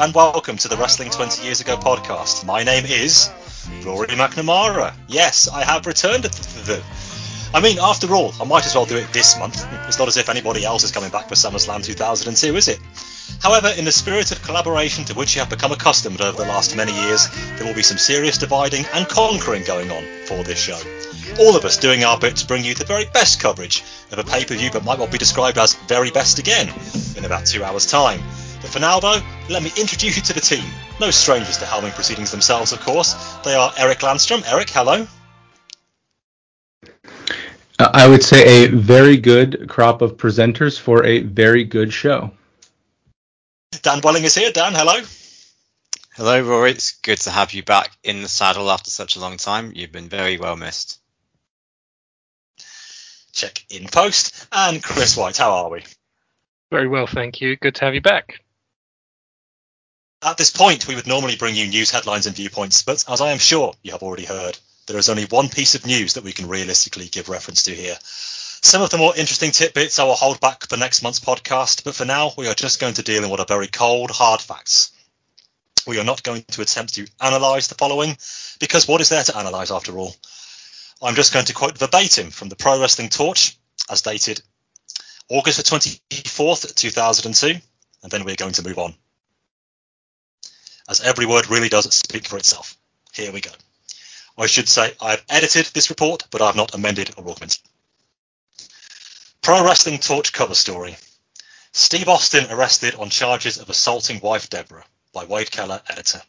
[0.00, 2.46] and welcome to the Wrestling 20 Years Ago podcast.
[2.46, 3.28] My name is
[3.84, 4.94] Rory McNamara.
[5.08, 6.24] Yes, I have returned.
[7.52, 9.62] I mean, after all, I might as well do it this month.
[9.88, 12.78] It's not as if anybody else is coming back for SummerSlam 2002, is it?
[13.42, 16.74] However, in the spirit of collaboration to which you have become accustomed over the last
[16.74, 17.28] many years,
[17.58, 20.80] there will be some serious dividing and conquering going on for this show.
[21.38, 24.24] All of us doing our bit to bring you the very best coverage of a
[24.24, 26.72] pay per view that might well be described as very best again
[27.18, 28.22] in about two hours' time.
[28.60, 30.64] But for now, though, let me introduce you to the team.
[31.00, 33.14] No strangers to helming proceedings themselves, of course.
[33.44, 34.42] They are Eric Landstrom.
[34.50, 35.06] Eric, hello.
[37.78, 42.32] Uh, I would say a very good crop of presenters for a very good show.
[43.82, 44.52] Dan Welling is here.
[44.52, 45.00] Dan, hello.
[46.14, 46.72] Hello, Rory.
[46.72, 49.72] It's good to have you back in the saddle after such a long time.
[49.74, 51.00] You've been very well missed.
[53.32, 54.46] Check in post.
[54.52, 55.82] And Chris White, how are we?
[56.70, 57.56] Very well, thank you.
[57.56, 58.40] Good to have you back.
[60.22, 63.32] At this point, we would normally bring you news headlines and viewpoints, but as I
[63.32, 66.34] am sure you have already heard, there is only one piece of news that we
[66.34, 67.96] can realistically give reference to here.
[68.02, 71.94] Some of the more interesting tidbits I will hold back for next month's podcast, but
[71.94, 74.92] for now, we are just going to deal in what are very cold, hard facts.
[75.86, 78.18] We are not going to attempt to analyse the following,
[78.58, 80.14] because what is there to analyse after all?
[81.00, 83.56] I'm just going to quote verbatim from the Pro Wrestling Torch,
[83.88, 84.42] as dated
[85.30, 87.58] August the 24th, 2002,
[88.02, 88.94] and then we're going to move on
[90.90, 92.76] as every word really does speak for itself.
[93.14, 93.52] Here we go.
[94.36, 97.60] I should say I have edited this report, but I have not amended or augmented.
[99.40, 100.96] Pro Wrestling Torch cover story.
[101.72, 104.84] Steve Austin arrested on charges of assaulting wife Deborah
[105.14, 106.20] by Wade Keller, editor.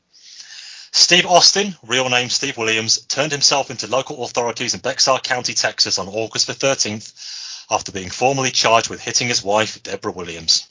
[0.91, 5.97] Steve Austin, real name Steve Williams, turned himself into local authorities in Bexar County, Texas
[5.97, 10.67] on August the 13th after being formally charged with hitting his wife, Deborah Williams.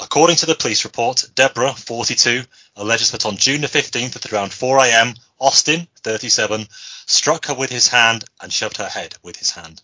[0.00, 2.44] According to the police report, Deborah, 42,
[2.76, 6.68] alleges that on June the 15th at around 4 a.m., Austin, 37,
[7.06, 9.82] struck her with his hand and shoved her head with his hand.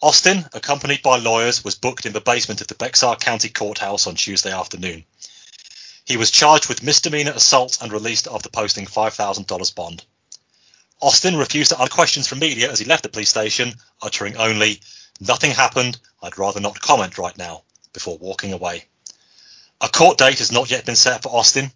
[0.00, 4.14] Austin, accompanied by lawyers, was booked in the basement of the Bexar County Courthouse on
[4.14, 5.04] Tuesday afternoon.
[6.04, 10.04] He was charged with misdemeanor assault and released after posting $5,000 bond.
[11.00, 14.80] Austin refused to answer questions from media as he left the police station, uttering only,
[15.20, 18.86] Nothing happened, I'd rather not comment right now, before walking away.
[19.80, 21.72] A court date has not yet been set for Austin.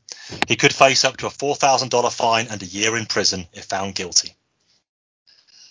[0.48, 3.94] He could face up to a $4,000 fine and a year in prison if found
[3.94, 4.34] guilty.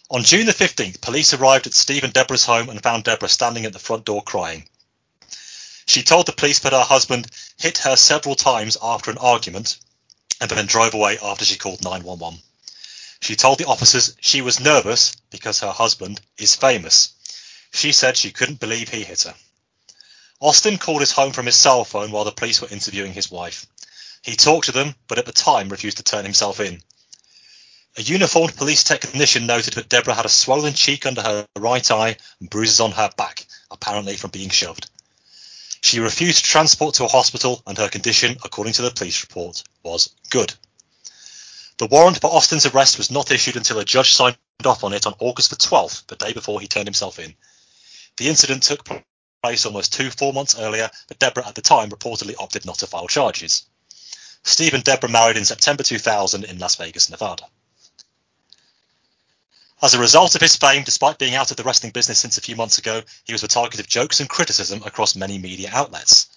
[0.09, 3.65] On June the 15th, police arrived at Steve and Deborah's home and found Deborah standing
[3.65, 4.67] at the front door crying.
[5.85, 7.27] She told the police that her husband
[7.57, 9.77] hit her several times after an argument
[10.39, 12.41] and then drove away after she called 911.
[13.21, 17.13] She told the officers she was nervous because her husband is famous.
[17.73, 19.35] She said she couldn't believe he hit her.
[20.41, 23.67] Austin called his home from his cell phone while the police were interviewing his wife.
[24.23, 26.81] He talked to them, but at the time refused to turn himself in.
[27.97, 32.17] A uniformed police technician noted that Deborah had a swollen cheek under her right eye
[32.39, 34.89] and bruises on her back, apparently from being shoved.
[35.81, 40.09] She refused transport to a hospital, and her condition, according to the police report, was
[40.31, 40.53] good.
[41.77, 45.05] The warrant for Austin's arrest was not issued until a judge signed off on it
[45.05, 47.35] on August the 12th, the day before he turned himself in.
[48.17, 48.87] The incident took
[49.41, 52.85] place almost two full months earlier, but Deborah at the time reportedly opted not to
[52.85, 53.65] file charges.
[54.43, 57.45] Steve and Deborah married in September 2000 in Las Vegas, Nevada.
[59.81, 62.41] As a result of his fame, despite being out of the wrestling business since a
[62.41, 66.27] few months ago, he was the target of jokes and criticism across many media outlets.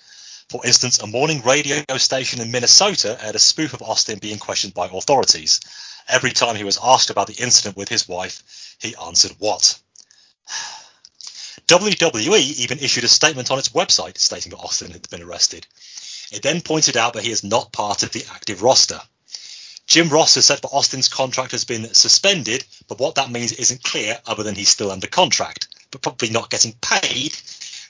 [0.48, 4.72] For instance, a morning radio station in Minnesota aired a spoof of Austin being questioned
[4.72, 5.60] by authorities.
[6.08, 9.78] Every time he was asked about the incident with his wife, he answered what?
[11.66, 15.66] WWE even issued a statement on its website stating that Austin had been arrested.
[16.30, 19.00] It then pointed out that he is not part of the active roster.
[19.86, 23.82] Jim Ross has said that Austin's contract has been suspended, but what that means isn't
[23.82, 27.34] clear other than he's still under contract, but probably not getting paid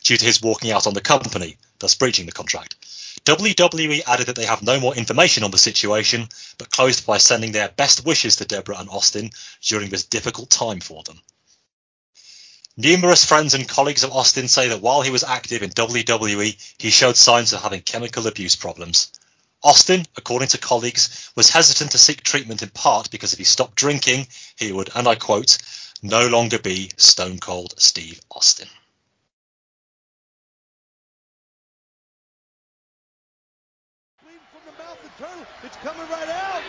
[0.02, 2.76] due to his walking out on the company, thus breaching the contract.
[3.24, 6.28] WWE added that they have no more information on the situation,
[6.58, 9.30] but closed by sending their best wishes to Deborah and Austin
[9.62, 11.20] during this difficult time for them.
[12.76, 16.90] Numerous friends and colleagues of Austin say that while he was active in WWE, he
[16.90, 19.12] showed signs of having chemical abuse problems.
[19.62, 23.76] Austin, according to colleagues, was hesitant to seek treatment in part because if he stopped
[23.76, 24.26] drinking,
[24.56, 25.56] he would, and I quote,
[26.02, 28.68] no longer be Stone Cold Steve Austin.
[34.18, 35.64] From the mouth of.
[35.64, 36.62] It's coming right out.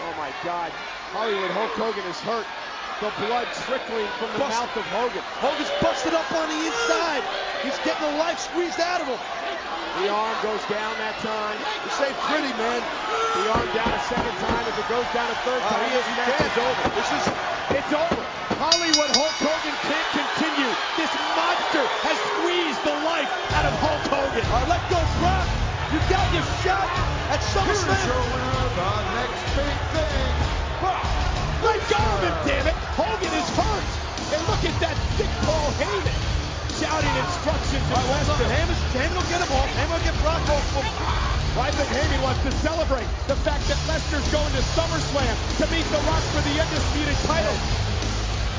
[0.00, 0.70] Oh my God.
[1.10, 2.46] Hollywood Hulk Hogan is hurt.
[2.98, 5.22] The blood trickling from the mouth of Hogan.
[5.38, 7.22] Hogan's busted up on the inside.
[7.62, 9.22] He's getting the life squeezed out of him.
[10.02, 11.54] The arm goes down that time.
[11.86, 12.82] This ain't pretty, man.
[13.38, 14.64] The arm down a second time.
[14.66, 16.84] If it goes down a third ah, time, this match is over.
[16.98, 17.24] This is,
[17.78, 18.22] it's over.
[18.58, 20.70] Hollywood Hulk Hogan can't continue.
[20.98, 24.42] This monster has squeezed the life out of Hulk Hogan.
[24.50, 25.46] All right, let go, Brock.
[25.94, 26.90] You got your shot
[27.30, 27.94] at SummerSlam.
[27.94, 28.90] Here's your winner, the
[29.22, 30.27] next big thing.
[31.62, 32.76] Let go of him, damn it.
[32.94, 33.88] Hogan is hurt.
[34.34, 36.18] And look at that thick Paul Heyman
[36.78, 38.38] shouting instructions to Lesnar.
[38.46, 39.66] Heyman, Heyman will get him off.
[39.74, 41.18] Heyman will get Brock off.
[41.58, 45.86] I think Heyman wants to celebrate the fact that Lesnar's going to SummerSlam to meet
[45.90, 47.56] The Rock for the undisputed title.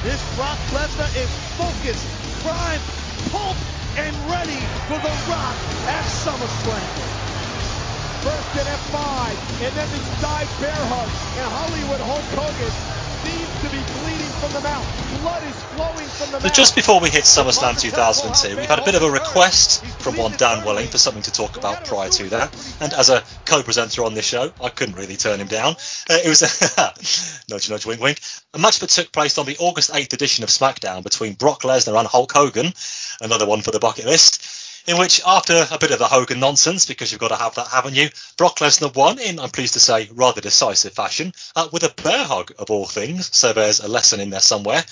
[0.04, 2.08] This Brock Lesnar is focused,
[2.44, 2.84] primed,
[3.32, 3.64] pumped,
[3.96, 4.60] and ready
[4.92, 5.56] for The Rock
[5.88, 7.19] at SummerSlam.
[8.22, 12.72] First an F5, and then the side bear hug, and Hollywood Hulk Hogan
[13.24, 15.22] seems to be bleeding from the mouth.
[15.22, 16.54] Blood is flowing from the So mouth.
[16.54, 20.34] just before we hit SummerSlam 2002, we've had a bit of a request from one
[20.34, 22.76] Dan Welling for something to talk about prior to that.
[22.82, 25.76] And as a co-presenter on this show, I couldn't really turn him down.
[26.10, 26.94] Uh, it was a
[27.50, 28.20] nudge, nudge, wink, wink.
[28.54, 31.98] A match that took place on the August 8th edition of SmackDown between Brock Lesnar
[31.98, 32.74] and Hulk Hogan,
[33.22, 34.44] another one for the bucket list.
[34.88, 37.68] In which, after a bit of the Hogan nonsense, because you've got to have that,
[37.68, 38.10] haven't you?
[38.38, 42.24] Brock Lesnar won in, I'm pleased to say, rather decisive fashion, uh, with a bear
[42.24, 43.36] hug of all things.
[43.36, 44.84] So there's a lesson in there somewhere.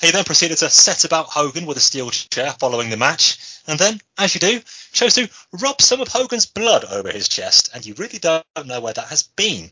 [0.00, 3.38] He then proceeded to set about Hogan with a steel chair following the match,
[3.68, 4.60] and then, as you do,
[4.92, 5.30] chose to
[5.60, 9.08] rub some of Hogan's blood over his chest, and you really don't know where that
[9.08, 9.70] has been.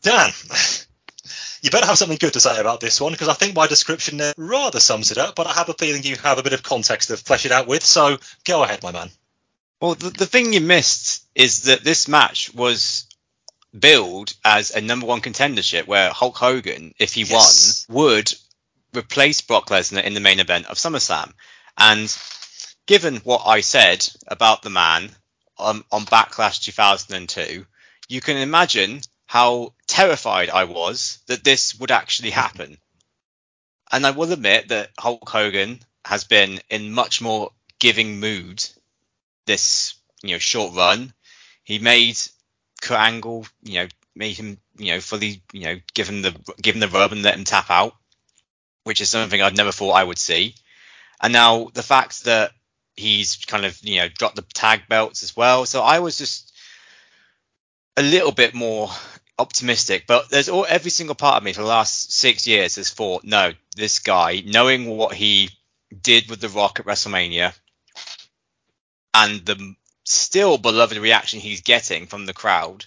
[0.00, 0.32] Dan,
[1.62, 4.18] you better have something good to say about this one, because I think my description
[4.18, 6.62] there rather sums it up, but I have a feeling you have a bit of
[6.62, 9.10] context to flesh it out with, so go ahead, my man.
[9.80, 13.06] Well, the, the thing you missed is that this match was
[13.78, 17.86] billed as a number one contendership where Hulk Hogan, if he Yes.
[17.88, 18.34] won, would
[18.94, 21.32] replace Brock Lesnar in the main event of SummerSlam.
[21.78, 22.14] And
[22.86, 25.10] given what I said about the man
[25.56, 27.64] on, on Backlash 2002,
[28.08, 29.00] you can imagine
[29.32, 32.76] how terrified I was that this would actually happen.
[33.90, 38.62] And I will admit that Hulk Hogan has been in much more giving mood
[39.46, 41.14] this you know short run.
[41.64, 42.18] He made
[42.82, 46.74] Kurt Angle, you know, made him you know fully you know give him the give
[46.74, 47.94] him the rub and let him tap out,
[48.84, 50.56] which is something I'd never thought I would see.
[51.22, 52.52] And now the fact that
[52.96, 56.52] he's kind of you know dropped the tag belts as well, so I was just
[57.96, 58.90] a little bit more
[59.42, 60.04] optimistic.
[60.06, 63.24] But there's all every single part of me for the last six years has thought,
[63.24, 65.50] no, this guy, knowing what he
[66.00, 67.54] did with The Rock at WrestleMania,
[69.12, 72.86] and the still beloved reaction he's getting from the crowd,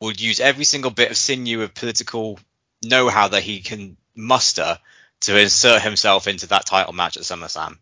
[0.00, 2.38] would use every single bit of sinew of political
[2.82, 4.78] know-how that he can muster
[5.20, 7.76] to insert himself into that title match at SummerSlam.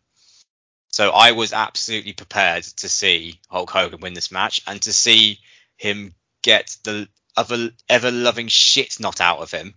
[0.90, 5.38] So I was absolutely prepared to see Hulk Hogan win this match and to see
[5.76, 9.74] him get the other ever loving shit not out of him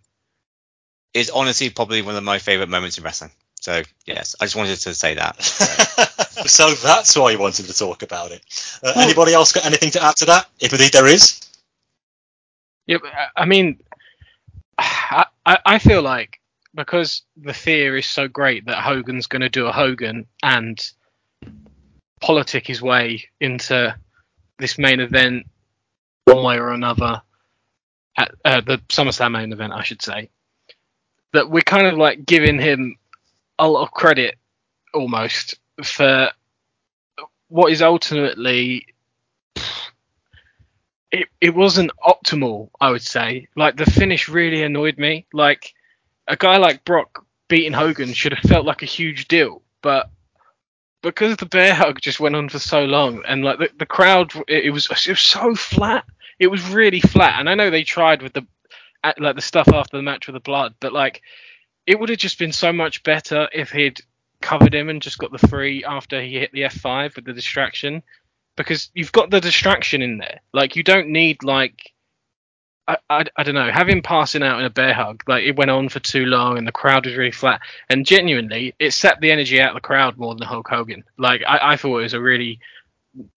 [1.13, 3.31] is honestly probably one of my favorite moments in wrestling.
[3.61, 5.41] So yes, I just wanted to say that.
[6.47, 8.41] so that's why you wanted to talk about it.
[8.81, 10.47] Uh, anybody else got anything to add to that?
[10.59, 11.41] If indeed there is.
[12.87, 12.97] Yeah,
[13.35, 13.79] I mean,
[14.77, 16.39] I, I I feel like
[16.73, 20.79] because the fear is so great that Hogan's going to do a Hogan and
[22.21, 23.95] politic his way into
[24.57, 25.47] this main event
[26.25, 27.21] one way or another
[28.19, 30.29] at uh, the SummerSlam main event, I should say.
[31.33, 32.97] That we're kind of like giving him
[33.57, 34.35] a lot of credit
[34.93, 36.29] almost for
[37.47, 38.87] what is ultimately
[41.11, 43.47] it, it wasn't optimal, I would say.
[43.55, 45.25] Like the finish really annoyed me.
[45.33, 45.73] Like
[46.27, 50.09] a guy like Brock beating Hogan should have felt like a huge deal, but
[51.01, 54.33] because the bear hug just went on for so long and like the, the crowd
[54.47, 56.05] it, it was it was so flat.
[56.39, 57.39] It was really flat.
[57.39, 58.45] And I know they tried with the
[59.17, 61.21] like the stuff after the match with the blood, but like
[61.85, 64.01] it would have just been so much better if he'd
[64.41, 68.03] covered him and just got the free after he hit the F5 with the distraction,
[68.55, 70.41] because you've got the distraction in there.
[70.53, 71.91] Like you don't need like.
[72.87, 75.69] I, I, I don't know, him passing out in a bear hug, like it went
[75.69, 77.61] on for too long and the crowd was really flat.
[77.87, 81.03] And genuinely, it set the energy out of the crowd more than Hulk Hogan.
[81.15, 82.59] Like I, I thought it was a really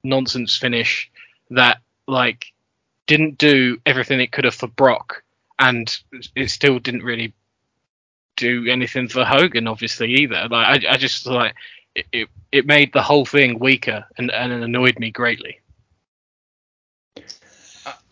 [0.03, 1.11] nonsense finish
[1.51, 2.47] that like
[3.07, 5.23] didn't do everything it could have for Brock,
[5.59, 5.97] and
[6.35, 7.35] it still didn't really
[8.37, 10.49] do anything for Hogan, obviously either.
[10.51, 11.55] Like I, I just like
[11.95, 15.61] it, it, it made the whole thing weaker and, and it annoyed me greatly.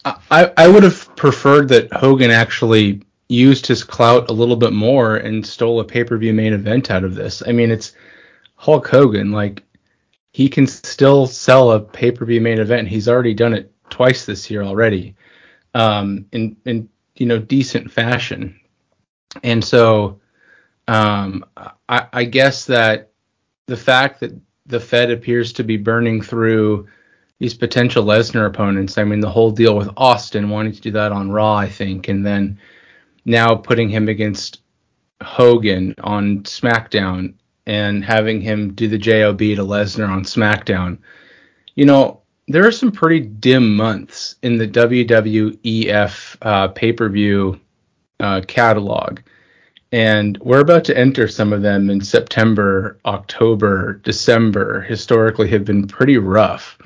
[0.04, 5.16] I, I would have preferred that Hogan actually used his clout a little bit more
[5.16, 7.42] and stole a pay per view main event out of this.
[7.46, 7.92] I mean, it's
[8.56, 9.30] Hulk Hogan.
[9.30, 9.62] Like,
[10.32, 12.88] he can still sell a pay per view main event.
[12.88, 15.14] He's already done it twice this year already,
[15.74, 18.58] um, in in you know decent fashion.
[19.44, 20.20] And so,
[20.88, 21.44] um,
[21.88, 23.10] I, I guess that
[23.66, 24.32] the fact that
[24.66, 26.88] the Fed appears to be burning through
[27.40, 28.98] these potential Lesnar opponents.
[28.98, 32.08] I mean, the whole deal with Austin wanting to do that on Raw, I think,
[32.08, 32.58] and then
[33.24, 34.60] now putting him against
[35.22, 37.34] Hogan on SmackDown
[37.66, 40.98] and having him do the JOB to Lesnar on SmackDown.
[41.74, 42.19] You know,
[42.52, 47.60] there are some pretty dim months in the WWEF uh, pay per view
[48.18, 49.20] uh, catalog.
[49.92, 55.88] And we're about to enter some of them in September, October, December, historically have been
[55.88, 56.78] pretty rough.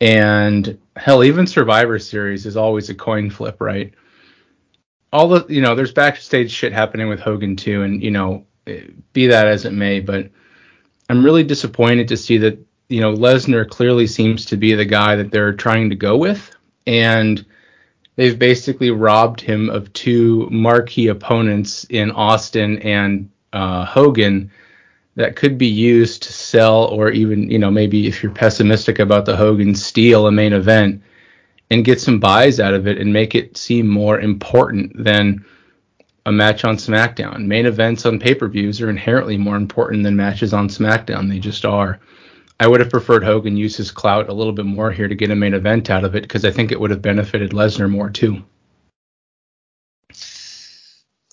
[0.00, 3.92] And hell, even Survivor Series is always a coin flip, right?
[5.12, 7.82] All the, you know, there's backstage shit happening with Hogan too.
[7.82, 8.46] And, you know,
[9.12, 10.30] be that as it may, but
[11.08, 12.58] I'm really disappointed to see that,
[12.90, 16.50] you know, Lesnar clearly seems to be the guy that they're trying to go with.
[16.86, 17.44] And,
[18.20, 24.50] they've basically robbed him of two marquee opponents in Austin and uh, Hogan
[25.16, 29.24] that could be used to sell, or even, you know, maybe if you're pessimistic about
[29.24, 31.02] the Hogan, steal a main event
[31.70, 35.42] and get some buys out of it and make it seem more important than
[36.26, 37.46] a match on SmackDown.
[37.46, 41.30] Main events on pay per views are inherently more important than matches on SmackDown.
[41.30, 41.98] They just are.
[42.60, 45.30] I would have preferred Hogan use his clout a little bit more here to get
[45.30, 48.10] a main event out of it because I think it would have benefited Lesnar more
[48.10, 48.44] too.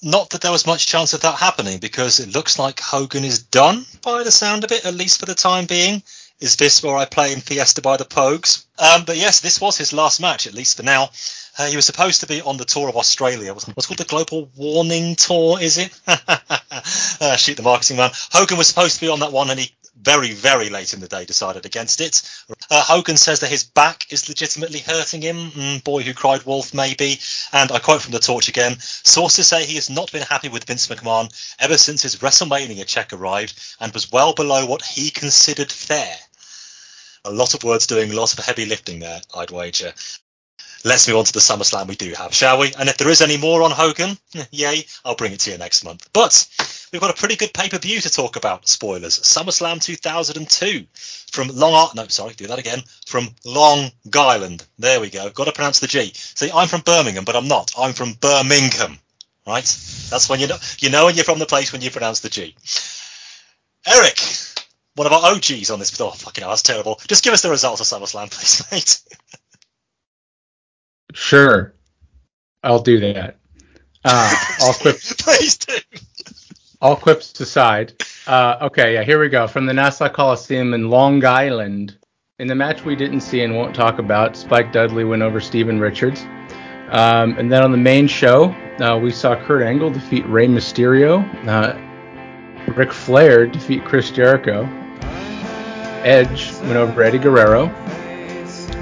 [0.02, 3.44] Not that there was much chance of that happening because it looks like Hogan is
[3.44, 6.02] done by the sound of it, at least for the time being.
[6.40, 8.66] Is this where I play in Fiesta by the Pogues?
[8.78, 11.10] Um, but yes, this was his last match, at least for now.
[11.58, 13.52] Uh, he was supposed to be on the tour of Australia.
[13.54, 16.00] What's called the Global Warning Tour, is it?
[16.08, 18.12] uh, shoot the marketing man.
[18.32, 21.08] Hogan was supposed to be on that one, and he very, very late in the
[21.08, 22.22] day decided against it.
[22.70, 25.52] Uh, Hogan says that his back is legitimately hurting him.
[25.52, 27.20] Mm, boy who cried wolf, maybe.
[27.52, 30.66] And I quote from the torch again Sources say he has not been happy with
[30.66, 35.72] Vince McMahon ever since his WrestleMania check arrived and was well below what he considered
[35.72, 36.16] fair.
[37.26, 39.94] A lot of words doing a lot of heavy lifting there, I'd wager.
[40.84, 42.74] Let's move on to the SummerSlam we do have, shall we?
[42.74, 44.18] And if there is any more on Hogan,
[44.52, 46.08] yay, I'll bring it to you next month.
[46.14, 46.48] But
[46.92, 48.68] we've got a pretty good pay per view to talk about.
[48.68, 50.86] Spoilers: SummerSlam 2002
[51.32, 51.96] from Long Art.
[51.96, 52.84] No, sorry, do that again.
[53.08, 54.66] From Long Island.
[54.78, 55.30] There we go.
[55.30, 56.12] Got to pronounce the G.
[56.14, 57.72] See, I'm from Birmingham, but I'm not.
[57.78, 59.00] I'm from Birmingham.
[59.46, 59.66] Right?
[60.10, 62.30] That's when you know you know when you're from the place when you pronounce the
[62.30, 62.56] G.
[63.86, 64.20] Eric,
[64.96, 66.00] one of our OGs on this.
[66.02, 67.00] Oh, fucking hell, that's terrible.
[67.08, 69.02] Just give us the results of SummerSlam, please, mate.
[71.14, 71.74] Sure,
[72.64, 73.38] I'll do that.
[74.04, 75.74] Uh, all quips, please do.
[76.82, 77.94] All quips aside.
[78.28, 79.48] Uh, okay, yeah, here we go.
[79.48, 81.98] From the Nassau Coliseum in Long Island.
[82.40, 85.80] In the match we didn't see and won't talk about, Spike Dudley went over Steven
[85.80, 86.22] Richards.
[86.90, 91.26] Um, and then on the main show, uh, we saw Kurt Angle defeat Rey Mysterio.
[91.48, 91.76] Uh,
[92.74, 94.66] Ric Flair defeat Chris Jericho.
[96.04, 97.68] Edge went over Eddie Guerrero.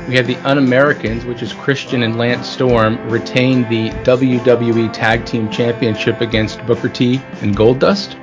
[0.07, 5.49] We had the Un-Americans, which is Christian and Lance Storm, retain the WWE Tag Team
[5.49, 8.15] Championship against Booker T and Goldust.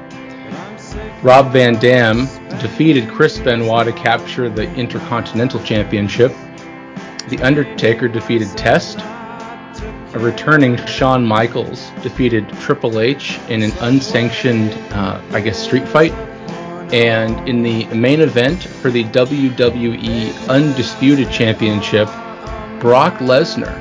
[1.24, 2.26] Rob Van Dam
[2.60, 6.32] defeated Chris Benoit to capture the Intercontinental Championship.
[7.28, 9.00] The Undertaker defeated Test.
[9.00, 16.12] A returning Shawn Michaels defeated Triple H in an unsanctioned, uh, I guess, street fight.
[16.92, 22.06] And in the main event for the WWE Undisputed Championship,
[22.80, 23.78] Brock Lesnar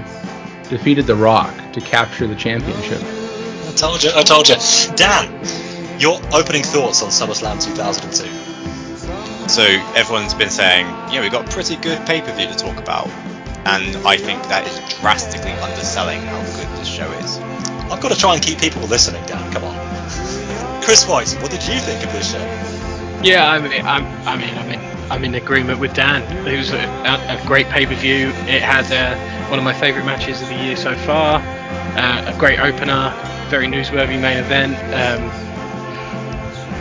[0.69, 3.01] defeated The Rock to capture the championship.
[3.01, 4.55] I told you, I told you.
[4.95, 5.27] Dan,
[5.99, 9.49] your opening thoughts on SummerSlam 2002?
[9.49, 9.63] So
[9.97, 13.09] everyone's been saying, yeah, we've got a pretty good pay per view to talk about,
[13.67, 17.37] and I think that is drastically underselling how good this show is.
[17.91, 19.51] I've got to try and keep people listening, Dan.
[19.51, 19.75] Come on.
[20.81, 22.70] Chris White, what did you think of this show?
[23.23, 26.23] Yeah, I mean, I'm, I mean, I'm in, I'm in agreement with Dan.
[26.47, 28.29] It was a, a, great pay-per-view.
[28.29, 29.15] It had uh,
[29.49, 31.39] one of my favourite matches of the year so far.
[31.39, 33.13] Uh, a great opener,
[33.49, 34.73] very newsworthy main event.
[34.93, 35.29] Um,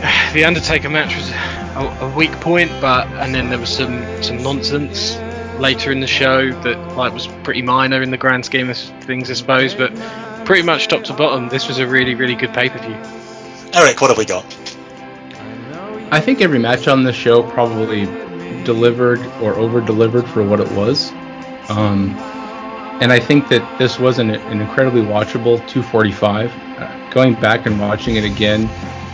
[0.33, 4.41] the Undertaker match was a, a weak point, but and then there was some some
[4.41, 5.17] nonsense
[5.59, 9.29] later in the show that like was pretty minor in the grand scheme of things,
[9.29, 9.75] I suppose.
[9.75, 9.95] But
[10.45, 12.97] pretty much top to bottom, this was a really really good pay-per-view.
[13.73, 14.60] Eric, what have we got?
[16.11, 18.05] I think every match on this show probably
[18.65, 21.09] delivered or over delivered for what it was.
[21.69, 22.17] Um,
[22.99, 26.51] and I think that this was an, an incredibly watchable 245.
[26.51, 28.69] Uh, going back and watching it again,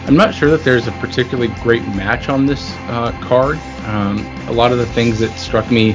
[0.08, 3.60] I'm not sure that there's a particularly great match on this uh, card.
[3.86, 5.94] Um, a lot of the things that struck me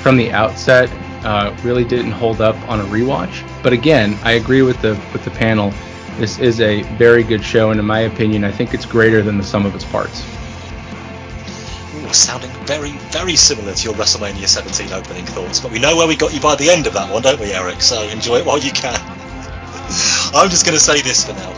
[0.00, 0.88] from the outset
[1.24, 3.44] uh, really didn't hold up on a rewatch.
[3.64, 5.72] But again, I agree with the with the panel.
[6.18, 9.38] This is a very good show, and in my opinion, I think it's greater than
[9.38, 10.22] the sum of its parts.
[11.94, 16.06] Ooh, sounding very, very similar to your WrestleMania 17 opening thoughts, but we know where
[16.06, 17.80] we got you by the end of that one, don't we, Eric?
[17.80, 18.94] So enjoy it while you can.
[20.34, 21.50] I'm just going to say this for now.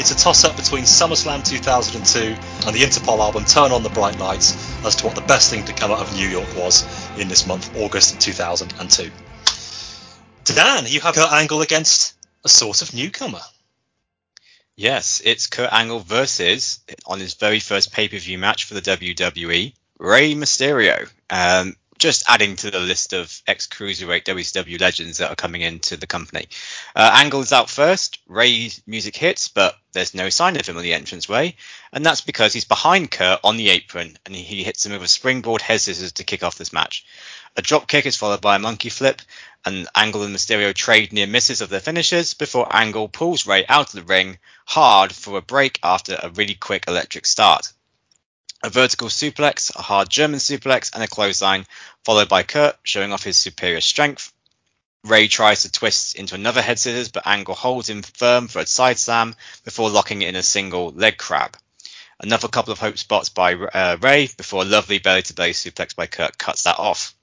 [0.00, 2.20] It's a toss up between SummerSlam 2002
[2.66, 5.62] and the Interpol album Turn on the Bright Lights as to what the best thing
[5.66, 6.86] to come out of New York was
[7.18, 9.10] in this month, August 2002.
[10.44, 13.40] Dan, you have Kurt Angle against a sort of newcomer.
[14.80, 18.80] Yes, it's Kurt Angle versus on his very first pay per view match for the
[18.80, 21.06] WWE, Rey Mysterio.
[21.28, 25.98] Um, just adding to the list of ex cruiserweight WCW legends that are coming into
[25.98, 26.48] the company.
[26.96, 28.20] Uh, Angle is out first.
[28.26, 31.56] Rey's music hits, but there's no sign of him on the entranceway,
[31.92, 35.08] and that's because he's behind Kurt on the apron, and he hits him with a
[35.08, 37.04] springboard head scissors to kick off this match.
[37.54, 39.20] A drop kick is followed by a monkey flip,
[39.64, 43.88] and Angle and Mysterio trade near misses of their finishes before Angle pulls Rey out
[43.88, 47.72] of the ring hard for a break after a really quick electric start.
[48.62, 51.66] A vertical suplex, a hard German suplex, and a clothesline,
[52.04, 54.32] followed by Kurt showing off his superior strength.
[55.02, 58.66] Rey tries to twist into another head scissors, but Angle holds him firm for a
[58.66, 61.56] side slam before locking in a single leg crab.
[62.22, 65.96] Another couple of hope spots by uh, Rey before a lovely belly to belly suplex
[65.96, 67.14] by Kurt cuts that off.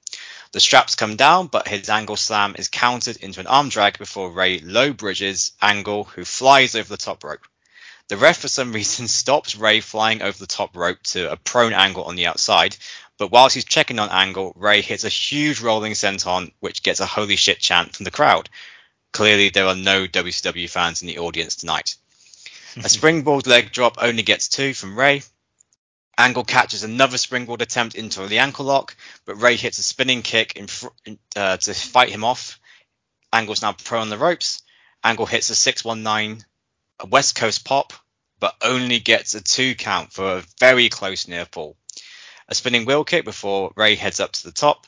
[0.52, 4.32] The straps come down, but his angle slam is countered into an arm drag before
[4.32, 7.46] Rey low bridges Angle, who flies over the top rope.
[8.08, 11.74] The ref, for some reason, stops Rey flying over the top rope to a prone
[11.74, 12.78] angle on the outside,
[13.18, 17.06] but whilst he's checking on Angle, Rey hits a huge rolling senton, which gets a
[17.06, 18.50] holy shit chant from the crowd.
[19.12, 21.96] Clearly, there are no WCW fans in the audience tonight.
[22.76, 25.24] a springboard leg drop only gets two from Rey,
[26.18, 30.58] Angle catches another springboard attempt into the ankle lock, but Rey hits a spinning kick
[30.68, 30.88] fr-
[31.36, 32.60] uh, to fight him off.
[33.32, 34.64] Angle's now pro on the ropes.
[35.04, 36.44] Angle hits a 619
[37.00, 37.94] a West Coast pop,
[38.40, 41.78] but only gets a two count for a very close near fall.
[42.48, 44.88] A spinning wheel kick before Rey heads up to the top.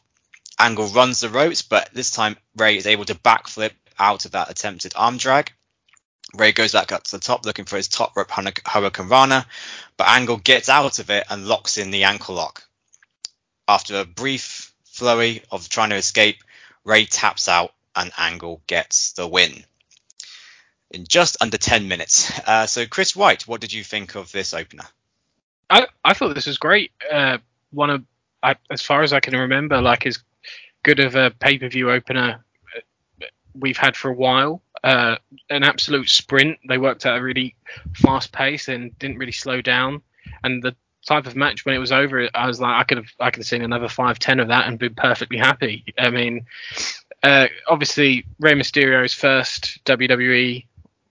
[0.58, 4.50] Angle runs the ropes, but this time Rey is able to backflip out of that
[4.50, 5.54] attempted arm drag.
[6.36, 9.46] Rey goes back up to the top looking for his top rope hurricanrana,
[9.98, 12.64] but Angle gets out of it and locks in the ankle lock.
[13.68, 16.44] After a brief flurry of trying to escape,
[16.84, 19.64] Rey taps out and Angle gets the win
[20.92, 22.32] in just under 10 minutes.
[22.48, 24.86] Uh, so, Chris White, what did you think of this opener?
[25.70, 26.92] I, I thought this was great.
[27.12, 27.38] Uh,
[27.72, 28.04] one of,
[28.42, 30.20] I, as far as I can remember, like as
[30.84, 32.44] good of a pay per view opener
[33.54, 34.62] we've had for a while.
[34.84, 35.18] Uh,
[35.50, 36.58] an absolute sprint.
[36.68, 37.56] They worked at a really
[37.94, 40.02] fast pace and didn't really slow down.
[40.44, 43.08] And the type of match when it was over, I was like, I could have,
[43.20, 45.84] I could have seen another five, ten of that and been perfectly happy.
[45.98, 46.46] I mean,
[47.24, 50.66] uh, obviously Rey Mysterio's first WWE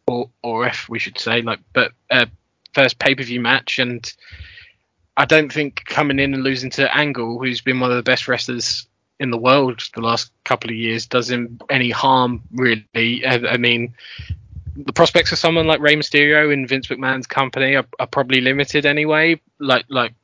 [0.07, 2.27] or or F we should say, like, but uh,
[2.75, 4.11] first pay per view match, and
[5.17, 8.29] I don't think coming in and losing to Angle, who's been one of the best
[8.29, 8.87] wrestlers
[9.21, 13.25] in the world the last couple of years, does him any harm really.
[13.27, 13.95] I, I mean,
[14.77, 18.87] the prospects of someone like Rey Mysterio in Vince McMahon's company are, are probably limited
[18.87, 19.41] anyway.
[19.59, 20.15] Like like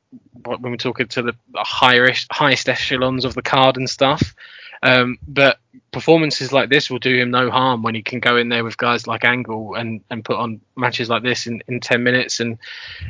[0.44, 4.34] when we're talking to the highest highest echelons of the card and stuff.
[4.82, 5.58] Um, but
[5.92, 8.76] performances like this will do him no harm when he can go in there with
[8.76, 12.40] guys like Angle and, and put on matches like this in, in 10 minutes.
[12.40, 12.58] And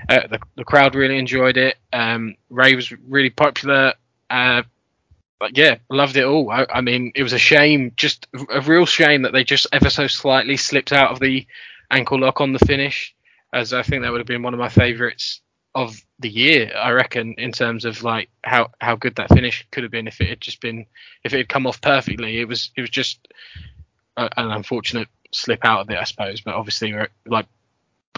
[0.09, 1.77] uh, the, the crowd really enjoyed it.
[1.92, 3.94] Um, Rey was really popular.
[4.31, 4.62] Uh,
[5.44, 6.50] but yeah, loved it all.
[6.50, 9.90] I, I, mean, it was a shame, just a real shame that they just ever
[9.90, 11.46] so slightly slipped out of the
[11.90, 13.14] ankle lock on the finish,
[13.52, 15.42] as I think that would have been one of my favourites
[15.74, 19.83] of the year, I reckon, in terms of like how how good that finish could
[19.83, 20.87] have been if it had just been
[21.24, 22.40] if it had come off perfectly.
[22.40, 23.28] It was it was just
[24.16, 26.40] a, an unfortunate slip out of it, I suppose.
[26.40, 26.94] But obviously,
[27.26, 27.48] like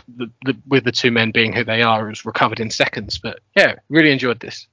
[0.06, 3.18] the, the, with the two men being who they are, it was recovered in seconds.
[3.18, 4.68] But yeah, really enjoyed this.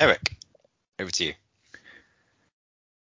[0.00, 0.32] Eric,
[1.02, 1.34] over to you.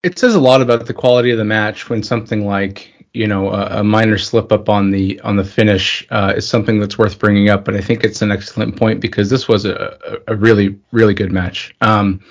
[0.03, 3.49] it says a lot about the quality of the match when something like you know
[3.51, 7.19] a, a minor slip up on the on the finish uh, is something that's worth
[7.19, 7.65] bringing up.
[7.65, 11.31] But I think it's an excellent point because this was a, a really really good
[11.31, 11.75] match.
[11.81, 12.21] Um,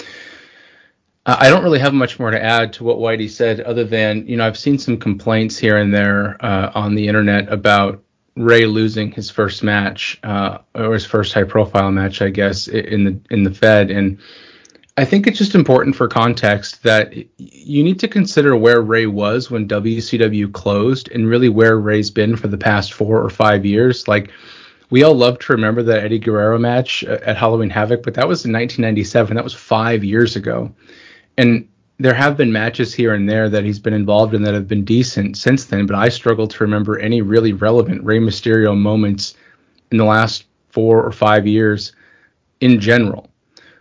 [1.26, 4.36] I don't really have much more to add to what Whitey said, other than you
[4.36, 8.02] know I've seen some complaints here and there uh, on the internet about
[8.36, 13.04] Rey losing his first match uh, or his first high profile match, I guess, in
[13.04, 14.18] the in the Fed and.
[14.98, 19.48] I think it's just important for context that you need to consider where Rey was
[19.48, 24.08] when WCW closed and really where Rey's been for the past four or five years.
[24.08, 24.32] Like,
[24.90, 28.26] we all love to remember that Eddie Guerrero match uh, at Halloween Havoc, but that
[28.26, 29.36] was in 1997.
[29.36, 30.74] That was five years ago.
[31.36, 31.68] And
[32.00, 34.84] there have been matches here and there that he's been involved in that have been
[34.84, 39.36] decent since then, but I struggle to remember any really relevant Rey Mysterio moments
[39.92, 41.92] in the last four or five years
[42.60, 43.27] in general.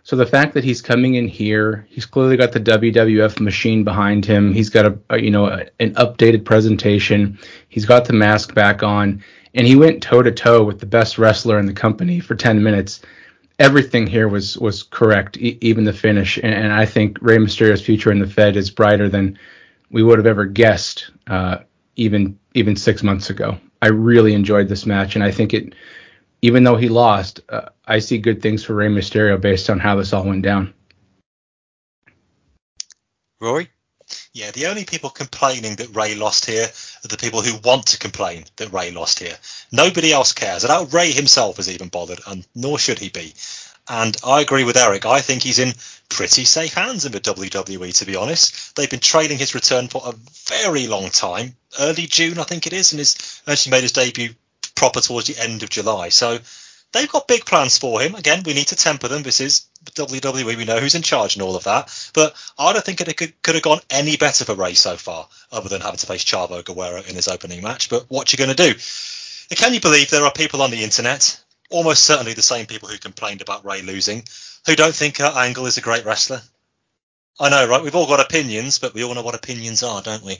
[0.08, 4.24] So the fact that he's coming in here, he's clearly got the WWF machine behind
[4.24, 4.54] him.
[4.54, 7.38] He's got a, a you know a, an updated presentation.
[7.68, 11.18] He's got the mask back on, and he went toe to toe with the best
[11.18, 13.02] wrestler in the company for 10 minutes.
[13.58, 16.38] Everything here was was correct, e- even the finish.
[16.38, 19.38] And, and I think Rey Mysterio's future in the Fed is brighter than
[19.90, 21.58] we would have ever guessed, uh,
[21.96, 23.58] even even six months ago.
[23.82, 25.74] I really enjoyed this match, and I think it
[26.42, 29.96] even though he lost, uh, I see good things for Rey Mysterio based on how
[29.96, 30.74] this all went down.
[33.40, 33.70] Rory?
[34.32, 37.98] Yeah, the only people complaining that Rey lost here are the people who want to
[37.98, 39.36] complain that Rey lost here.
[39.70, 40.64] Nobody else cares.
[40.64, 43.34] I doubt Rey himself is even bothered, and nor should he be.
[43.88, 45.06] And I agree with Eric.
[45.06, 45.72] I think he's in
[46.08, 48.76] pretty safe hands in the WWE, to be honest.
[48.76, 50.14] They've been trailing his return for a
[50.46, 51.56] very long time.
[51.78, 54.34] Early June, I think it is, and he's actually made his debut
[54.78, 56.08] proper towards the end of July.
[56.08, 56.38] So
[56.92, 58.14] they've got big plans for him.
[58.14, 59.24] Again, we need to temper them.
[59.24, 60.56] This is WWE.
[60.56, 62.10] We know who's in charge and all of that.
[62.14, 65.28] But I don't think it could, could have gone any better for Rey so far,
[65.50, 67.90] other than having to face Chavo Guerrero in his opening match.
[67.90, 68.78] But what you going to do?
[69.56, 72.98] Can you believe there are people on the internet, almost certainly the same people who
[72.98, 74.22] complained about Rey losing,
[74.66, 76.40] who don't think Angle is a great wrestler?
[77.40, 77.82] I know, right?
[77.82, 80.38] We've all got opinions, but we all know what opinions are, don't we?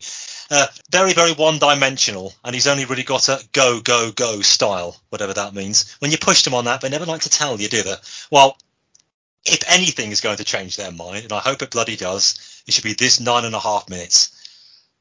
[0.51, 5.33] Uh, very, very one-dimensional, and he's only really got a go, go, go style, whatever
[5.35, 5.95] that means.
[6.01, 7.95] When you pushed him on that, they never like to tell you, do they?
[8.31, 8.57] Well,
[9.45, 12.75] if anything is going to change their mind, and I hope it bloody does, it
[12.75, 14.35] should be this nine and a half minutes.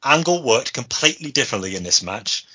[0.03, 2.45] Angle worked completely differently in this match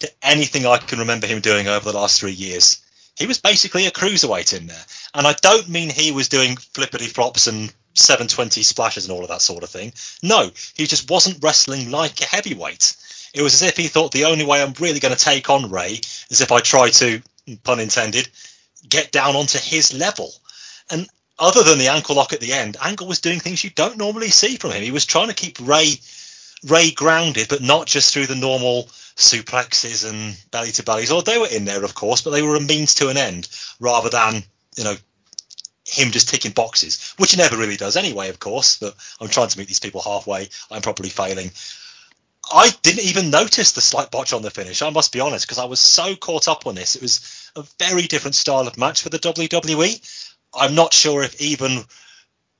[0.00, 2.82] to anything I can remember him doing over the last three years.
[3.16, 4.84] He was basically a cruiserweight in there,
[5.14, 9.28] and I don't mean he was doing flippity flops and 720 splashes and all of
[9.28, 9.92] that sort of thing.
[10.22, 12.96] No, he just wasn't wrestling like a heavyweight.
[13.34, 15.70] It was as if he thought the only way I'm really going to take on
[15.70, 16.00] Rey
[16.30, 17.22] is if I try to,
[17.62, 18.28] pun intended,
[18.88, 20.32] get down onto his level.
[20.90, 23.96] And other than the ankle lock at the end, Angle was doing things you don't
[23.96, 24.82] normally see from him.
[24.82, 25.94] He was trying to keep Rey
[26.64, 28.84] Rey grounded, but not just through the normal
[29.16, 31.10] suplexes and belly to bellies.
[31.10, 33.48] Or they were in there, of course, but they were a means to an end
[33.78, 34.42] rather than
[34.76, 34.96] you know
[35.90, 38.78] him just ticking boxes, which he never really does anyway, of course.
[38.78, 40.48] But I'm trying to meet these people halfway.
[40.70, 41.50] I'm probably failing.
[42.52, 44.82] I didn't even notice the slight botch on the finish.
[44.82, 46.96] I must be honest, because I was so caught up on this.
[46.96, 50.36] It was a very different style of match for the WWE.
[50.54, 51.84] I'm not sure if even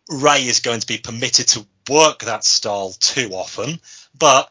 [0.09, 3.81] Rey is going to be permitted to work that style too often.
[4.17, 4.51] But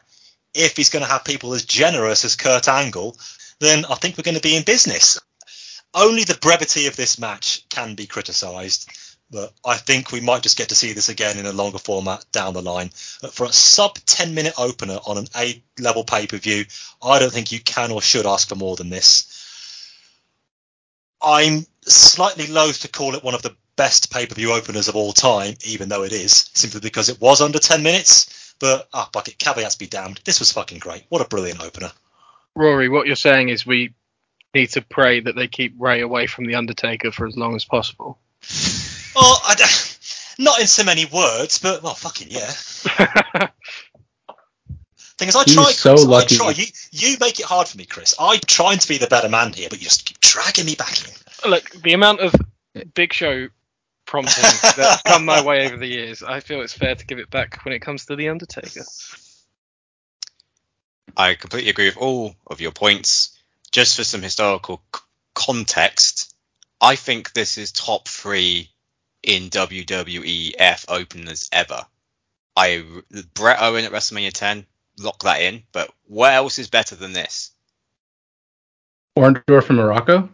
[0.54, 3.16] if he's going to have people as generous as Kurt Angle,
[3.60, 5.18] then I think we're going to be in business.
[5.94, 8.88] Only the brevity of this match can be criticised,
[9.30, 12.24] but I think we might just get to see this again in a longer format
[12.32, 12.90] down the line.
[13.20, 16.64] But for a sub 10 minute opener on an A level pay per view,
[17.02, 19.36] I don't think you can or should ask for more than this.
[21.22, 24.96] I'm slightly loath to call it one of the best pay per view openers of
[24.96, 28.54] all time, even though it is, simply because it was under 10 minutes.
[28.60, 30.20] But, ah, bucket, caveats be damned.
[30.24, 31.04] This was fucking great.
[31.08, 31.90] What a brilliant opener.
[32.54, 33.94] Rory, what you're saying is we
[34.54, 37.64] need to pray that they keep Rey away from the Undertaker for as long as
[37.64, 38.18] possible.
[39.14, 39.98] Well, I don't-
[40.38, 42.50] not in so many words, but, well, fucking yeah.
[45.18, 46.04] Thing is, I try, so Chris.
[46.06, 46.34] lucky.
[46.36, 46.50] I try.
[46.52, 48.14] You, you make it hard for me, Chris.
[48.18, 50.96] I'm trying to be the better man here, but you just keep dragging me back
[51.06, 51.50] in.
[51.50, 52.34] Look, the amount of
[52.94, 53.48] Big Show
[54.06, 54.42] prompting
[54.76, 57.62] that's come my way over the years, I feel it's fair to give it back
[57.66, 58.80] when it comes to the Undertaker.
[61.16, 63.36] I completely agree with all of your points.
[63.72, 65.02] Just for some historical c-
[65.34, 66.34] context,
[66.80, 68.70] I think this is top three
[69.22, 71.86] in WWEF openers ever.
[72.56, 72.84] I
[73.34, 74.66] Bret Owen at WrestleMania 10,
[74.98, 75.62] lock that in.
[75.72, 77.52] But what else is better than this?
[79.18, 80.28] Orndorff from Morocco.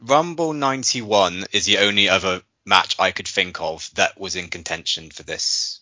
[0.00, 5.10] Rumble 91 is the only other match I could think of that was in contention
[5.10, 5.80] for this.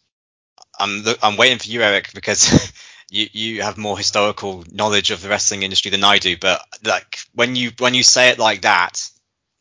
[0.79, 2.73] I'm I'm waiting for you, Eric, because
[3.11, 6.37] you you have more historical knowledge of the wrestling industry than I do.
[6.37, 9.09] But like when you when you say it like that,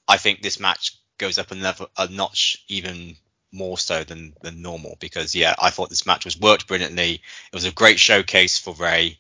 [0.08, 3.16] I think this match goes up a level a notch even
[3.52, 7.14] more so than than normal because yeah, I thought this match was worked brilliantly.
[7.14, 9.20] It was a great showcase for Rey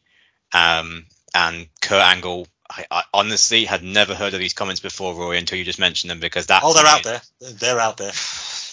[0.53, 2.47] um, and Kurt Angle.
[2.69, 6.09] I, I honestly had never heard of these comments before, Roy, until you just mentioned
[6.09, 6.61] them because that.
[6.63, 7.21] Oh, they're out there.
[7.39, 8.13] They're out there.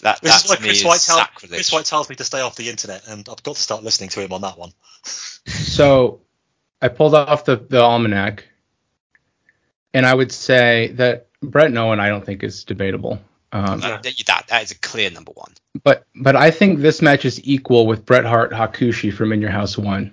[0.00, 1.56] That, This that is why to me Chris is White, tell, sacrilege.
[1.56, 4.08] Chris White tells me to stay off the internet, and I've got to start listening
[4.10, 4.72] to him on that one.
[5.46, 6.20] So
[6.82, 8.44] I pulled off the, the almanac,
[9.94, 13.18] and I would say that Bret Owen I don't think is debatable.
[13.52, 15.52] Um, That, that, that is a clear number one.
[15.82, 19.50] but but I think this match is equal with Bret Hart Hakushi from In Your
[19.50, 20.12] House One.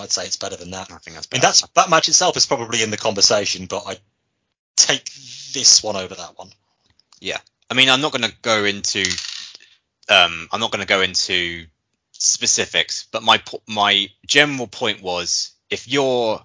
[0.00, 0.90] I'd say it's better than that.
[0.92, 1.48] I think that's I mean, better.
[1.48, 3.96] that's that match itself is probably in the conversation, but I
[4.76, 5.10] take
[5.52, 6.50] this one over that one.
[7.70, 9.04] I mean, I'm not going to go into
[10.08, 11.64] um, I'm not going to go into
[12.12, 16.44] specifics, but my my general point was if you're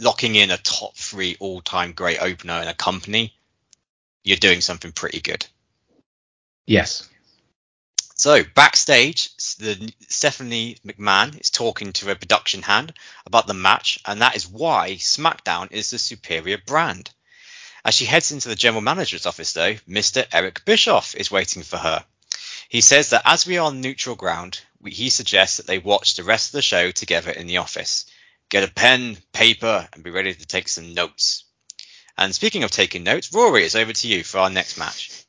[0.00, 3.34] locking in a top three all time great opener in a company,
[4.22, 5.46] you're doing something pretty good.
[6.66, 7.08] Yes.
[8.16, 12.94] So backstage, the Stephanie McMahon is talking to a production hand
[13.26, 17.10] about the match, and that is why SmackDown is the superior brand.
[17.84, 20.26] As she heads into the general manager's office, though, Mr.
[20.32, 22.04] Eric Bischoff is waiting for her.
[22.68, 26.14] He says that as we are on neutral ground, we, he suggests that they watch
[26.14, 28.06] the rest of the show together in the office.
[28.48, 31.44] Get a pen, paper, and be ready to take some notes.
[32.16, 35.24] And speaking of taking notes, Rory, it's over to you for our next match.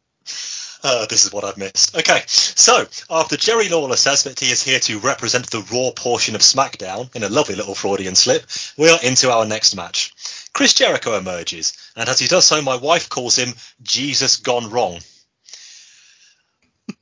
[0.83, 1.95] Uh, this is what I've missed.
[1.95, 6.35] Okay, so after Jerry Lawler says that he is here to represent the Raw portion
[6.35, 8.45] of SmackDown in a lovely little Freudian slip,
[8.77, 10.13] we are into our next match.
[10.55, 15.01] Chris Jericho emerges, and as he does so, my wife calls him Jesus Gone Wrong.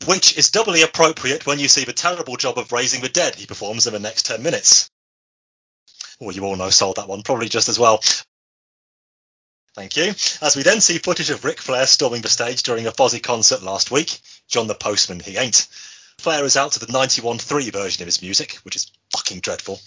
[0.07, 3.45] Which is doubly appropriate when you see the terrible job of raising the dead he
[3.45, 4.89] performs in the next 10 minutes.
[6.19, 8.01] Well, you all know sold that one, probably just as well.
[9.75, 10.15] Thank you.
[10.41, 13.61] As we then see footage of Ric Flair storming the stage during a Fozzy concert
[13.61, 14.19] last week.
[14.47, 15.67] John the Postman, he ain't.
[16.17, 19.79] Flair is out to the 91.3 version of his music, which is fucking dreadful.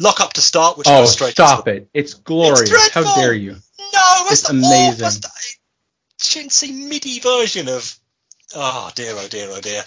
[0.00, 1.76] Lock up to start, which Oh, goes straight stop to the...
[1.76, 1.88] it!
[1.92, 2.88] It's glorious.
[2.92, 3.52] How dare you?
[3.92, 5.04] No, It's the amazing.
[5.04, 5.30] awful
[6.18, 7.94] chintzy MIDI version of.
[8.54, 9.84] Oh dear, oh dear, oh dear.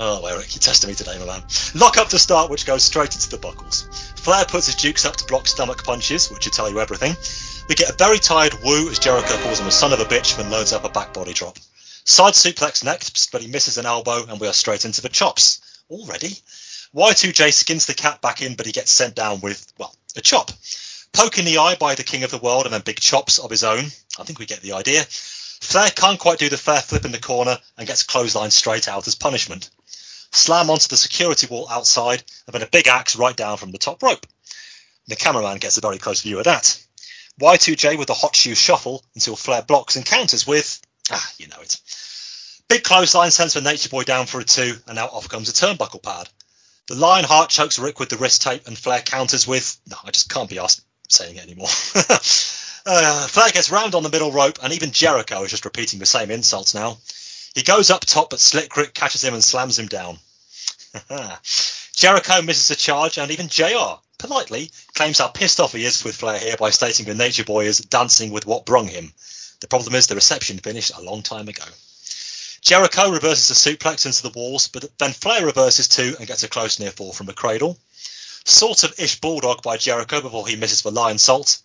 [0.00, 1.42] Oh, Eric, you're testing me today, my man.
[1.76, 3.86] Lock up to start, which goes straight into the buckles.
[4.16, 7.14] Flair puts his jukes up to block stomach punches, which will tell you everything.
[7.68, 10.36] We get a very tired woo as Jericho calls him a son of a bitch
[10.40, 11.56] and loads up a back body drop.
[12.04, 15.60] Side suplex next, but he misses an elbow and we are straight into the chops.
[15.88, 16.36] Already?
[16.94, 20.50] Y2J skins the cat back in, but he gets sent down with, well, a chop.
[21.12, 23.50] Poke in the eye by the king of the world and then big chops of
[23.50, 23.84] his own.
[24.18, 25.04] I think we get the idea.
[25.04, 29.06] Flair can't quite do the Flair flip in the corner and gets clotheslined straight out
[29.06, 29.70] as punishment.
[30.32, 33.78] Slam onto the security wall outside and then a big axe right down from the
[33.78, 34.26] top rope.
[35.06, 36.78] The cameraman gets a very close view of that.
[37.40, 41.60] Y2J with a hot shoe shuffle until Flair blocks and counters with, ah, you know
[41.60, 41.76] it.
[42.68, 45.52] Big clothesline sends the Nature Boy down for a two, and now off comes a
[45.52, 46.28] turnbuckle pad.
[46.92, 50.28] The Lionheart chokes Rick with the wrist tape, and Flair counters with, no, I just
[50.28, 51.70] can't be asked saying it anymore.
[51.94, 56.04] uh, Flair gets round on the middle rope, and even Jericho is just repeating the
[56.04, 56.98] same insults now.
[57.54, 60.18] He goes up top, but Slick Rick catches him and slams him down.
[61.96, 66.16] Jericho misses a charge, and even JR, politely, claims how pissed off he is with
[66.16, 69.14] Flair here by stating the Nature Boy is dancing with what brung him.
[69.60, 71.64] The problem is the reception finished a long time ago.
[72.62, 76.48] Jericho reverses a suplex into the walls, but then Flair reverses too and gets a
[76.48, 77.76] close near fall from the cradle.
[78.44, 81.60] Sort of ish bulldog by Jericho before he misses the Lionsault.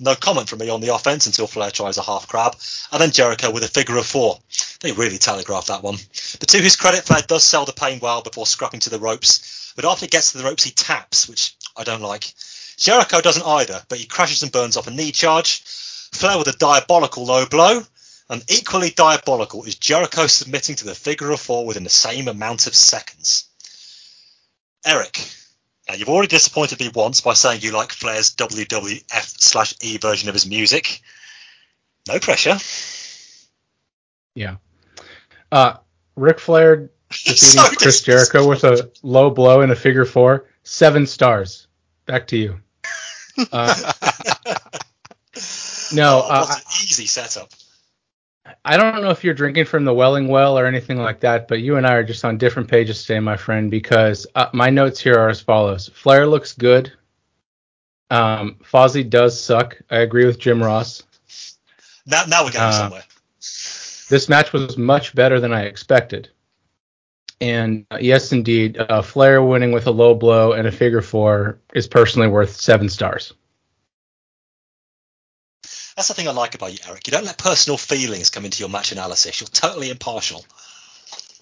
[0.00, 2.56] No comment from me on the offense until Flair tries a half crab,
[2.90, 4.40] and then Jericho with a figure of four.
[4.80, 5.98] They really telegraphed that one.
[6.40, 9.72] But to his credit, Flair does sell the pain well before scrapping to the ropes,
[9.76, 12.32] but after he gets to the ropes, he taps, which I don't like.
[12.76, 15.62] Jericho doesn't either, but he crashes and burns off a knee charge.
[16.12, 17.84] Flair with a diabolical low blow,
[18.30, 22.68] and equally diabolical is Jericho submitting to the figure of four within the same amount
[22.68, 23.48] of seconds.
[24.86, 25.20] Eric,
[25.88, 30.28] now you've already disappointed me once by saying you like Flair's WWF slash E version
[30.28, 31.02] of his music.
[32.06, 32.56] No pressure.
[34.36, 34.56] Yeah.
[35.50, 35.78] Uh,
[36.14, 40.46] Ric Flair defeating so Chris Jericho with a low blow in a figure four.
[40.62, 41.66] Seven stars.
[42.06, 42.60] Back to you.
[43.52, 43.74] Uh,
[45.94, 47.48] no, Oh, uh, an easy setup.
[48.64, 51.60] I don't know if you're drinking from the Welling well or anything like that, but
[51.60, 55.00] you and I are just on different pages today, my friend, because uh, my notes
[55.00, 55.88] here are as follows.
[55.94, 56.92] Flair looks good.
[58.10, 59.80] Um, Fozzy does suck.
[59.90, 61.02] I agree with Jim Ross.
[62.06, 63.04] Now, now we're getting Uh, somewhere.
[64.08, 66.28] This match was much better than I expected.
[67.40, 71.58] And uh, yes, indeed, uh, Flair winning with a low blow and a figure four
[71.72, 73.32] is personally worth seven stars.
[76.00, 77.06] That's the thing I like about you, Eric.
[77.06, 79.38] You don't let personal feelings come into your match analysis.
[79.38, 80.46] You're totally impartial.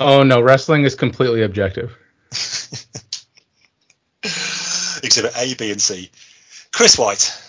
[0.01, 1.97] Oh no, wrestling is completely objective.
[5.05, 6.11] Exhibit A, B, and C.
[6.73, 7.41] Chris White.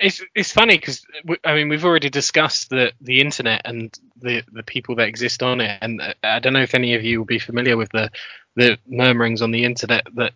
[0.00, 1.06] It's it's funny because
[1.44, 5.60] I mean we've already discussed the the internet and the the people that exist on
[5.60, 8.10] it, and uh, I don't know if any of you will be familiar with the
[8.56, 10.32] the murmurings on the internet that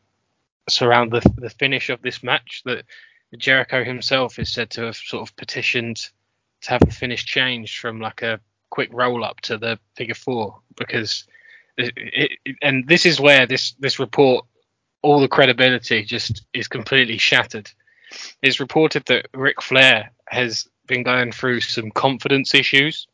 [0.69, 2.63] surround the the finish of this match.
[2.65, 2.85] That
[3.39, 5.97] Jericho himself is said to have sort of petitioned
[6.63, 10.61] to have the finish changed from like a quick roll up to the figure four
[10.77, 11.27] because
[11.77, 14.47] it, it, and this is where this this report
[15.03, 17.71] all the credibility just is completely shattered.
[18.43, 23.07] It's reported that Ric Flair has been going through some confidence issues,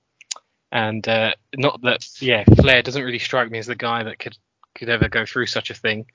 [0.71, 4.37] and uh, not that yeah, Flair doesn't really strike me as the guy that could
[4.77, 6.07] could ever go through such a thing,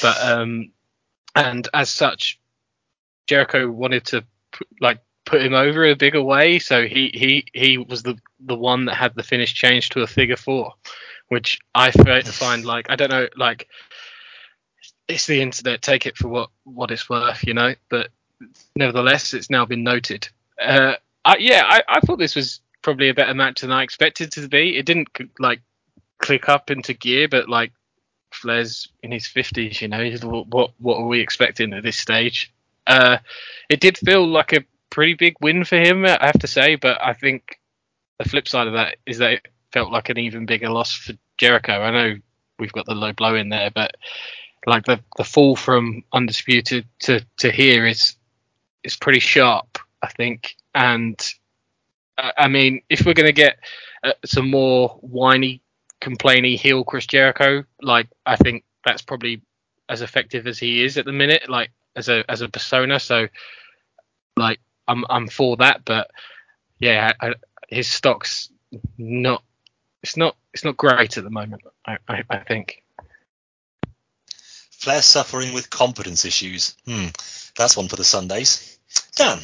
[0.00, 0.72] but um,
[1.34, 2.40] and as such,
[3.28, 4.24] Jericho wanted to
[4.80, 8.56] like put him over in a bigger way, so he he he was the the
[8.56, 10.72] one that had the finish changed to a figure four,
[11.28, 13.68] which I find like I don't know like
[15.06, 15.82] it's the internet.
[15.82, 17.74] Take it for what what it's worth, you know.
[17.90, 18.08] But
[18.74, 20.28] nevertheless, it's now been noted.
[20.60, 24.32] Uh, I, yeah, I, I thought this was probably a better match than I expected
[24.32, 24.76] to be.
[24.76, 25.60] It didn't like
[26.18, 27.72] click up into gear, but like
[28.32, 30.10] Flair's in his fifties, you know.
[30.22, 32.52] What what are we expecting at this stage?
[32.88, 33.18] Uh,
[33.68, 36.74] it did feel like a pretty big win for him, I have to say.
[36.76, 37.60] But I think
[38.18, 41.12] the flip side of that is that it felt like an even bigger loss for
[41.36, 41.80] Jericho.
[41.80, 42.16] I know
[42.58, 43.94] we've got the low blow in there, but
[44.66, 48.16] like the the fall from undisputed to to here is
[48.82, 50.56] is pretty sharp, I think.
[50.74, 51.20] And
[52.16, 53.58] uh, I mean, if we're gonna get
[54.02, 55.62] uh, some more whiny,
[56.00, 59.42] complainy heel Chris Jericho, like I think that's probably
[59.88, 62.98] as effective as he is at the minute, like as a as a persona.
[63.00, 63.28] So,
[64.36, 66.10] like I'm I'm for that, but
[66.78, 67.34] yeah, I, I,
[67.68, 68.48] his stock's
[68.96, 69.42] not.
[70.02, 70.36] It's not.
[70.54, 71.62] It's not great at the moment.
[71.84, 72.82] I, I, I think.
[74.70, 76.76] Flair suffering with confidence issues.
[76.86, 77.08] Hmm,
[77.56, 78.78] that's one for the Sundays.
[79.16, 79.40] Dan.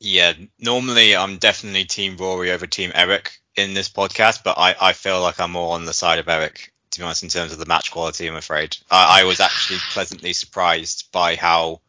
[0.00, 4.92] Yeah, normally I'm definitely Team Rory over Team Eric in this podcast, but I, I
[4.92, 7.66] feel like I'm more on the side of Eric, be honest, in terms of the
[7.66, 8.76] match quality, I'm afraid.
[8.90, 11.80] I, I was actually pleasantly surprised by how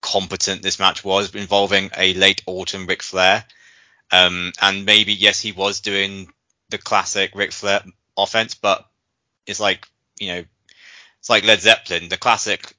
[0.00, 3.44] competent this match was, involving a late autumn Ric Flair.
[4.12, 6.32] Um, and maybe, yes, he was doing
[6.70, 7.82] the classic Ric Flair
[8.16, 8.86] offense, but
[9.46, 9.86] it's like,
[10.18, 10.44] you know,
[11.18, 12.08] it's like Led Zeppelin.
[12.08, 12.74] The classic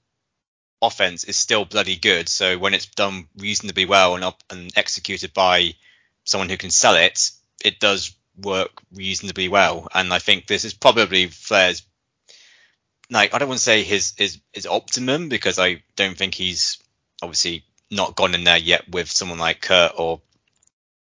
[0.81, 2.29] offense is still bloody good.
[2.29, 5.73] So when it's done reasonably well and up and executed by
[6.23, 7.31] someone who can sell it,
[7.63, 9.87] it does work reasonably well.
[9.93, 11.83] And I think this is probably Flair's
[13.09, 16.77] like I don't want to say his his his optimum because I don't think he's
[17.21, 20.21] obviously not gone in there yet with someone like Kurt or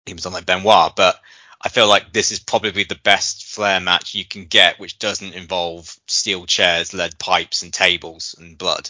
[0.07, 1.21] even someone like Benoit, but
[1.61, 5.35] I feel like this is probably the best Flair match you can get, which doesn't
[5.35, 8.89] involve steel chairs, lead pipes, and tables and blood.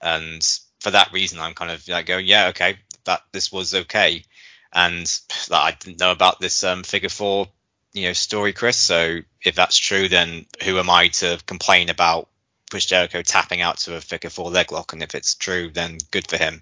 [0.00, 0.42] And
[0.80, 4.24] for that reason, I'm kind of like going, yeah, okay, that this was okay.
[4.72, 5.20] And
[5.50, 7.48] like, I didn't know about this um, figure four,
[7.96, 8.76] you know, story, Chris.
[8.76, 12.28] So if that's true, then who am I to complain about
[12.70, 14.92] Chris Jericho tapping out to a figure four leg lock?
[14.92, 16.60] And if it's true, then good for him.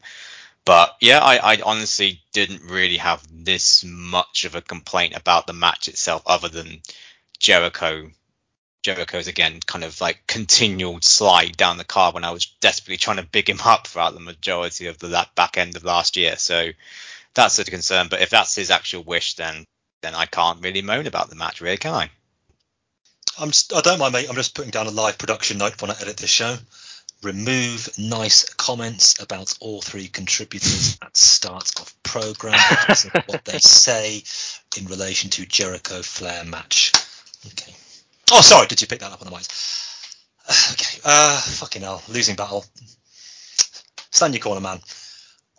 [0.64, 5.52] But yeah, I, I honestly didn't really have this much of a complaint about the
[5.52, 6.80] match itself, other than
[7.40, 8.10] Jericho.
[8.84, 13.16] Jericho's again kind of like continual slide down the card when I was desperately trying
[13.16, 16.36] to big him up throughout the majority of the back end of last year.
[16.36, 16.68] So
[17.34, 18.06] that's a concern.
[18.08, 19.64] But if that's his actual wish, then
[20.04, 22.10] then I can't really moan about the match, really, can I?
[23.38, 24.28] I'm just, I don't mind, mate.
[24.28, 26.56] I'm just putting down a live production note when I edit this show.
[27.22, 33.58] Remove nice comments about all three contributors at start of program because of what they
[33.58, 34.22] say
[34.76, 36.92] in relation to Jericho Flair match.
[37.46, 37.74] Okay.
[38.30, 38.66] Oh, sorry.
[38.66, 39.80] Did you pick that up on the mics?
[40.74, 41.00] Okay.
[41.02, 42.02] Uh, fucking hell.
[42.08, 42.66] Losing battle.
[44.10, 44.78] Stand your corner, man.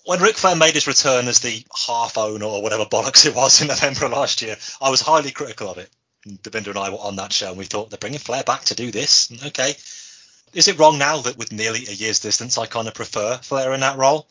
[0.05, 3.59] When Ric Flair made his return as the half owner or whatever bollocks it was
[3.61, 5.89] in November last year, I was highly critical of it.
[6.27, 8.75] Devinder and I were on that show and we thought they're bringing Flair back to
[8.75, 9.31] do this.
[9.47, 9.75] Okay.
[10.53, 13.73] Is it wrong now that with nearly a year's distance, I kind of prefer Flair
[13.73, 14.27] in that role?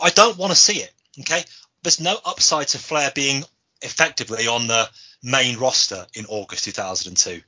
[0.00, 0.92] I don't want to see it.
[1.20, 1.44] Okay.
[1.84, 3.44] There's no upside to Flair being
[3.80, 4.90] effectively on the
[5.22, 7.40] main roster in August 2002.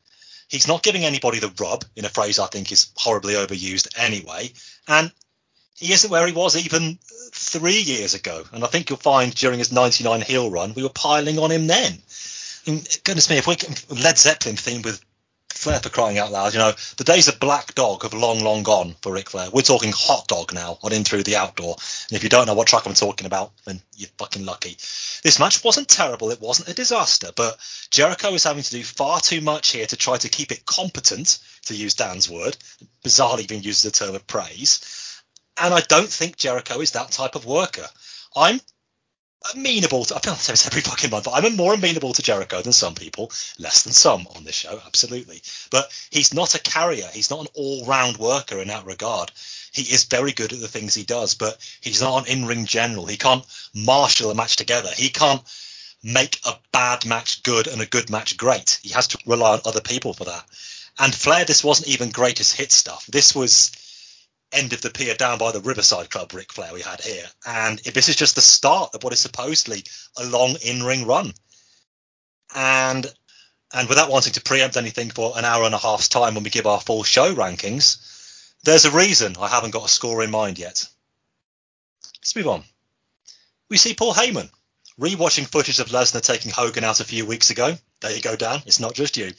[0.46, 4.52] He's not giving anybody the rub, in a phrase I think is horribly overused anyway,
[4.86, 5.10] and
[5.76, 6.98] he isn't where he was even
[7.32, 8.44] three years ago.
[8.52, 11.66] And I think you'll find during his 99 heel run, we were piling on him
[11.66, 11.98] then.
[12.66, 15.04] And goodness me, if we can Led Zeppelin theme with
[15.50, 18.62] Flair for crying out loud, you know, the days of black dog have long, long
[18.62, 19.50] gone for Ric Flair.
[19.52, 21.76] We're talking hot dog now on in through the outdoor.
[22.08, 24.76] And if you don't know what track I'm talking about, then you're fucking lucky.
[25.22, 27.58] This match wasn't terrible, it wasn't a disaster, but
[27.90, 31.38] Jericho is having to do far too much here to try to keep it competent,
[31.66, 32.56] to use Dan's word,
[33.04, 35.03] bizarrely being used as a term of praise.
[35.60, 37.86] And I don't think Jericho is that type of worker.
[38.36, 38.60] I'm
[39.54, 40.16] amenable to.
[40.16, 41.28] I feel like I say this every fucking month.
[41.30, 45.42] I'm more amenable to Jericho than some people, less than some on this show, absolutely.
[45.70, 47.08] But he's not a carrier.
[47.12, 49.30] He's not an all-round worker in that regard.
[49.72, 53.06] He is very good at the things he does, but he's not an in-ring general.
[53.06, 53.44] He can't
[53.74, 54.90] marshal a match together.
[54.96, 55.42] He can't
[56.02, 58.78] make a bad match good and a good match great.
[58.82, 60.44] He has to rely on other people for that.
[60.98, 63.06] And Flair, this wasn't even greatest hit stuff.
[63.06, 63.72] This was
[64.54, 67.24] end of the pier down by the Riverside Club, Ric Flair, we had here.
[67.46, 69.84] And this is just the start of what is supposedly
[70.16, 71.32] a long in-ring run.
[72.54, 73.06] And
[73.72, 76.50] and without wanting to preempt anything for an hour and a half's time when we
[76.50, 80.60] give our full show rankings, there's a reason I haven't got a score in mind
[80.60, 80.86] yet.
[82.18, 82.62] Let's move on.
[83.68, 84.48] We see Paul Heyman
[84.98, 87.76] rewatching footage of Lesnar taking Hogan out a few weeks ago.
[88.00, 88.62] There you go, Dan.
[88.64, 89.32] It's not just you.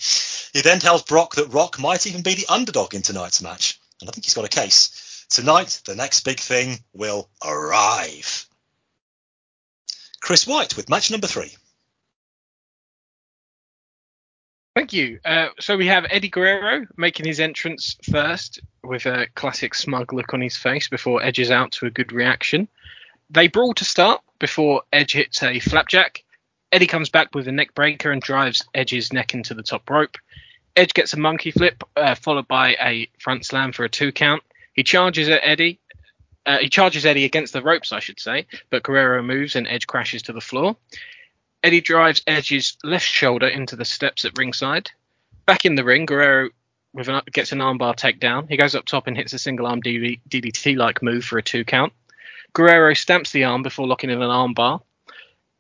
[0.54, 3.80] He then tells Brock that Rock might even be the underdog in tonight's match.
[4.02, 5.05] And I think he's got a case.
[5.30, 8.48] Tonight, the next big thing will arrive.
[10.22, 11.52] Chris White with match number three.
[14.76, 15.20] Thank you.
[15.24, 20.34] Uh, so we have Eddie Guerrero making his entrance first with a classic smug look
[20.34, 22.68] on his face before edges out to a good reaction.
[23.30, 26.24] They brawl to start before Edge hits a flapjack.
[26.72, 30.18] Eddie comes back with a neck breaker and drives Edge's neck into the top rope.
[30.76, 34.44] Edge gets a monkey flip, uh, followed by a front slam for a two count.
[34.76, 35.80] He charges at Eddie.
[36.46, 39.88] Uh, he charges Eddie against the ropes, I should say, but Guerrero moves and Edge
[39.88, 40.76] crashes to the floor.
[41.64, 44.92] Eddie drives Edge's left shoulder into the steps at ringside.
[45.48, 46.50] Back in the ring, Guerrero
[46.96, 48.48] an, gets an armbar takedown.
[48.50, 51.66] He goes up top and hits a single arm DDT like move for a two
[51.66, 51.94] count.
[52.54, 54.82] Guerrero stamps the arm before locking in an armbar.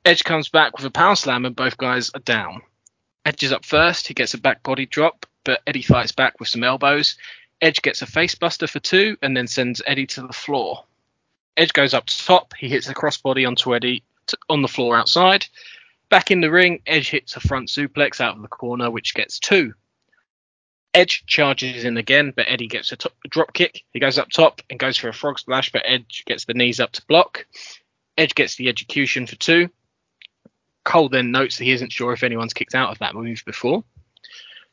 [0.05, 2.61] Edge comes back with a power slam and both guys are down.
[3.25, 4.07] Edge is up first.
[4.07, 7.17] He gets a back body drop, but Eddie fights back with some elbows.
[7.65, 10.83] Edge gets a facebuster for two and then sends Eddie to the floor.
[11.57, 12.53] Edge goes up top.
[12.55, 15.47] He hits a crossbody onto Eddie to, on the floor outside.
[16.09, 19.39] Back in the ring, Edge hits a front suplex out of the corner, which gets
[19.39, 19.73] two.
[20.93, 23.81] Edge charges in again, but Eddie gets a, top, drop kick.
[23.89, 26.79] He goes up top and goes for a frog splash, but Edge gets the knees
[26.79, 27.47] up to block.
[28.15, 29.71] Edge gets the Edgecution for two.
[30.83, 33.83] Cole then notes that he isn't sure if anyone's kicked out of that move before.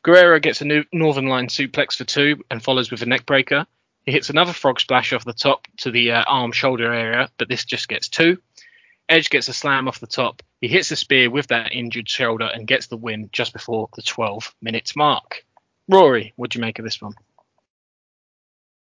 [0.03, 3.65] Guerrero gets a new Northern Light suplex for two and follows with a neckbreaker.
[4.05, 7.47] He hits another frog splash off the top to the uh, arm shoulder area, but
[7.47, 8.37] this just gets two.
[9.07, 10.43] Edge gets a slam off the top.
[10.59, 14.01] He hits a spear with that injured shoulder and gets the win just before the
[14.01, 15.45] 12 minutes mark.
[15.87, 17.13] Rory, what do you make of this one?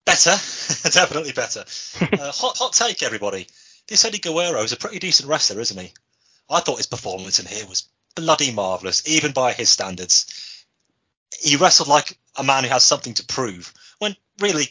[0.06, 0.32] Better,
[0.92, 1.62] definitely better.
[2.02, 3.48] uh, hot, hot take, everybody.
[3.88, 5.94] This Eddie Guerrero is a pretty decent wrestler, isn't he?
[6.48, 10.57] I thought his performance in here was bloody marvelous, even by his standards
[11.40, 14.68] he wrestled like a man who has something to prove, when really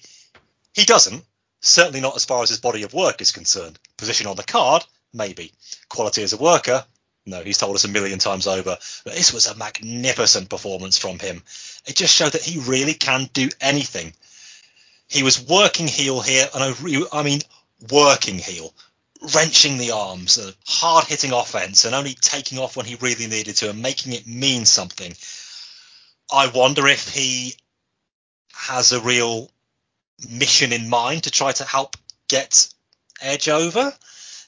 [0.75, 1.25] he doesn't.
[1.61, 3.79] Certainly not as far as his body of work is concerned.
[3.97, 5.53] Position on the card, maybe.
[5.89, 6.85] Quality as a worker,
[7.27, 8.79] no, he's told us a million times over.
[9.05, 11.43] But this was a magnificent performance from him.
[11.85, 14.15] It just showed that he really can do anything.
[15.09, 17.41] He was working heel here, and I, I mean,
[17.91, 18.73] working heel,
[19.35, 23.27] wrenching the arms, uh, a hard hitting offense, and only taking off when he really
[23.27, 25.13] needed to, and making it mean something.
[26.31, 27.55] I wonder if he
[28.53, 29.51] has a real
[30.29, 31.97] mission in mind to try to help
[32.29, 32.69] get
[33.21, 33.93] Edge over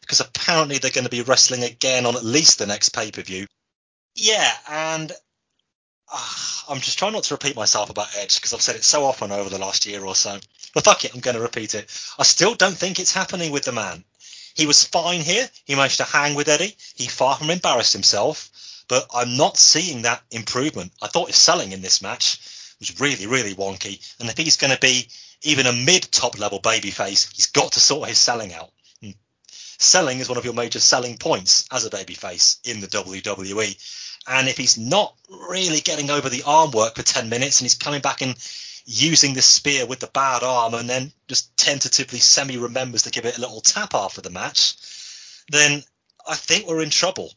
[0.00, 3.22] because apparently they're going to be wrestling again on at least the next pay per
[3.22, 3.46] view.
[4.14, 5.12] Yeah, and
[6.12, 6.34] uh,
[6.68, 9.30] I'm just trying not to repeat myself about Edge because I've said it so often
[9.30, 10.38] over the last year or so.
[10.74, 11.88] But fuck it, I'm going to repeat it.
[12.18, 14.04] I still don't think it's happening with the man.
[14.54, 15.48] He was fine here.
[15.64, 16.76] He managed to hang with Eddie.
[16.96, 18.50] He far from embarrassed himself
[18.88, 20.92] but I'm not seeing that improvement.
[21.02, 22.40] I thought his selling in this match
[22.78, 24.00] was really, really wonky.
[24.18, 25.08] And if he's going to be
[25.42, 28.70] even a mid top level babyface, he's got to sort his selling out.
[29.02, 29.10] Hmm.
[29.46, 33.76] Selling is one of your major selling points as a babyface in the WWE.
[34.26, 37.74] And if he's not really getting over the arm work for 10 minutes and he's
[37.74, 38.36] coming back and
[38.84, 43.26] using the spear with the bad arm and then just tentatively semi remembers to give
[43.26, 44.76] it a little tap after the match,
[45.50, 45.82] then
[46.26, 47.32] I think we're in trouble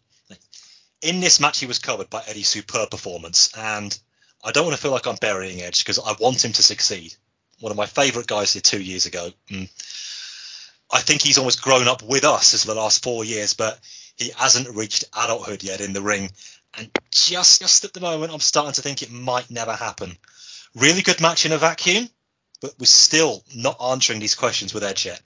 [1.02, 3.98] in this match, he was covered by Eddie's superb performance, and
[4.44, 7.16] I don't want to feel like I'm burying Edge because I want him to succeed.
[7.60, 9.32] One of my favourite guys here two years ago.
[9.50, 9.70] Mm.
[10.92, 13.80] I think he's almost grown up with us as the last four years, but
[14.18, 16.32] he hasn't reached adulthood yet in the ring.
[16.78, 20.18] And just, just at the moment, I'm starting to think it might never happen.
[20.76, 22.10] Really good match in a vacuum,
[22.62, 25.22] but we're still not answering these questions with Edge yet.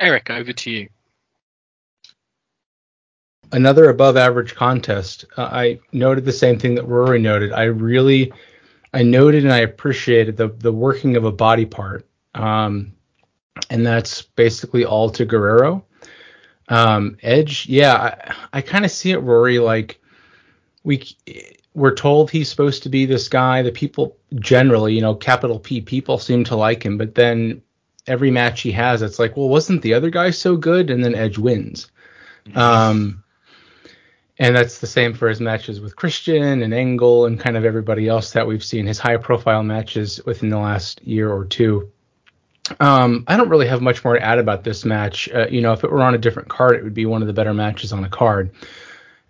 [0.00, 0.88] Eric, over to you.
[3.52, 5.24] Another above average contest.
[5.36, 7.52] Uh, I noted the same thing that Rory noted.
[7.52, 8.32] I really,
[8.92, 12.92] I noted and I appreciated the the working of a body part, um,
[13.70, 15.84] and that's basically all to Guerrero.
[16.68, 19.58] Um, Edge, yeah, I, I kind of see it, Rory.
[19.58, 20.00] Like
[20.84, 21.02] we
[21.74, 23.62] we're told he's supposed to be this guy.
[23.62, 27.62] The people generally, you know, capital P people seem to like him, but then
[28.06, 30.90] every match he has, it's like, well, wasn't the other guy so good?
[30.90, 31.90] And then Edge wins.
[32.46, 32.58] Mm-hmm.
[32.58, 33.24] Um,
[34.38, 38.08] and that's the same for his matches with Christian and Angle and kind of everybody
[38.08, 41.90] else that we've seen his high profile matches within the last year or two.
[42.80, 45.28] Um, I don't really have much more to add about this match.
[45.30, 47.26] Uh, you know, if it were on a different card, it would be one of
[47.26, 48.50] the better matches on a card.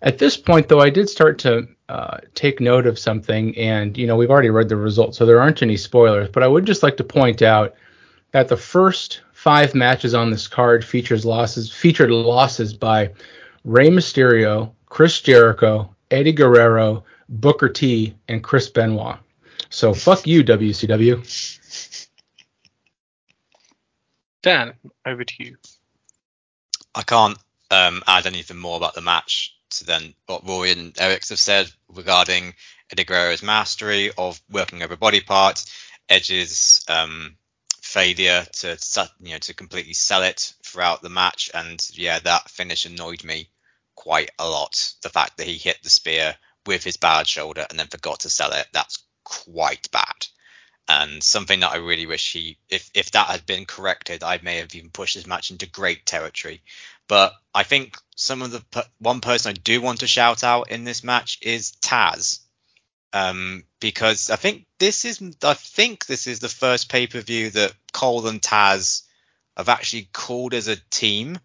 [0.01, 4.07] At this point, though, I did start to uh, take note of something, and you
[4.07, 6.29] know, we've already read the results, so there aren't any spoilers.
[6.29, 7.75] But I would just like to point out
[8.31, 13.09] that the first five matches on this card features losses featured losses by
[13.65, 19.17] Rey Mysterio, Chris Jericho, Eddie Guerrero, Booker T, and Chris Benoit.
[19.69, 22.07] So fuck you, WCW.
[24.41, 24.73] Dan,
[25.05, 25.57] over to you.
[26.95, 27.37] I can't
[27.69, 31.71] um, add anything more about the match to then what Rory and Eric have said
[31.89, 32.55] regarding
[32.91, 35.71] Eddie Guerrero's mastery of working over body parts,
[36.07, 37.35] Edge's um,
[37.81, 38.77] failure to
[39.21, 43.49] you know to completely sell it throughout the match, and yeah, that finish annoyed me
[43.99, 44.93] quite a lot.
[45.01, 48.29] The fact that he hit the spear with his bad shoulder and then forgot to
[48.29, 50.27] sell it, that's quite bad.
[50.87, 54.57] And something that I really wish he, if if that had been corrected, I may
[54.57, 56.61] have even pushed this match into great territory.
[57.09, 60.85] But I think some of the one person I do want to shout out in
[60.85, 62.39] this match is Taz,
[63.11, 67.49] um, because I think this is I think this is the first pay per view
[67.49, 69.03] that Cole and Taz
[69.57, 71.37] have actually called as a team.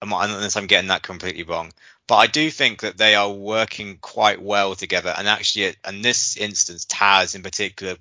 [0.00, 1.72] Unless I'm getting that completely wrong,
[2.06, 5.12] but I do think that they are working quite well together.
[5.16, 7.96] And actually, in this instance, Taz in particular,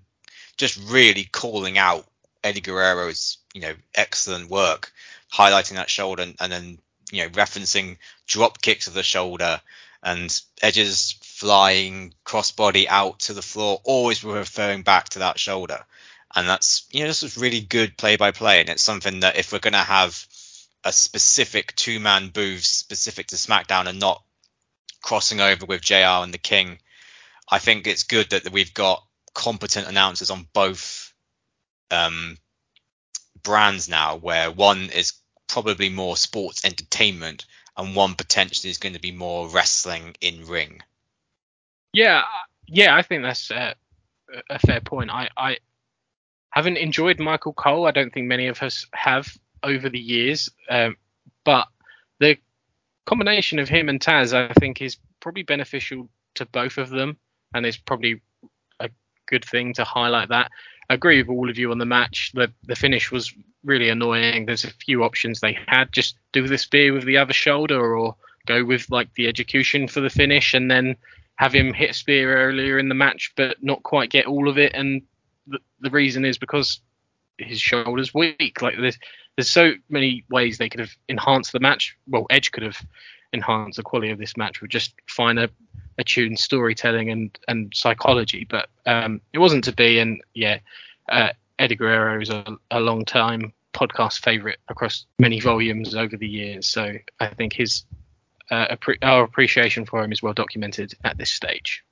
[0.58, 2.06] just really calling out
[2.44, 4.92] Eddie Guerrero's you know excellent work,
[5.34, 6.78] highlighting that shoulder and, and then
[7.12, 9.60] you know referencing drop kicks of the shoulder
[10.04, 15.84] and Edge's flying crossbody out to the floor, always referring back to that shoulder.
[16.36, 18.60] And that's, you know, this is really good play by play.
[18.60, 20.26] And it's something that if we're going to have
[20.88, 24.24] a specific two man booth specific to SmackDown and not
[25.02, 26.80] crossing over with JR and the King,
[27.52, 31.14] I think it's good that we've got competent announcers on both
[31.92, 32.38] um,
[33.44, 35.12] brands now, where one is
[35.48, 40.82] probably more sports entertainment and one potentially is going to be more wrestling in ring.
[41.92, 42.24] Yeah,
[42.66, 43.76] yeah, I think that's a,
[44.50, 45.10] a fair point.
[45.10, 45.58] I, I
[46.50, 47.86] haven't enjoyed Michael Cole.
[47.86, 50.96] I don't think many of us have over the years, um,
[51.44, 51.68] but
[52.20, 52.38] the
[53.06, 57.18] combination of him and Taz, I think, is probably beneficial to both of them,
[57.54, 58.22] and it's probably
[58.80, 58.90] a
[59.28, 60.52] good thing to highlight that.
[60.90, 62.32] I agree with all of you on the match.
[62.34, 64.46] The the finish was really annoying.
[64.46, 65.92] There's a few options they had.
[65.92, 68.16] Just do the spear with the other shoulder, or
[68.46, 70.96] go with like the Edgecution for the finish, and then
[71.36, 74.58] have him hit a spear earlier in the match, but not quite get all of
[74.58, 74.74] it.
[74.74, 75.04] And
[75.46, 76.82] the, the reason is because
[77.38, 78.62] his shoulder's weak.
[78.62, 78.98] Like there's
[79.38, 81.96] there's so many ways they could have enhanced the match.
[82.08, 82.82] Well, Edge could have
[83.32, 85.48] enhanced the quality of this match with just finer
[86.00, 90.00] attuned storytelling and and psychology, but um, it wasn't to be.
[90.00, 90.60] And yeah,
[91.10, 91.30] uh,
[91.60, 96.68] Eddie Guerrero is a, a long time podcast favorite across many volumes over the years.
[96.68, 97.86] So I think his
[98.50, 101.84] uh, our appreciation for him is well documented at this stage.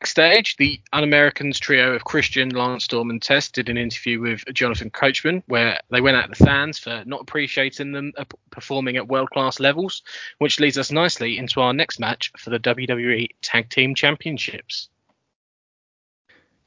[0.00, 4.88] Backstage, the Un-Americans trio of Christian, Lance Storm, and Test did an interview with Jonathan
[4.88, 9.28] Coachman where they went at the fans for not appreciating them uh, performing at world
[9.28, 10.00] class levels,
[10.38, 14.88] which leads us nicely into our next match for the WWE Tag Team Championships.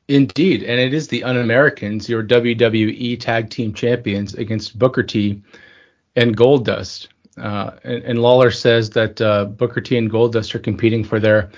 [0.07, 5.41] Indeed, and it is the Un-Americans, your WWE Tag Team Champions, against Booker T
[6.15, 7.07] and Goldust.
[7.35, 11.49] Uh, and, and, Lawler says that uh, Booker T and Goldust are competing for their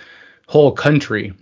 [0.47, 1.33] whole country.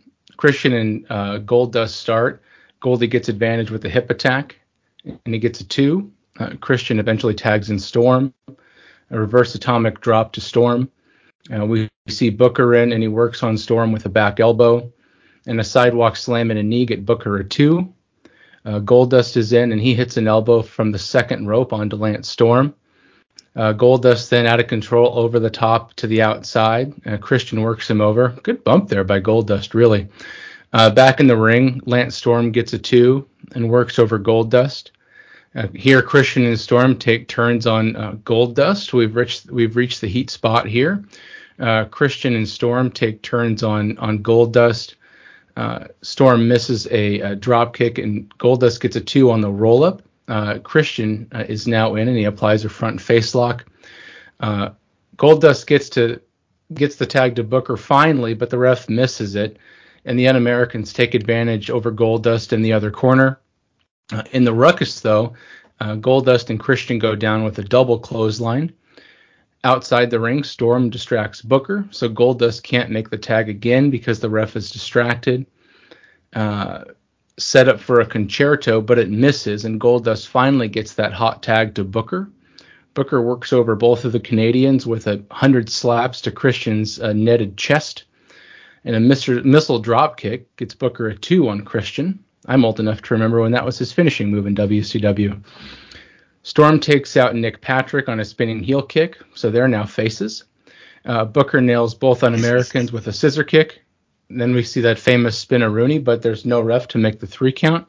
[0.44, 2.44] Christian and uh, Goldust start.
[2.82, 4.60] Goldie gets advantage with the hip attack,
[5.06, 6.12] and he gets a two.
[6.38, 8.34] Uh, Christian eventually tags in Storm.
[8.50, 10.92] a reverse atomic drop to Storm.
[11.50, 14.92] Uh, we see Booker in, and he works on Storm with a back elbow,
[15.48, 17.94] and a sidewalk slam and a knee get Booker a two.
[18.66, 22.28] Uh, Goldust is in, and he hits an elbow from the second rope onto Lance
[22.28, 22.76] Storm.
[23.56, 26.94] Uh, Goldust then out of control over the top to the outside.
[27.06, 28.30] Uh, Christian works him over.
[28.44, 30.08] Good bump there by Goldust, really.
[30.74, 34.90] Uh, back in the ring, Lance Storm gets a two and works over Goldust.
[35.56, 38.92] Uh, here, Christian and Storm take turns on uh, Goldust.
[38.92, 41.04] We've reached we've reached the heat spot here.
[41.60, 44.96] Uh, Christian and Storm take turns on on Goldust.
[45.56, 49.84] Uh, Storm misses a, a, drop kick and Goldust gets a two on the roll
[49.84, 50.02] up.
[50.28, 53.66] Uh, Christian uh, is now in and he applies a front face lock.
[54.40, 54.70] Uh,
[55.18, 56.22] Goldust gets to
[56.74, 59.58] gets the tag to Booker finally, but the ref misses it,
[60.06, 63.40] and the Un-Americans take advantage over Goldust in the other corner.
[64.12, 65.34] Uh, in the ruckus, though,
[65.80, 68.74] uh, Goldust and Christian go down with a double clothesline.
[69.64, 74.30] Outside the ring, Storm distracts Booker, so Goldust can't make the tag again because the
[74.30, 75.46] ref is distracted.
[76.34, 76.86] Uh,
[77.38, 81.76] set up for a concerto, but it misses, and Goldust finally gets that hot tag
[81.76, 82.30] to Booker.
[82.94, 87.58] Booker works over both of the Canadians with a hundred slaps to Christian's uh, netted
[87.58, 88.04] chest,
[88.86, 92.24] and a mister- missile drop kick gets Booker a two on Christian.
[92.46, 95.42] I'm old enough to remember when that was his finishing move in WCW.
[96.44, 100.44] Storm takes out Nick Patrick on a spinning heel kick, so they're now faces.
[101.06, 103.83] Uh, Booker nails both Un-Americans with a scissor kick.
[104.38, 107.88] Then we see that famous spinaroonie, but there's no ref to make the three count.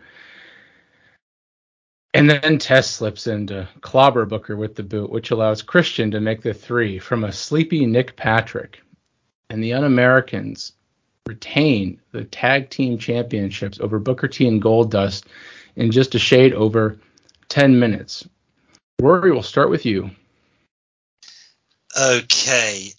[2.12, 6.42] And then Test slips into clobber Booker with the boot, which allows Christian to make
[6.42, 8.80] the three from a sleepy Nick Patrick.
[9.50, 10.72] And the Un-Americans
[11.26, 15.24] retain the tag team championships over Booker T and Goldust
[15.74, 16.98] in just a shade over
[17.48, 18.28] 10 minutes.
[19.00, 20.10] Rory, we'll start with you.
[21.98, 22.92] Okay.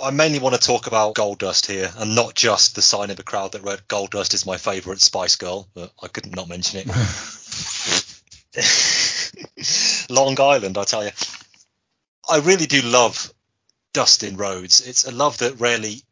[0.00, 3.24] I mainly want to talk about Goldust here, and not just the sign of the
[3.24, 6.86] crowd that wrote Goldust is my favourite Spice Girl, but I couldn't not mention it.
[10.10, 11.10] Long Island, I tell you.
[12.28, 13.32] I really do love
[13.92, 14.86] Dustin Rhodes.
[14.86, 16.02] It's a love that rarely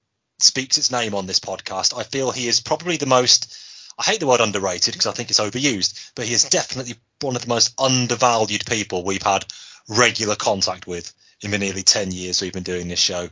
[0.41, 1.97] speaks its name on this podcast.
[1.97, 3.57] I feel he is probably the most
[3.99, 7.35] I hate the word underrated because I think it's overused, but he is definitely one
[7.35, 9.47] of the most undervalued people we've had
[9.89, 13.31] regular contact with in the nearly 10 years we've been doing this show.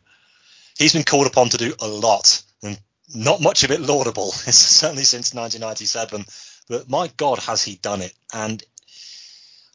[0.79, 2.79] He's been called upon to do a lot, and
[3.15, 6.25] not much of it laudable, certainly since 1997.
[6.69, 8.13] But my God, has he done it?
[8.33, 8.63] And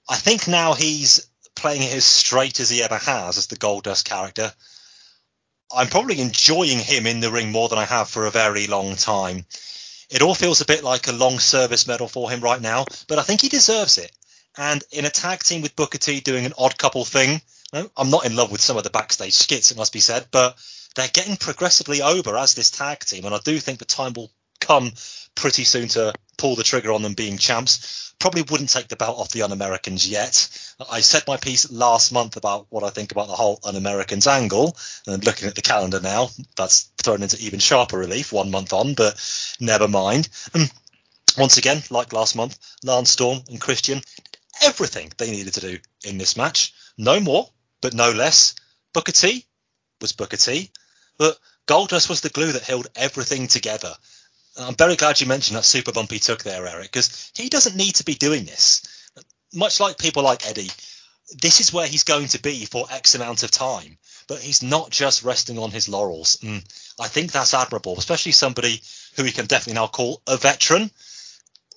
[0.08, 4.06] I think now he's playing it as straight as he ever has as the Goldust
[4.06, 4.54] character.
[5.72, 8.96] I'm probably enjoying him in the ring more than I have for a very long
[8.96, 9.46] time.
[10.10, 13.20] It all feels a bit like a long service medal for him right now, but
[13.20, 14.12] I think he deserves it.
[14.58, 17.42] And in a tag team with Booker T doing an odd couple thing,
[17.72, 20.58] I'm not in love with some of the backstage skits, it must be said, but
[20.96, 24.32] they're getting progressively over as this tag team, and I do think the time will
[24.60, 24.92] come
[25.36, 28.14] pretty soon to pull the trigger on them being champs.
[28.20, 30.50] Probably wouldn't take the belt off the Un-Americans yet.
[30.92, 34.76] I said my piece last month about what I think about the whole Un-Americans angle,
[35.08, 38.94] and looking at the calendar now, that's thrown into even sharper relief one month on,
[38.94, 39.18] but
[39.60, 40.28] never mind.
[40.54, 40.70] And
[41.38, 45.78] once again, like last month, Lance Storm and Christian did everything they needed to do
[46.04, 46.74] in this match.
[46.98, 47.50] No more,
[47.82, 48.56] but no less.
[48.94, 49.46] Booker T
[50.02, 50.72] was Booker T,
[51.18, 51.38] but
[51.68, 53.94] Goldust was the glue that held everything together.
[54.58, 57.76] I'm very glad you mentioned that super bump he took there, Eric, because he doesn't
[57.76, 58.82] need to be doing this.
[59.54, 60.70] Much like people like Eddie,
[61.42, 63.98] this is where he's going to be for X amount of time,
[64.28, 66.40] but he's not just resting on his laurels.
[66.44, 66.64] And
[67.00, 68.82] I think that's admirable, especially somebody
[69.16, 70.92] who we can definitely now call a veteran,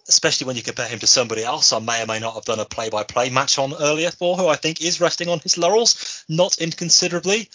[0.08, 2.60] especially when you compare him to somebody else I may or may not have done
[2.60, 5.58] a play by play match on earlier for, who I think is resting on his
[5.58, 7.48] laurels, not inconsiderably.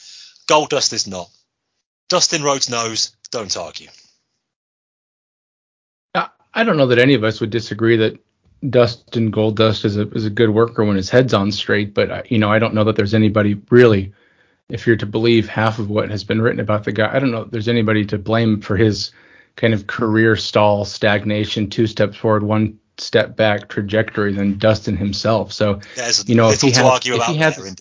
[0.47, 1.29] Goldust is not.
[2.09, 3.89] Dustin Rhodes knows, don't argue.
[6.57, 8.19] I don't know that any of us would disagree that
[8.67, 12.23] Dustin Goldust is a is a good worker when his head's on straight, but uh,
[12.29, 14.11] you know I don't know that there's anybody really,
[14.67, 17.29] if you're to believe half of what has been written about the guy, I don't
[17.29, 19.11] know if there's anybody to blame for his
[19.55, 25.53] kind of career stall, stagnation, two steps forward, one step back trajectory than Dustin himself.
[25.53, 25.79] So
[26.25, 27.75] you know if he has, if he has there,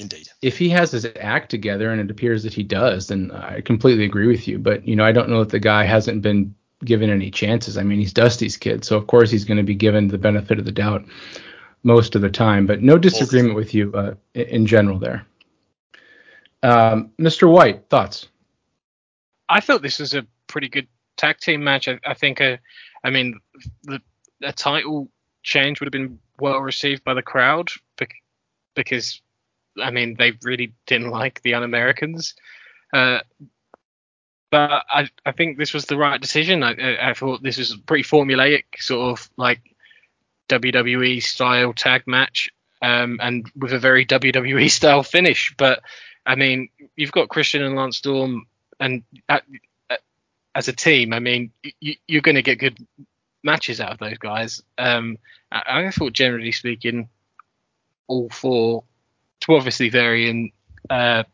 [0.00, 0.18] indeed.
[0.18, 0.32] Indeed.
[0.42, 4.04] if he has his act together and it appears that he does, then I completely
[4.04, 4.58] agree with you.
[4.58, 7.76] But you know, I don't know that the guy hasn't been given any chances.
[7.76, 10.58] I mean, he's Dusty's kid, so of course he's going to be given the benefit
[10.58, 11.04] of the doubt
[11.82, 12.66] most of the time.
[12.66, 15.26] But no disagreement with you uh, in in general there.
[16.62, 17.50] Um, Mr.
[17.50, 18.28] White, thoughts?
[19.48, 21.88] I thought this was a pretty good tag team match.
[21.88, 22.56] I, I think, uh,
[23.04, 23.38] I mean,
[23.84, 24.00] the
[24.42, 25.08] a title
[25.42, 27.70] change would have been well received by the crowd
[28.74, 29.20] because
[29.82, 32.34] I mean, they really didn't like the Un-Americans.
[32.92, 33.20] Uh,
[34.50, 36.62] but I, I think this was the right decision.
[36.62, 39.60] I, I thought this was pretty formulaic, sort of like
[40.48, 42.50] WWE style tag match,
[42.80, 45.54] um, and with a very WWE style finish.
[45.58, 45.82] But
[46.24, 48.46] I mean, you've got Christian and Lance Storm,
[48.80, 49.40] and uh,
[49.90, 49.96] uh,
[50.54, 52.78] as a team, I mean, you, you're going to get good
[53.42, 54.62] matches out of those guys.
[54.78, 55.18] Um,
[55.52, 57.08] I, I thought, generally speaking,
[58.06, 58.84] all four,
[59.48, 60.52] to obviously varying
[60.90, 61.24] uh,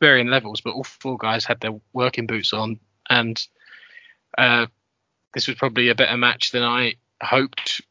[0.00, 2.78] varying levels, but all four guys had their working boots on,
[3.10, 3.40] and
[4.38, 4.66] uh,
[5.34, 7.82] this was probably a better match than I hoped.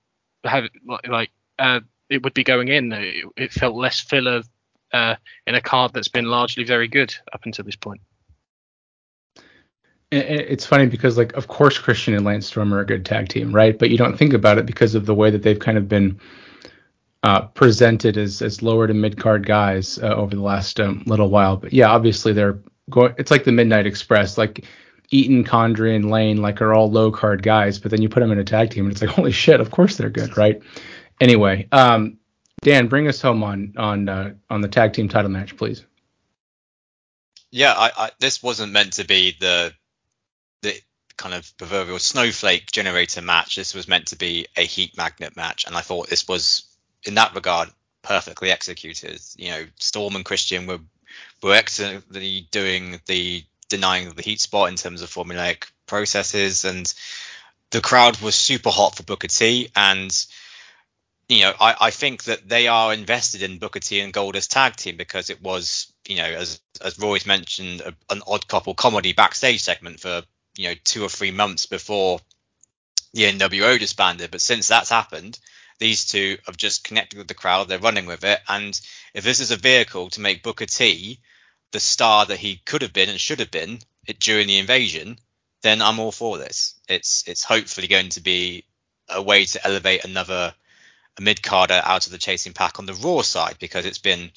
[0.45, 0.65] Have
[1.07, 2.91] like, uh, it would be going in.
[2.91, 4.43] It, it felt less filler
[4.93, 5.15] uh,
[5.47, 8.01] in a card that's been largely very good up until this point.
[10.11, 13.51] It's funny because, like, of course, Christian and Lance Storm are a good tag team,
[13.51, 13.77] right?
[13.77, 16.19] But you don't think about it because of the way that they've kind of been
[17.23, 21.29] uh, presented as as lower to mid card guys uh, over the last um, little
[21.29, 21.57] while.
[21.57, 22.59] But yeah, obviously they're
[22.89, 23.15] going.
[23.17, 24.65] It's like the Midnight Express, like
[25.09, 27.79] Eaton, Condrey, and Lane, like are all low card guys.
[27.79, 29.71] But then you put them in a tag team, and it's like, holy shit, of
[29.71, 30.61] course they're good, right?
[31.21, 32.17] Anyway, um,
[32.61, 35.85] Dan, bring us home on on uh, on the tag team title match, please.
[37.51, 39.73] Yeah, I, I, this wasn't meant to be the
[40.63, 40.73] the
[41.17, 43.55] kind of proverbial snowflake generator match.
[43.55, 46.63] This was meant to be a heat magnet match, and I thought this was,
[47.05, 47.69] in that regard,
[48.01, 49.19] perfectly executed.
[49.37, 50.79] You know, Storm and Christian were
[51.41, 56.91] were excellently doing the denying of the heat spot in terms of formulaic processes, and
[57.71, 59.69] the crowd was super hot for Booker T.
[59.75, 60.25] And
[61.29, 64.47] you know, I, I think that they are invested in Booker T and Gold as
[64.47, 68.73] tag team because it was, you know, as as Roy's mentioned, a, an odd couple
[68.73, 70.23] comedy backstage segment for
[70.55, 72.19] you know two or three months before
[73.13, 74.31] the NWO disbanded.
[74.31, 75.39] But since that's happened,
[75.79, 77.67] these two have just connected with the crowd.
[77.67, 78.79] They're running with it, and
[79.13, 81.19] if this is a vehicle to make Booker T
[81.71, 83.79] the star that he could have been and should have been
[84.19, 85.17] during the invasion,
[85.63, 86.75] then I'm all for this.
[86.87, 88.65] It's it's hopefully going to be
[89.09, 90.53] a way to elevate another
[91.19, 94.31] mid carder out of the chasing pack on the Raw side because it's been,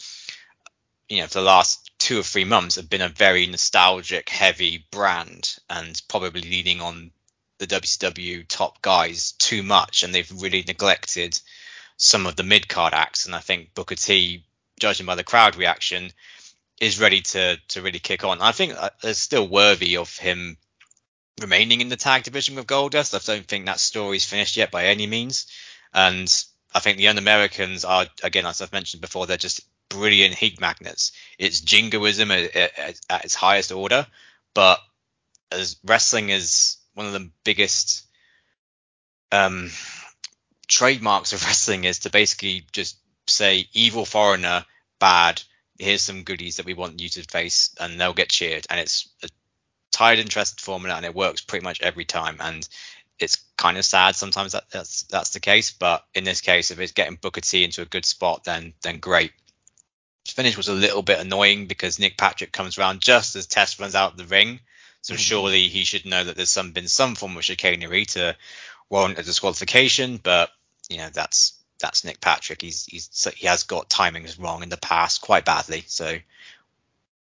[1.09, 4.85] you know, for the last two or three months have been a very nostalgic heavy
[4.91, 7.11] brand and probably leaning on
[7.59, 11.41] the WCW top guys too much and they've really neglected
[11.97, 14.45] some of the mid card acts and I think Booker T,
[14.79, 16.11] judging by the crowd reaction,
[16.81, 18.41] is ready to to really kick on.
[18.41, 20.59] I think uh, it's still worthy of him
[21.41, 23.15] remaining in the tag division with Goldust.
[23.15, 25.47] I don't think that story's finished yet by any means.
[25.93, 26.33] And
[26.75, 31.13] I think the Un-Americans are, again, as I've mentioned before, they're just brilliant heat magnets.
[31.39, 34.07] It's jingoism at, at, at its highest order,
[34.55, 34.81] but
[35.53, 38.07] as wrestling is one of the biggest
[39.31, 39.71] um,
[40.67, 44.65] trademarks of wrestling is to basically just say evil foreigner,
[44.99, 45.43] bad.
[45.79, 48.67] Here's some goodies that we want you to face, and they'll get cheered.
[48.71, 49.29] And it's a
[49.93, 52.39] tied and formula, and it works pretty much every time.
[52.41, 52.67] And
[53.19, 56.81] it's kind of sad sometimes that that's that's the case, but in this case, if
[56.81, 59.33] it's getting Booker T into a good spot, then then great.
[60.27, 63.95] Finish was a little bit annoying because Nick Patrick comes around just as Test runs
[63.95, 64.61] out of the ring,
[65.07, 65.21] so mm-hmm.
[65.21, 68.37] surely he should know that there's some been some form of chicanery to
[68.91, 70.17] warrant a disqualification.
[70.21, 70.51] But
[70.91, 72.61] you know that's that's Nick Patrick.
[72.61, 76.19] He's he's he has got timings wrong in the past quite badly, so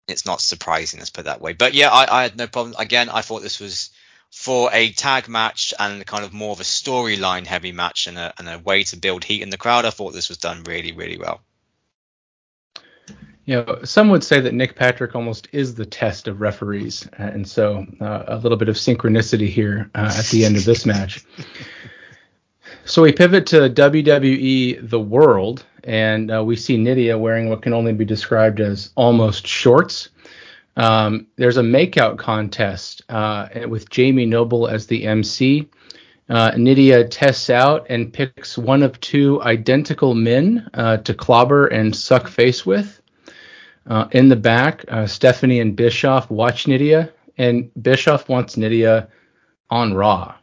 [0.08, 0.98] it's not surprising.
[0.98, 1.52] Let's put it that way.
[1.52, 2.74] But yeah, I, I had no problem.
[2.76, 3.90] Again, I thought this was
[4.32, 8.34] for a tag match and kind of more of a storyline heavy match and a,
[8.36, 9.84] and a way to build heat in the crowd.
[9.84, 11.40] I thought this was done really, really well.
[13.46, 17.48] You know, some would say that Nick Patrick almost is the test of referees, and
[17.48, 21.24] so uh, a little bit of synchronicity here uh, at the end of this match.
[22.84, 27.72] So we pivot to WWE The World, and uh, we see Nydia wearing what can
[27.72, 30.10] only be described as almost shorts.
[30.76, 35.68] Um, there's a makeout contest uh, with Jamie Noble as the MC.
[36.28, 41.94] Uh, Nydia tests out and picks one of two identical men uh, to clobber and
[41.94, 42.99] suck face with.
[43.86, 49.08] Uh, in the back, uh, Stephanie and Bischoff watch Nydia, and Bischoff wants Nydia
[49.70, 50.34] on Raw.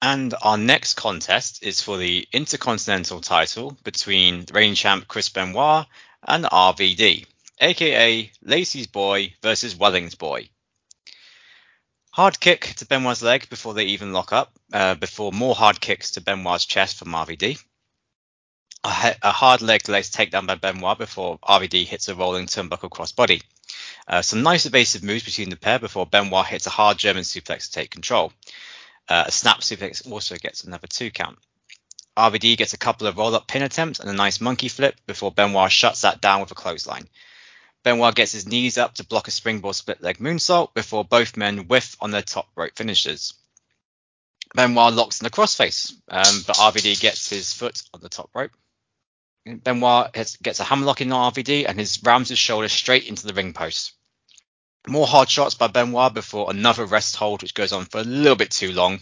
[0.00, 5.86] And our next contest is for the Intercontinental title between reigning champ Chris Benoit
[6.26, 7.26] and RVD,
[7.60, 10.50] aka Lacey's Boy versus Welling's Boy.
[12.12, 16.12] Hard kick to Benoit's leg before they even lock up, uh, before more hard kicks
[16.12, 17.62] to Benoit's chest from RVD.
[18.84, 23.42] A, hard leg lace takedown by Benoit before RVD hits a rolling turnbuckle crossbody.
[24.06, 27.66] Uh, some nice evasive moves between the pair before Benoit hits a hard German suplex
[27.66, 28.32] to take control.
[29.08, 31.38] Uh, a snap suplex also gets another two count.
[32.16, 35.32] RVD gets a couple of roll up pin attempts and a nice monkey flip before
[35.32, 37.08] Benoit shuts that down with a clothesline.
[37.82, 41.68] Benoit gets his knees up to block a springboard split leg moonsault before both men
[41.68, 43.34] whiff on their top rope finishes.
[44.54, 48.52] Benoit locks in the crossface, um, but RVD gets his foot on the top rope.
[49.44, 53.26] Benoit has, gets a hammerlock in on RVD and his rams his shoulder straight into
[53.26, 53.92] the ring post.
[54.86, 58.36] More hard shots by Benoit before another rest hold, which goes on for a little
[58.36, 59.00] bit too long.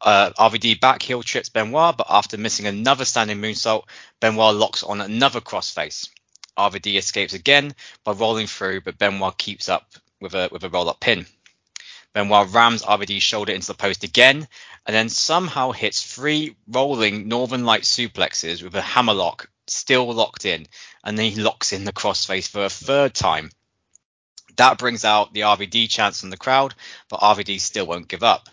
[0.00, 3.84] Uh, RVD back heel trips Benoit, but after missing another standing moonsault,
[4.20, 6.08] Benoit locks on another crossface.
[6.56, 7.74] RVD escapes again
[8.04, 11.26] by rolling through, but Benoit keeps up with a with a roll up pin.
[12.12, 14.48] Benoit rams RVD shoulder into the post again,
[14.86, 20.66] and then somehow hits three rolling Northern Light suplexes with a hammerlock still locked in,
[21.04, 23.50] and then he locks in the crossface for a third time.
[24.56, 26.74] That brings out the RVD chance from the crowd,
[27.08, 28.48] but RVD still won't give up.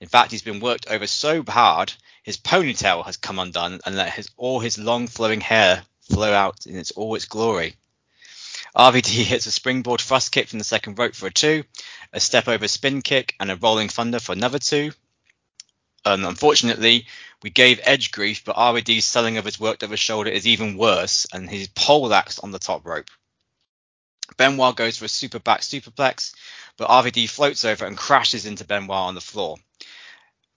[0.00, 1.92] In fact, he's been worked over so hard,
[2.22, 6.66] his ponytail has come undone and let his, all his long flowing hair flow out
[6.66, 7.76] in its all its glory.
[8.76, 11.64] RVD hits a springboard thrust kick from the second rope for a two,
[12.12, 14.92] a step over spin kick, and a rolling thunder for another two.
[16.04, 17.06] Um, unfortunately,
[17.42, 21.26] we gave Edge grief, but RVD's selling of his worked over shoulder is even worse,
[21.32, 23.10] and he's poleaxed on the top rope.
[24.38, 26.34] Benoit goes for a super back superplex,
[26.78, 29.58] but RVD floats over and crashes into Benoit on the floor.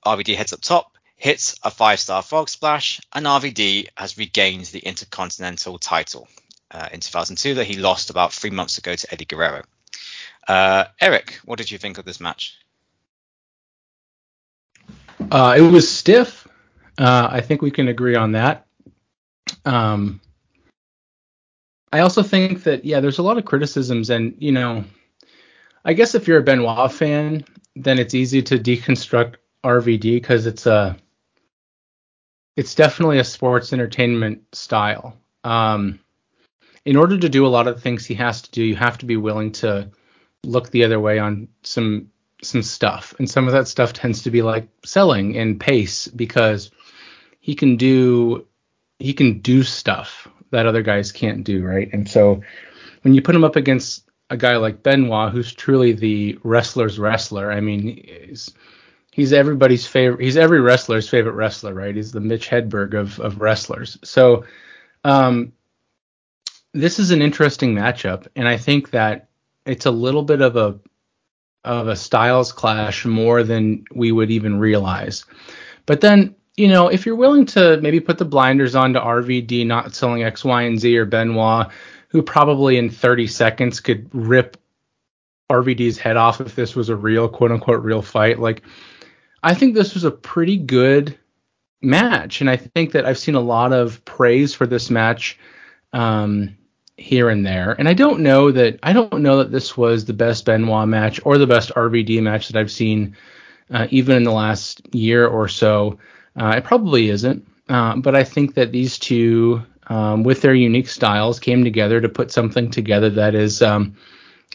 [0.05, 4.79] RVD heads up top, hits a five star frog splash, and RVD has regained the
[4.79, 6.29] Intercontinental title
[6.75, 9.63] uh, in 2002 that he lost about three months ago to Eddie Guerrero.
[10.47, 12.57] Uh, Eric, what did you think of this match?
[15.31, 16.47] Uh, it was stiff.
[16.97, 18.67] Uh, I think we can agree on that.
[19.63, 20.19] Um,
[21.93, 24.83] I also think that yeah, there's a lot of criticisms, and you know,
[25.85, 27.45] I guess if you're a Benoit fan,
[27.75, 30.97] then it's easy to deconstruct RVD because it's a,
[32.57, 35.17] it's definitely a sports entertainment style.
[35.43, 35.99] Um,
[36.85, 38.99] in order to do a lot of the things he has to do, you have
[38.99, 39.89] to be willing to
[40.43, 42.11] look the other way on some
[42.41, 46.69] some stuff, and some of that stuff tends to be like selling and pace because
[47.39, 48.45] he can do
[48.99, 51.89] he can do stuff that other guys can't do, right?
[51.91, 52.41] And so
[53.01, 57.51] when you put him up against a guy like Benoit, who's truly the wrestler's wrestler,
[57.51, 58.53] I mean, he's,
[59.11, 60.23] he's everybody's favorite.
[60.23, 61.95] He's every wrestler's favorite wrestler, right?
[61.95, 63.97] He's the Mitch Hedberg of of wrestlers.
[64.03, 64.45] So
[65.03, 65.51] um,
[66.75, 69.29] this is an interesting matchup, and I think that
[69.65, 70.79] it's a little bit of a
[71.63, 75.25] of a styles clash more than we would even realize.
[75.87, 79.65] But then, you know, if you're willing to maybe put the blinders on to RVD
[79.65, 81.67] not selling X, Y, and Z or Benoit,
[82.09, 84.57] who probably in 30 seconds could rip
[85.49, 88.63] RVD's head off if this was a real quote unquote real fight, like
[89.43, 91.17] I think this was a pretty good
[91.81, 92.41] match.
[92.41, 95.39] And I think that I've seen a lot of praise for this match.
[95.93, 96.57] Um,
[96.97, 97.75] here and there.
[97.77, 101.19] And I don't know that I don't know that this was the best Benoit match
[101.25, 103.15] or the best RVD match that I've seen,
[103.69, 105.99] uh, even in the last year or so.
[106.39, 110.89] Uh, it probably isn't, uh, but I think that these two, um, with their unique
[110.89, 113.95] styles, came together to put something together that is um,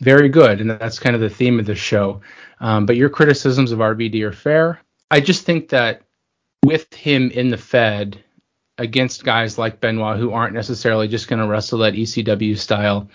[0.00, 2.20] very good, and that's kind of the theme of the show.
[2.60, 4.80] Um, but your criticisms of RVD are fair.
[5.10, 6.02] I just think that
[6.64, 8.22] with him in the Fed,
[8.80, 13.08] against guys like Benoit who aren't necessarily just going to wrestle that ECW style.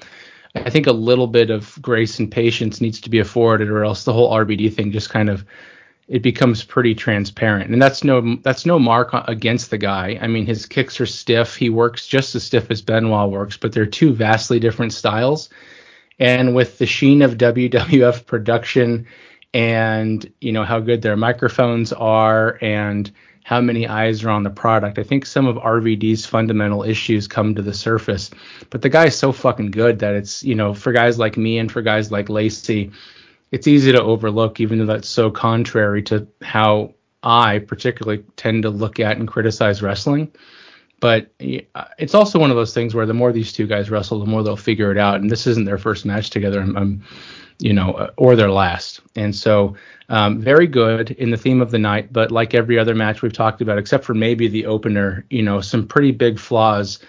[0.55, 4.03] I think a little bit of grace and patience needs to be afforded, or else
[4.03, 5.45] the whole RVD thing just kind of
[6.07, 7.71] it becomes pretty transparent.
[7.71, 10.17] And that's no that's no mark against the guy.
[10.21, 11.55] I mean, his kicks are stiff.
[11.55, 15.49] He works just as stiff as Benoit works, but they're two vastly different styles.
[16.19, 19.07] And with the sheen of WWF production
[19.53, 23.11] and you know how good their microphones are and
[23.45, 24.97] how many eyes are on the product.
[24.97, 28.31] I think some of RVD's fundamental issues come to the surface,
[28.71, 31.71] but the guy's so fucking good that it's, you know, for guys like me and
[31.71, 32.91] for guys like Lacey,
[33.51, 38.71] it's easy to overlook, even though that's so contrary to how I particularly tend to
[38.71, 40.31] look at and criticize wrestling.
[40.99, 44.19] But uh, it's also one of those things where the more these two guys wrestle,
[44.19, 45.21] the more they'll figure it out.
[45.21, 46.61] And this isn't their first match together.
[46.61, 47.03] I'm, I'm
[47.59, 49.01] you know, uh, or their last.
[49.15, 49.75] And so
[50.09, 53.33] um, very good in the theme of the night, but like every other match we've
[53.33, 56.99] talked about, except for maybe the opener, you know, some pretty big flaws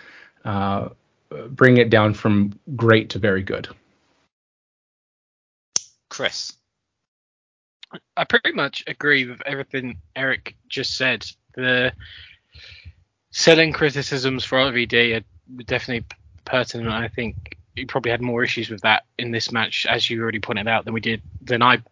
[0.45, 0.89] uh,
[1.51, 3.69] bring it down from great to very good.
[6.09, 6.53] Chris.
[8.17, 11.27] I pretty much agree with everything Eric just said.
[11.55, 11.93] The
[13.31, 16.07] selling criticisms for RVD are definitely
[16.45, 16.91] pertinent.
[16.91, 20.41] I think you probably had more issues with that in this match, as you already
[20.41, 21.83] pointed out, than we did than I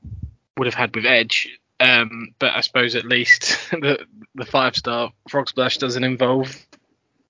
[0.56, 1.48] would have had with Edge.
[1.80, 6.56] Um, but I suppose at least the the five star frog splash doesn't involve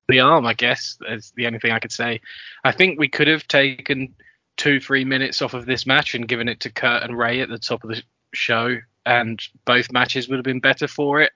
[0.08, 0.46] the arm.
[0.46, 2.20] I guess is the only thing I could say.
[2.64, 4.14] I think we could have taken
[4.56, 7.48] two three minutes off of this match and given it to Kurt and Rey at
[7.48, 8.02] the top of the
[8.34, 11.32] show, and both matches would have been better for it.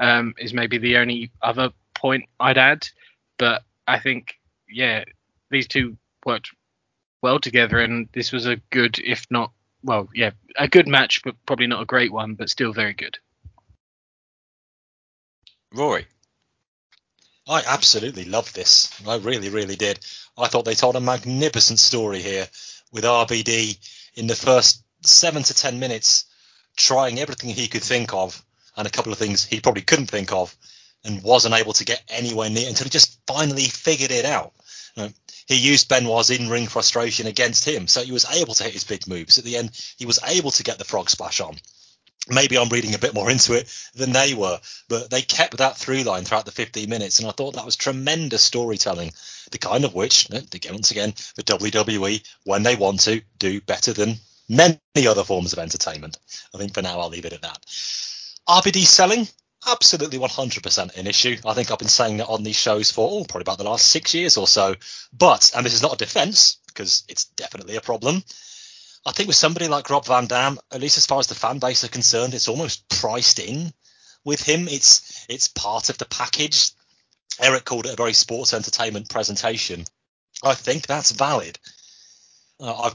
[0.00, 2.88] Um, is maybe the only other point I'd add.
[3.38, 4.34] But I think
[4.68, 5.04] yeah,
[5.50, 6.50] these two worked
[7.22, 9.52] well together, and this was a good, if not
[9.84, 13.18] well, yeah, a good match, but probably not a great one, but still very good.
[15.72, 16.06] Rory.
[17.46, 18.90] I absolutely loved this.
[19.06, 20.00] I really, really did.
[20.38, 22.48] I thought they told a magnificent story here
[22.90, 23.76] with RVD
[24.14, 26.24] in the first seven to ten minutes,
[26.76, 28.42] trying everything he could think of
[28.76, 30.56] and a couple of things he probably couldn't think of
[31.04, 34.52] and wasn't able to get anywhere near until he just finally figured it out.
[34.96, 35.10] Know,
[35.46, 39.06] he used Benoit's in-ring frustration against him, so he was able to hit his big
[39.08, 39.38] moves.
[39.38, 41.56] At the end, he was able to get the frog splash on.
[42.28, 45.76] Maybe I'm reading a bit more into it than they were, but they kept that
[45.76, 49.12] through line throughout the 15 minutes, and I thought that was tremendous storytelling.
[49.50, 54.16] The kind of which, once again, the WWE, when they want to, do better than
[54.48, 56.18] many other forms of entertainment.
[56.54, 57.60] I think for now I'll leave it at that.
[58.48, 59.28] RVD selling,
[59.66, 61.36] absolutely 100% an issue.
[61.44, 63.86] I think I've been saying that on these shows for oh, probably about the last
[63.86, 64.74] six years or so.
[65.12, 68.22] But, and this is not a defense, because it's definitely a problem.
[69.06, 71.58] I think with somebody like Rob Van Dam, at least as far as the fan
[71.58, 73.72] base are concerned, it's almost priced in
[74.24, 74.66] with him.
[74.68, 76.70] It's it's part of the package.
[77.38, 79.84] Eric called it a very sports entertainment presentation.
[80.42, 81.58] I think that's valid.
[82.58, 82.92] Uh, I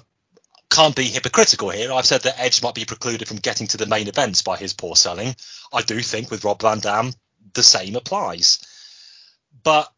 [0.69, 1.91] can't be hypocritical here.
[1.91, 4.73] I've said that Edge might be precluded from getting to the main events by his
[4.73, 5.35] poor selling.
[5.73, 7.13] I do think with Rob Van Dam,
[7.53, 8.59] the same applies.
[9.63, 9.91] But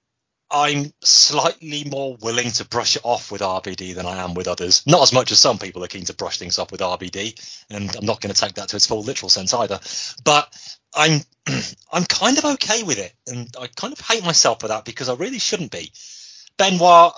[0.50, 4.86] I'm slightly more willing to brush it off with RVD than I am with others.
[4.86, 7.96] Not as much as some people are keen to brush things off with RVD, and
[7.96, 9.80] I'm not going to take that to its full literal sense either.
[10.26, 10.54] But
[10.94, 11.22] I'm
[11.92, 15.08] I'm kind of okay with it, and I kind of hate myself for that because
[15.08, 15.92] I really shouldn't be.
[16.58, 17.14] Benoit,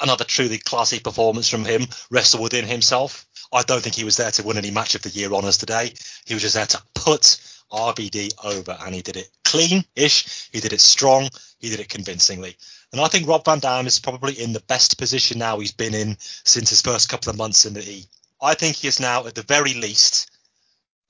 [0.00, 3.26] another truly classy performance from him, wrestle within himself.
[3.52, 5.92] I don't think he was there to win any match of the year honours today.
[6.24, 7.38] He was just there to put
[7.72, 10.50] RVD over, and he did it clean-ish.
[10.52, 11.28] He did it strong.
[11.58, 12.56] He did it convincingly.
[12.92, 15.94] And I think Rob Van Dam is probably in the best position now he's been
[15.94, 18.04] in since his first couple of months in the E.
[18.40, 20.30] I think he is now, at the very least,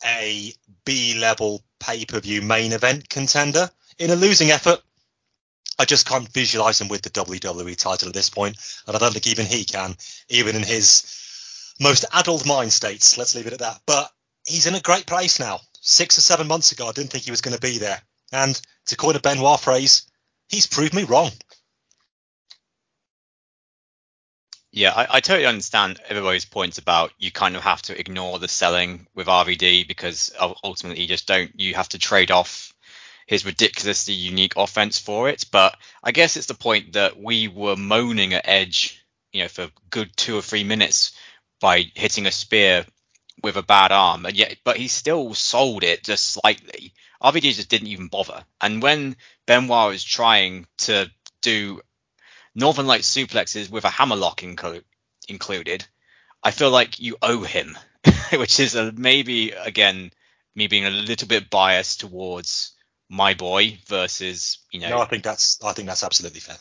[0.04, 0.52] a
[0.84, 3.70] B level pay per view main event contender.
[3.98, 4.80] In a losing effort,
[5.78, 8.56] I just can't visualize him with the WWE title at this point,
[8.86, 9.96] and I don't think even he can,
[10.28, 13.18] even in his most addled mind states.
[13.18, 13.80] Let's leave it at that.
[13.86, 14.10] But
[14.46, 15.60] he's in a great place now.
[15.80, 18.00] Six or seven months ago, I didn't think he was going to be there.
[18.32, 20.02] And to coin a Benoit phrase,
[20.48, 21.30] he's proved me wrong.
[24.72, 28.48] Yeah, I, I, totally understand everybody's points about you kind of have to ignore the
[28.48, 30.30] selling with RVD because
[30.62, 31.50] ultimately you just don't.
[31.58, 32.74] You have to trade off
[33.26, 35.44] his ridiculously unique offense for it.
[35.50, 39.68] But I guess it's the point that we were moaning at Edge, you know, for
[39.90, 41.12] good two or three minutes
[41.60, 42.86] by hitting a spear
[43.42, 46.94] with a bad arm, and yet, but he still sold it just slightly.
[47.22, 48.44] RVD just didn't even bother.
[48.60, 49.16] And when
[49.46, 51.10] Benoit was trying to
[51.42, 51.80] do
[52.54, 55.86] Northern Light suplexes with a hammerlock included,
[56.42, 57.76] I feel like you owe him,
[58.32, 60.12] which is a, maybe again
[60.54, 62.72] me being a little bit biased towards
[63.08, 64.90] my boy versus you know.
[64.90, 66.56] No, I think that's I think that's absolutely fair.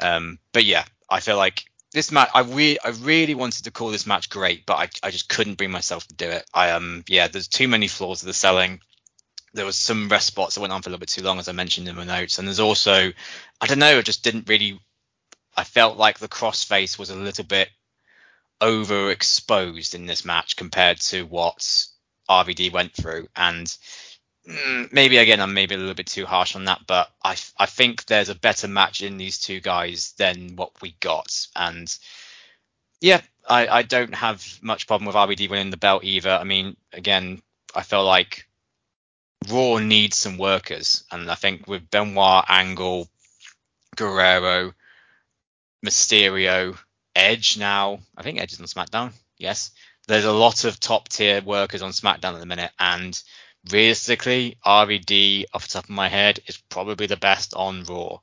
[0.00, 3.90] Um, but yeah, I feel like this match, I really, I really wanted to call
[3.90, 6.44] this match great, but I, I just couldn't bring myself to do it.
[6.52, 8.80] I um, yeah, there's too many flaws of the selling.
[9.52, 11.48] There was some rest spots that went on for a little bit too long, as
[11.48, 13.12] I mentioned in my notes, and there's also,
[13.60, 14.80] I don't know, I just didn't really
[15.56, 17.68] I felt like the crossface was a little bit
[18.60, 21.86] overexposed in this match compared to what
[22.28, 23.28] RVD went through.
[23.36, 23.74] And
[24.48, 27.66] Mm, maybe again, I'm maybe a little bit too harsh on that, but I, I
[27.66, 31.46] think there's a better match in these two guys than what we got.
[31.56, 31.94] And
[33.00, 36.30] yeah, I, I don't have much problem with RVD winning the belt either.
[36.30, 37.40] I mean, again,
[37.74, 38.46] I felt like
[39.48, 41.04] Raw needs some workers.
[41.10, 43.08] And I think with Benoit, Angle,
[43.96, 44.74] Guerrero,
[45.84, 46.78] Mysterio,
[47.14, 48.00] Edge now.
[48.16, 49.12] I think Edge is on SmackDown.
[49.38, 49.70] Yes.
[50.06, 53.18] There's a lot of top tier workers on SmackDown at the minute, and
[53.70, 58.18] realistically, RVD off the top of my head is probably the best on Raw.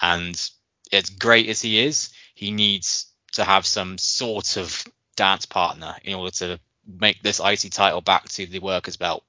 [0.00, 0.50] And
[0.92, 4.84] as great as he is, he needs to have some sort of
[5.16, 9.24] dance partner in order to make this IC title back to the workers belt.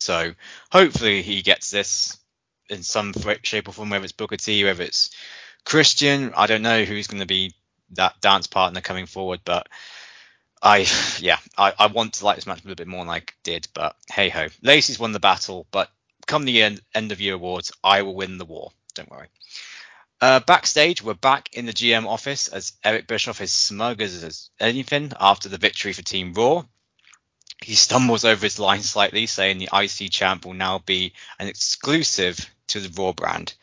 [0.00, 0.34] So
[0.70, 2.18] hopefully he gets this
[2.68, 3.12] in some
[3.42, 5.10] shape or form, whether it's Booker T, whether it's
[5.64, 7.54] Christian, I don't know who's going to be
[7.90, 9.68] that dance partner coming forward, but
[10.62, 10.86] I
[11.18, 13.66] yeah, I, I want to like this match a little bit more than I did,
[13.74, 14.46] but hey ho.
[14.62, 15.90] Lacey's won the battle, but
[16.26, 18.70] come the end, end of year awards, I will win the war.
[18.94, 19.26] Don't worry.
[20.20, 25.12] Uh, backstage, we're back in the GM office as Eric Bischoff is smug as anything
[25.18, 26.62] after the victory for Team Raw.
[27.60, 32.48] He stumbles over his line slightly, saying the IC champ will now be an exclusive
[32.68, 33.54] to the Raw brand.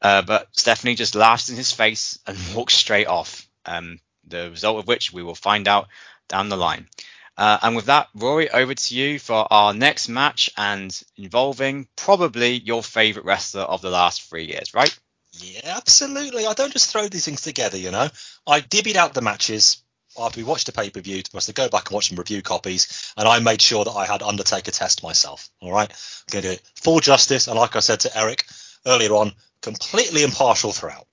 [0.00, 3.46] Uh, but Stephanie just laughs in his face and walks straight off.
[3.66, 5.88] Um, the result of which we will find out
[6.28, 6.88] down the line.
[7.36, 12.52] Uh, and with that, Rory, over to you for our next match and involving probably
[12.58, 14.96] your favourite wrestler of the last three years, right?
[15.40, 16.46] Yeah, absolutely.
[16.46, 18.08] I don't just throw these things together, you know.
[18.46, 19.82] I divvied out the matches
[20.18, 21.22] after we watched the pay per view.
[21.32, 24.04] Must to go back and watch some review copies, and I made sure that I
[24.04, 25.48] had Undertaker test myself.
[25.60, 28.44] All right, I'm going to do it full justice, and like I said to Eric
[28.86, 31.06] earlier on, completely impartial throughout.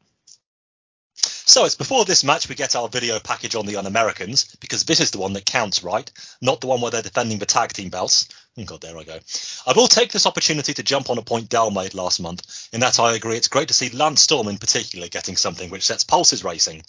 [1.50, 5.00] So it's before this match we get our video package on the Un-Americans because this
[5.00, 6.10] is the one that counts, right?
[6.42, 8.30] Not the one where they're defending the tag team belts.
[8.56, 9.18] Oh God, there I go.
[9.66, 12.70] I will take this opportunity to jump on a point Dal made last month.
[12.72, 15.88] In that I agree, it's great to see Lance Storm in particular getting something which
[15.88, 16.84] sets pulses racing.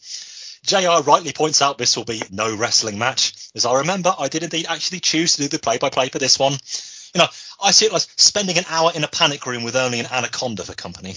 [0.62, 3.32] JR rightly points out this will be no wrestling match.
[3.54, 6.52] As I remember, I did indeed actually choose to do the play-by-play for this one.
[7.14, 7.28] You know,
[7.62, 10.64] I see it as spending an hour in a panic room with only an anaconda
[10.64, 11.16] for company.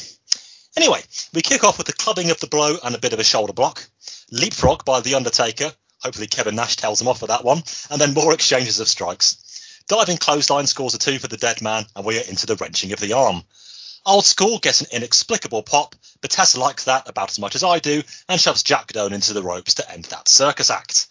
[0.76, 1.02] Anyway,
[1.34, 3.54] we kick off with the clubbing of the blow and a bit of a shoulder
[3.54, 3.88] block.
[4.32, 5.72] Leapfrog by The Undertaker.
[6.02, 7.64] Hopefully Kevin Nash tells him off for that one.
[7.92, 9.84] And then more exchanges of strikes.
[9.88, 12.92] Diving clothesline scores a two for the dead man, and we are into the wrenching
[12.92, 13.44] of the arm.
[14.06, 17.80] Old School gets an inexplicable pop, but Tessa likes that about as much as I
[17.80, 21.08] do and shoves Jack Doan into the ropes to end that circus act.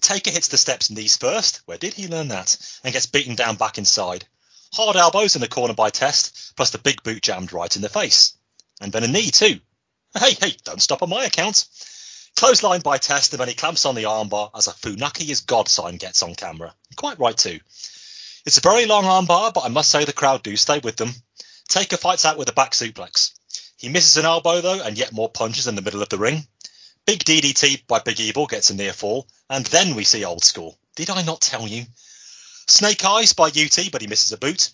[0.00, 1.60] Taker hits the steps knees first.
[1.66, 2.56] Where did he learn that?
[2.84, 4.26] And gets beaten down back inside.
[4.72, 7.88] Hard elbows in the corner by Test, plus the big boot jammed right in the
[7.88, 8.34] face.
[8.80, 9.60] And then a knee too.
[10.18, 11.66] Hey, hey, don't stop on my account.
[12.36, 15.68] Clothesline by Test, and then he clamps on the armbar as a Funaki is God
[15.68, 16.74] sign gets on camera.
[16.94, 17.60] Quite right too.
[18.44, 21.14] It's a very long armbar, but I must say the crowd do stay with them.
[21.68, 23.32] Taker fights out with a back suplex.
[23.78, 26.46] He misses an elbow though, and yet more punches in the middle of the ring.
[27.06, 30.78] Big DDT by Big Evil gets a near fall, and then we see old school.
[30.94, 31.86] Did I not tell you?
[32.66, 34.70] Snake Eyes by UT, but he misses a boot.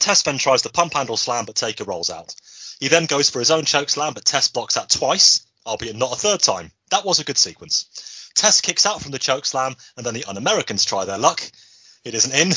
[0.00, 2.34] Test then tries the pump handle slam, but Taker rolls out.
[2.82, 6.16] He then goes for his own chokeslam, but Test blocks that twice, albeit not a
[6.16, 6.72] third time.
[6.90, 8.28] That was a good sequence.
[8.34, 11.40] Test kicks out from the chokeslam, and then the Un-Americans try their luck.
[12.04, 12.50] It isn't in.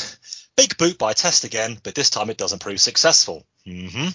[0.56, 3.46] Big boot by Test again, but this time it doesn't prove successful.
[3.68, 4.08] Mm-hmm.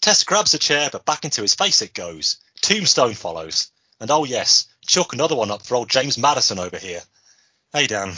[0.00, 2.36] Test grabs a chair, but back into his face it goes.
[2.60, 3.72] Tombstone follows.
[3.98, 7.00] And oh yes, chuck another one up for old James Madison over here.
[7.72, 8.10] Hey Dan.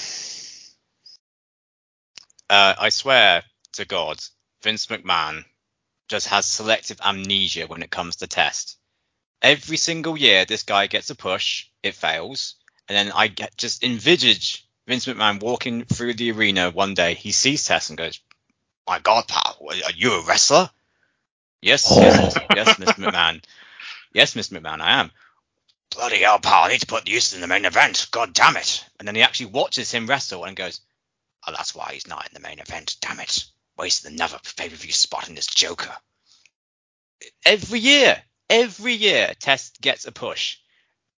[2.50, 4.20] Uh, I swear to God,
[4.62, 5.46] Vince McMahon
[6.08, 8.76] just has selective amnesia when it comes to test.
[9.42, 12.54] Every single year, this guy gets a push, it fails,
[12.88, 17.14] and then I get just envisage Vince McMahon walking through the arena one day.
[17.14, 18.20] He sees Test and goes,
[18.86, 20.70] "My God, pal, are you a wrestler?"
[21.62, 23.04] Yes, yes, yes, Mr.
[23.04, 23.42] McMahon.
[24.12, 24.60] Yes, Mr.
[24.60, 25.10] McMahon, I am.
[25.90, 26.64] Bloody hell, pal!
[26.64, 28.08] I need to put Houston in the main event.
[28.10, 28.84] God damn it!
[28.98, 30.80] And then he actually watches him wrestle and goes,
[31.46, 32.96] "Oh, that's why he's not in the main event.
[33.00, 33.46] Damn it!
[33.76, 35.94] Wasted another pay-per-view spot in this Joker."
[37.44, 40.58] Every year, every year, Test gets a push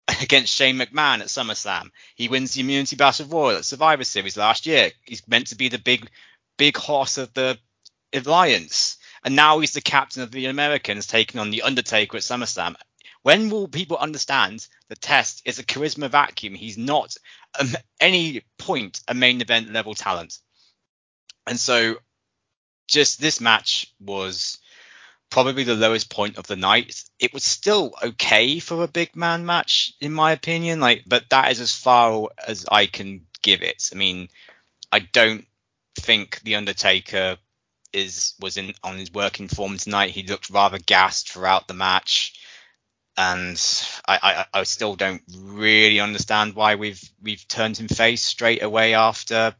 [0.22, 1.90] against Shane McMahon at SummerSlam.
[2.14, 4.92] He wins the Immunity Battle Royal at Survivor Series last year.
[5.02, 6.08] He's meant to be the big,
[6.56, 7.58] big horse of the
[8.12, 12.76] alliance, and now he's the captain of the Americans, taking on the Undertaker at SummerSlam.
[13.22, 16.54] When will people understand that Test is a charisma vacuum?
[16.54, 17.16] He's not
[17.58, 17.68] um,
[17.98, 20.38] any point a main event level talent,
[21.46, 21.96] and so
[22.86, 24.58] just this match was
[25.30, 27.02] probably the lowest point of the night.
[27.18, 30.80] It was still okay for a big man match, in my opinion.
[30.80, 33.90] Like, but that is as far as I can give it.
[33.92, 34.28] I mean,
[34.92, 35.46] I don't
[35.96, 37.36] think the Undertaker
[37.92, 40.10] is was in on his working form tonight.
[40.10, 42.34] He looked rather gassed throughout the match,
[43.16, 43.60] and
[44.06, 48.94] I, I, I still don't really understand why we've we've turned him face straight away
[48.94, 49.54] after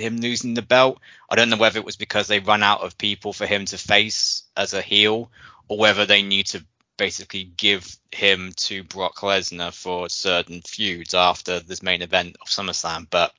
[0.00, 1.00] him losing the belt.
[1.28, 3.78] I don't know whether it was because they run out of people for him to
[3.78, 5.30] face as a heel,
[5.68, 6.64] or whether they need to
[6.96, 13.06] basically give him to Brock Lesnar for certain feuds after this main event of SummerSlam.
[13.08, 13.32] But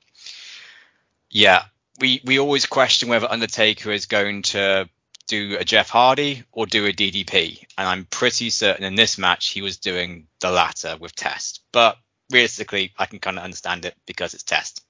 [1.30, 1.64] yeah,
[2.00, 4.88] we we always question whether Undertaker is going to
[5.28, 9.48] do a Jeff Hardy or do a DDP, and I'm pretty certain in this match
[9.48, 11.60] he was doing the latter with Test.
[11.70, 11.96] But
[12.30, 14.82] realistically, I can kind of understand it because it's Test.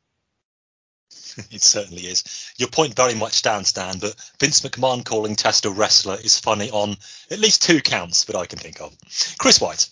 [1.50, 2.52] it certainly is.
[2.56, 6.70] Your point very much stands, Stan, but Vince McMahon calling Test a wrestler is funny
[6.70, 6.96] on
[7.30, 8.96] at least two counts that I can think of.
[9.38, 9.88] Chris White.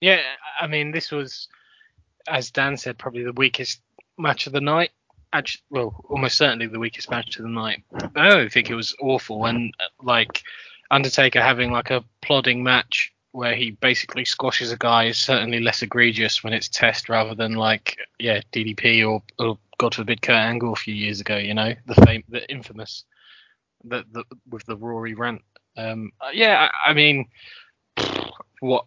[0.00, 0.20] Yeah,
[0.60, 1.48] I mean, this was,
[2.28, 3.80] as Dan said, probably the weakest
[4.18, 4.90] match of the night.
[5.68, 7.82] Well, almost certainly the weakest match of the night.
[8.14, 10.42] I don't think it was awful, and uh, like
[10.90, 15.82] Undertaker having like a plodding match where he basically squashes a guy is certainly less
[15.82, 20.72] egregious when it's test rather than like yeah DDP or, or God forbid Kurt Angle
[20.72, 21.36] a few years ago.
[21.36, 23.04] You know the fame, the infamous,
[23.84, 25.42] the, the with the Rory rant.
[25.76, 27.26] Um, uh, yeah, I, I mean,
[28.60, 28.86] what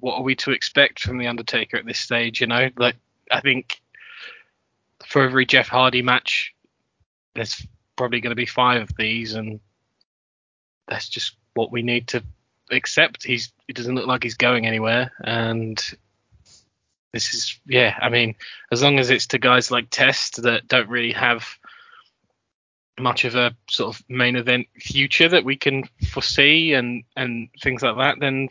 [0.00, 2.40] what are we to expect from the Undertaker at this stage?
[2.40, 2.96] You know, like
[3.30, 3.80] I think
[5.06, 6.54] for every Jeff Hardy match,
[7.34, 7.66] there's
[7.96, 9.60] probably going to be five of these, and
[10.88, 12.22] that's just what we need to
[12.70, 13.24] accept.
[13.24, 15.82] He's he doesn't look like he's going anywhere, and
[17.16, 17.96] this is yeah.
[18.00, 18.34] I mean,
[18.70, 21.46] as long as it's to guys like Test that don't really have
[22.98, 27.82] much of a sort of main event future that we can foresee and and things
[27.82, 28.50] like that, then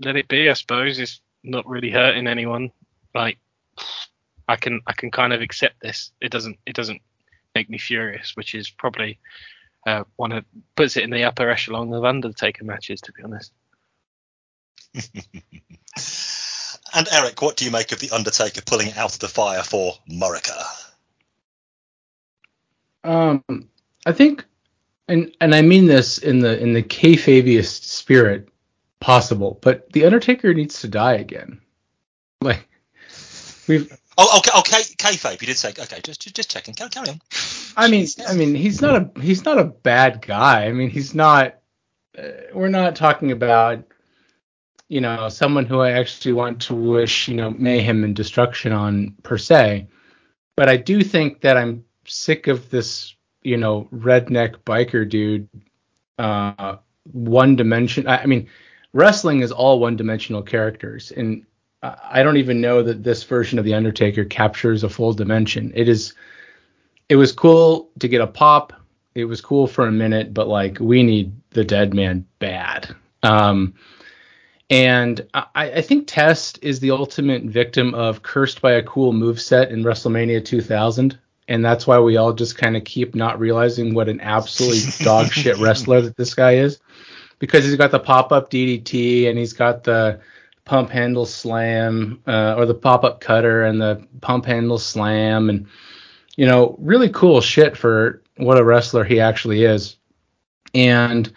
[0.00, 0.50] let it be.
[0.50, 2.72] I suppose it's not really hurting anyone.
[3.14, 3.38] Like
[4.48, 6.10] I can I can kind of accept this.
[6.20, 7.02] It doesn't it doesn't
[7.54, 9.20] make me furious, which is probably
[9.86, 10.44] uh, one of
[10.74, 13.52] puts it in the upper echelon of Undertaker matches, to be honest.
[16.94, 19.62] and Eric, what do you make of the Undertaker pulling it out of the fire
[19.62, 20.62] for Murica?
[23.04, 23.42] Um,
[24.06, 24.44] I think,
[25.08, 28.48] and and I mean this in the in the kayfabiest spirit
[29.00, 31.60] possible, but the Undertaker needs to die again.
[32.40, 32.68] Like
[33.66, 33.92] we've.
[34.16, 35.40] Oh, okay, okay, kayfabe.
[35.40, 36.00] You did say okay.
[36.04, 36.74] Just, just, just checking.
[36.74, 37.20] Carry, carry on.
[37.76, 40.66] I mean, I mean, he's not a he's not a bad guy.
[40.66, 41.58] I mean, he's not.
[42.16, 43.84] Uh, we're not talking about,
[44.88, 49.14] you know, someone who I actually want to wish, you know, mayhem and destruction on
[49.22, 49.86] per se.
[50.56, 55.48] But I do think that I'm sick of this, you know, redneck biker dude,
[56.18, 56.76] uh,
[57.12, 58.06] one dimension.
[58.06, 58.48] I, I mean,
[58.92, 61.44] wrestling is all one dimensional characters, and
[61.82, 65.72] I don't even know that this version of the Undertaker captures a full dimension.
[65.76, 66.14] It is
[67.08, 68.72] it was cool to get a pop.
[69.14, 72.94] It was cool for a minute, but like we need the dead man bad.
[73.22, 73.74] Um,
[74.70, 79.40] and I, I think Test is the ultimate victim of cursed by a cool move
[79.40, 81.18] set in WrestleMania 2000.
[81.48, 85.32] And that's why we all just kind of keep not realizing what an absolutely dog
[85.32, 86.80] shit wrestler that this guy is.
[87.38, 90.20] Because he's got the pop up DDT and he's got the
[90.66, 95.48] pump handle slam uh, or the pop up cutter and the pump handle slam.
[95.48, 95.66] And
[96.36, 99.96] you know, really cool shit for what a wrestler he actually is.
[100.74, 101.32] And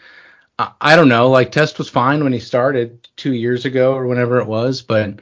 [0.82, 4.40] I, don't know, like Test was fine when he started two years ago or whenever
[4.40, 5.20] it was, but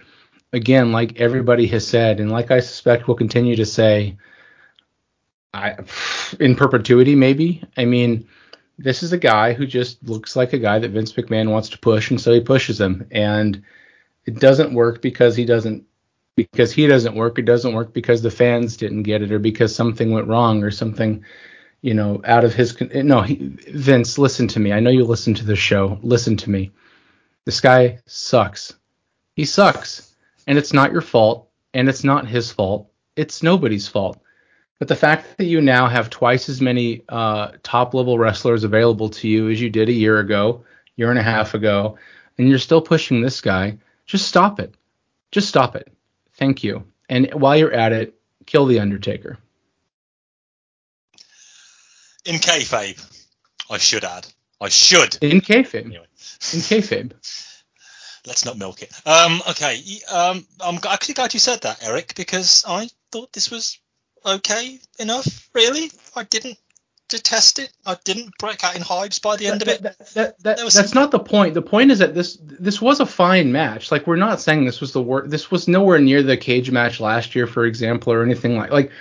[0.54, 4.18] again, like everybody has said, and like I suspect will continue to say,
[5.54, 5.78] I
[6.40, 7.64] in perpetuity maybe.
[7.78, 8.28] I mean,
[8.78, 11.80] this is a guy who just looks like a guy that Vince McMahon wants to
[11.80, 13.64] push, and so he pushes him, and
[14.26, 15.86] it doesn't work because he doesn't
[16.36, 17.38] because he doesn't work.
[17.38, 20.72] It doesn't work because the fans didn't get it or because something went wrong or
[20.72, 21.24] something,
[21.82, 22.80] you know, out of his.
[22.82, 23.36] No, he,
[23.70, 24.72] Vince, listen to me.
[24.72, 26.00] I know you listen to the show.
[26.02, 26.72] Listen to me.
[27.46, 28.74] This guy sucks.
[29.36, 30.14] He sucks.
[30.48, 31.50] And it's not your fault.
[31.74, 32.90] And it's not his fault.
[33.16, 34.22] It's nobody's fault.
[34.80, 39.10] But the fact that you now have twice as many uh, top level wrestlers available
[39.10, 40.64] to you as you did a year ago,
[40.96, 41.98] year and a half ago,
[42.38, 44.74] and you're still pushing this guy, just stop it.
[45.32, 45.92] Just stop it.
[46.34, 46.86] Thank you.
[47.10, 48.16] And while you're at it,
[48.46, 49.38] kill the Undertaker.
[52.26, 53.00] In kayfabe,
[53.70, 54.28] I should add.
[54.62, 55.18] I should.
[55.22, 55.86] In kayfabe.
[55.86, 56.06] Anyway.
[56.54, 57.14] In kayfabe.
[58.28, 58.92] Let's not milk it.
[59.06, 59.82] Um, okay.
[60.12, 63.80] Um, I'm actually glad you said that, Eric, because I thought this was
[64.26, 65.50] okay enough.
[65.54, 66.58] Really, I didn't
[67.08, 67.72] detest it.
[67.86, 69.82] I didn't break out in hives by the end of it.
[69.82, 71.54] That, that, that, that's some- not the point.
[71.54, 73.92] The point is that this this was a fine match.
[73.92, 75.32] Like we're not saying this was the worst.
[75.32, 78.92] This was nowhere near the cage match last year, for example, or anything like like.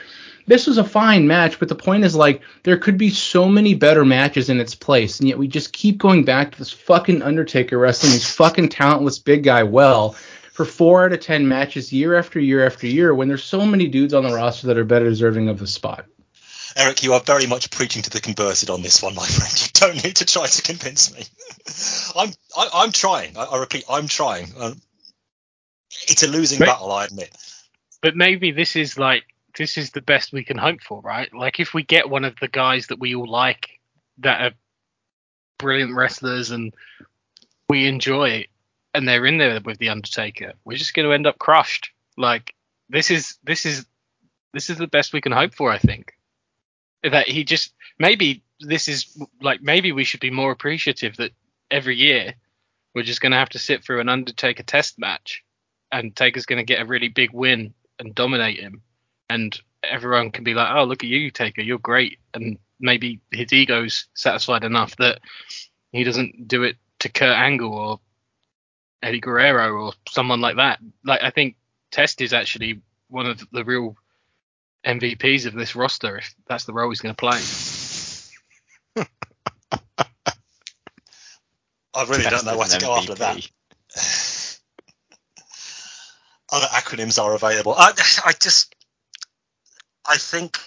[0.48, 3.74] This was a fine match, but the point is like there could be so many
[3.74, 7.20] better matches in its place, and yet we just keep going back to this fucking
[7.22, 10.12] Undertaker wrestling this fucking talentless big guy well
[10.52, 13.88] for four out of ten matches year after year after year when there's so many
[13.88, 16.06] dudes on the roster that are better deserving of the spot.
[16.76, 19.52] Eric, you are very much preaching to the converted on this one, my friend.
[19.60, 21.24] You don't need to try to convince me.
[22.16, 23.36] I'm I, I'm trying.
[23.36, 24.46] I, I repeat, I'm trying.
[24.58, 24.80] Um,
[26.08, 27.36] it's a losing Mate- battle, I admit.
[28.00, 29.24] But maybe this is like
[29.58, 31.32] this is the best we can hope for, right?
[31.34, 33.68] Like if we get one of the guys that we all like
[34.18, 34.56] that are
[35.58, 36.72] brilliant wrestlers and
[37.68, 38.46] we enjoy
[38.94, 41.90] and they're in there with the Undertaker, we're just going to end up crushed.
[42.16, 42.54] Like
[42.88, 43.84] this is this is
[44.54, 46.14] this is the best we can hope for, I think.
[47.02, 51.32] That he just maybe this is like maybe we should be more appreciative that
[51.70, 52.34] every year
[52.94, 55.44] we're just going to have to sit through an Undertaker test match
[55.92, 58.82] and Taker's going to get a really big win and dominate him,
[59.28, 63.52] and everyone can be like, "Oh, look at you, Taker, you're great," and maybe his
[63.52, 65.20] ego's satisfied enough that
[65.92, 68.00] he doesn't do it to Kurt Angle or
[69.02, 70.80] Eddie Guerrero or someone like that.
[71.04, 71.56] Like I think
[71.90, 73.96] Test is actually one of the real
[74.86, 77.40] MVPs of this roster if that's the role he's going to play.
[81.94, 83.48] I really Test don't know is where to an go after that.
[86.50, 87.74] Other acronyms are available.
[87.76, 87.92] I,
[88.24, 88.74] I just,
[90.08, 90.58] I think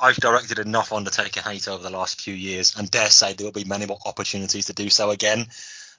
[0.00, 3.52] I've directed enough Undertaker hate over the last few years, and dare say there will
[3.52, 5.46] be many more opportunities to do so again.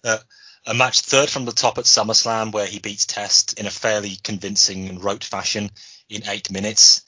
[0.03, 0.17] Uh,
[0.65, 4.17] a match third from the top at SummerSlam where he beats Test in a fairly
[4.23, 5.69] convincing and rote fashion
[6.09, 7.03] in eight minutes.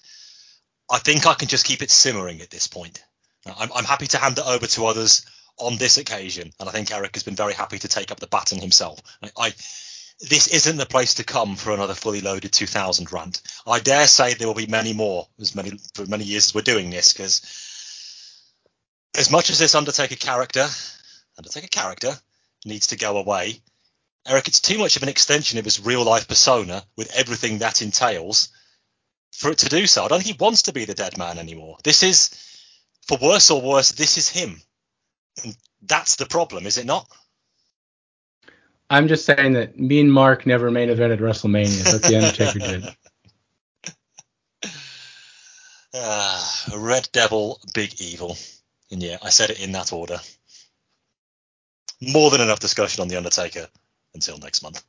[0.90, 3.04] I think I can just keep it simmering at this point.
[3.46, 5.26] I'm, I'm happy to hand it over to others
[5.58, 8.28] on this occasion, and I think Eric has been very happy to take up the
[8.28, 9.00] baton himself.
[9.24, 9.54] I, I
[10.22, 13.42] this isn't the place to come for another fully loaded 2000 rant.
[13.68, 16.62] I dare say there will be many more as many for many years as we're
[16.62, 17.42] doing this because
[19.18, 20.68] as much as this Undertaker character,
[21.38, 22.18] Undertaker character
[22.66, 23.62] needs to go away,
[24.28, 27.82] Eric, it's too much of an extension of his real life persona with everything that
[27.82, 28.50] entails
[29.32, 30.04] for it to do so.
[30.04, 31.78] I don't think he wants to be the dead man anymore.
[31.84, 32.32] This is,
[33.08, 34.62] for worse or worse, this is him.
[35.44, 37.08] And that's the problem, is it not?
[38.90, 41.91] I'm just saying that me and Mark never main evented WrestleMania.
[41.91, 42.95] but the Undertaker did.
[45.98, 48.38] Ah, Red Devil, Big Evil.
[48.91, 50.20] And yeah, I said it in that order.
[52.02, 53.68] More than enough discussion on The Undertaker
[54.14, 54.84] until next month.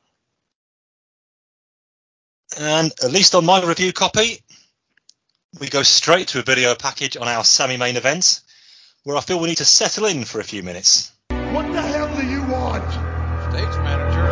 [2.59, 4.41] And at least on my review copy,
[5.59, 8.41] we go straight to a video package on our semi main event,
[9.03, 11.11] where I feel we need to settle in for a few minutes.
[11.29, 12.56] What the hell do you want?
[13.57, 14.29] Stage manager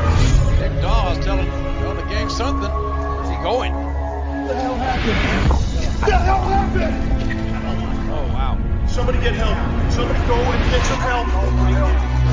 [0.61, 2.69] Nick Dawes telling, telling the gang something.
[2.69, 3.73] Where's he going?
[3.73, 5.49] What the hell happened?
[5.49, 8.11] What the hell happened?
[8.13, 8.85] Oh wow.
[8.87, 9.57] Somebody get help.
[9.91, 11.25] Somebody go and get some help.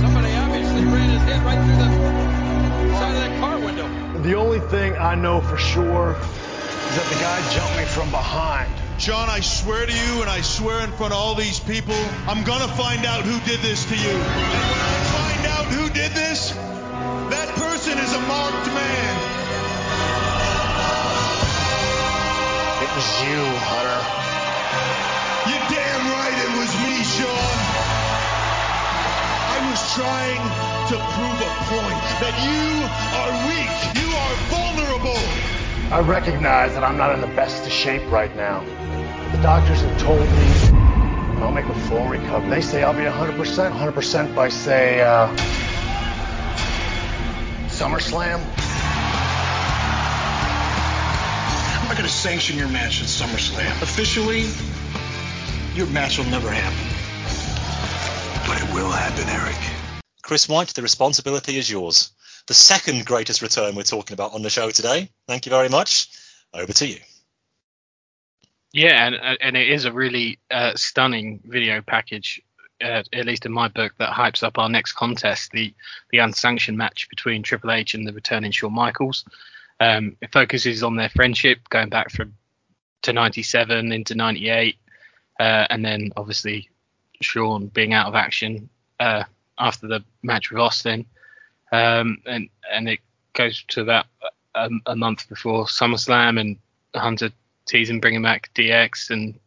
[0.05, 3.89] Somebody obviously ran his head right through the side of that car window.
[4.21, 8.71] The only thing I know for sure is that the guy jumped me from behind.
[8.99, 11.97] John, I swear to you, and I swear in front of all these people,
[12.29, 14.11] I'm gonna find out who did this to you.
[14.11, 16.53] And when I find out who did this,
[17.31, 19.15] that person is a marked man.
[22.83, 24.03] It was you, Hunter.
[25.49, 27.59] You're damn right it was me, Shawn.
[29.51, 30.43] I was trying
[30.91, 32.63] to prove a point that you
[33.19, 33.73] are weak.
[33.99, 35.23] You are vulnerable.
[35.93, 38.65] I recognize that I'm not in the best of shape right now.
[39.33, 40.83] The doctors have told me
[41.43, 42.51] I'll make a full recovery.
[42.51, 43.37] They say I'll be 100%.
[43.37, 45.27] 100% by, say, uh,
[47.83, 48.39] SummerSlam.
[51.81, 53.83] I'm not going to sanction your match at SummerSlam.
[53.83, 54.45] Officially,
[55.75, 56.79] your match will never happen.
[58.47, 59.57] But it will happen, Eric.
[60.23, 62.13] Chris White, the responsibility is yours.
[62.47, 65.11] The second greatest return we're talking about on the show today.
[65.27, 66.09] Thank you very much.
[66.55, 67.01] Over to you.
[68.73, 72.43] Yeah, and and it is a really uh, stunning video package,
[72.83, 75.73] uh, at least in my book, that hypes up our next contest, the
[76.11, 79.25] the unsanctioned match between Triple H and the returning Shawn Michaels.
[79.81, 82.35] Um, it focuses on their friendship going back from
[83.03, 84.77] to '97 into '98,
[85.41, 86.71] uh, and then obviously
[87.21, 88.69] Shawn being out of action
[89.01, 89.25] uh,
[89.59, 91.07] after the match with Austin,
[91.73, 93.01] um, and and it
[93.35, 94.07] goes to about
[94.55, 96.59] a, a month before SummerSlam, and
[96.95, 97.31] Hunter
[97.67, 99.39] teasing bringing back DX and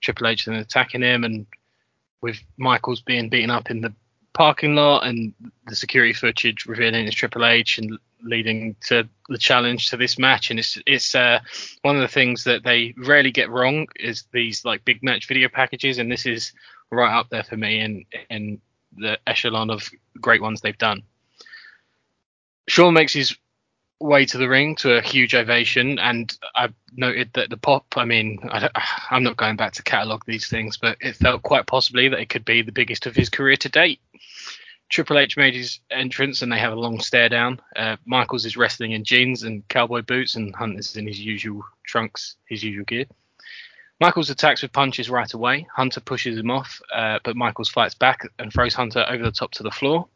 [0.00, 1.46] Triple H and attacking him, and
[2.20, 3.92] with Michaels being beaten up in the
[4.32, 5.34] parking lot, and
[5.66, 10.50] the security footage revealing it's Triple H and leading to the challenge to this match.
[10.50, 11.40] And it's it's uh,
[11.82, 15.48] one of the things that they rarely get wrong is these like big match video
[15.48, 16.52] packages, and this is
[16.90, 18.60] right up there for me in in
[18.96, 19.88] the echelon of
[20.20, 21.02] great ones they've done.
[22.68, 23.36] Shawn makes his
[24.00, 27.86] way to the ring to a huge ovation, and I noted that the pop.
[27.96, 28.70] I mean, I
[29.10, 32.28] am not going back to catalogue these things, but it felt quite possibly that it
[32.28, 34.00] could be the biggest of his career to date.
[34.88, 37.60] Triple H made his entrance, and they have a long stare down.
[37.76, 41.62] Uh, Michaels is wrestling in jeans and cowboy boots, and Hunt is in his usual
[41.84, 43.04] trunks, his usual gear.
[44.00, 45.66] Michaels attacks with punches right away.
[45.74, 49.50] Hunter pushes him off, uh, but Michaels fights back and throws Hunter over the top
[49.52, 50.06] to the floor.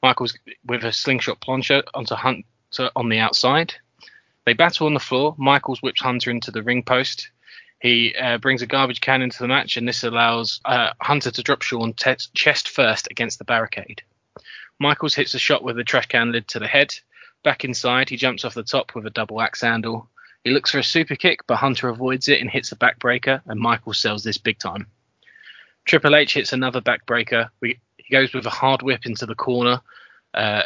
[0.00, 2.14] Michaels with a slingshot plunger onto
[2.72, 3.74] Hunter on the outside.
[4.44, 5.34] They battle on the floor.
[5.38, 7.30] Michaels whips Hunter into the ring post.
[7.80, 11.42] He uh, brings a garbage can into the match, and this allows uh, Hunter to
[11.42, 14.02] drop Shawn t- chest first against the barricade.
[14.78, 16.94] Michaels hits a shot with a trash can lid to the head.
[17.44, 20.08] Back inside, he jumps off the top with a double axe handle.
[20.44, 23.60] He looks for a super kick, but Hunter avoids it and hits a backbreaker, and
[23.60, 24.86] Michaels sells this big time.
[25.84, 27.50] Triple H hits another backbreaker.
[27.60, 29.80] We, he goes with a hard whip into the corner.
[30.32, 30.62] Uh,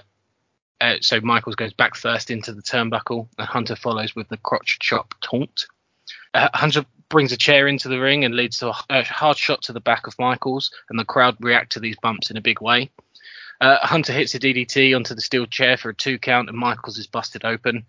[0.81, 4.79] uh, so Michaels goes back first into the turnbuckle, and Hunter follows with the crotch
[4.79, 5.67] chop taunt.
[6.35, 9.73] Uh, Hunter brings a chair into the ring and leads to a, hard shot to
[9.73, 12.91] the back of Michaels, and the crowd react to these bumps in a big way.
[13.61, 16.99] Uh, Hunter hits a DDT onto the steel chair for a two count, and Michaels
[16.99, 17.87] is busted open.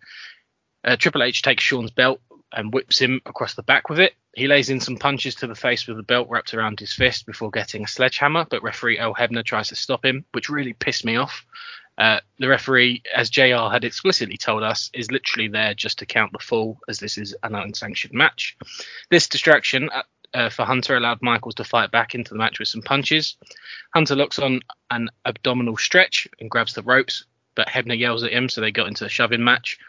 [0.83, 2.21] Uh, Triple H takes Shawn's belt
[2.53, 4.13] and whips him across the back with it.
[4.33, 7.25] He lays in some punches to the face with the belt wrapped around his fist
[7.25, 11.03] before getting a sledgehammer, but referee Earl Hebner tries to stop him, which really pissed
[11.03, 11.45] me off.
[11.97, 16.31] Uh, the referee, as JR had explicitly told us, is literally there just to count
[16.31, 18.55] the fall, as this is an unsanctioned match.
[19.09, 20.03] This distraction uh,
[20.33, 23.37] uh, for Hunter allowed Michaels to fight back into the match with some punches.
[23.93, 24.61] Hunter looks on
[24.91, 27.25] an abdominal stretch and grabs the ropes,
[27.55, 29.79] but Hebner yells at him, so they got into a shoving match.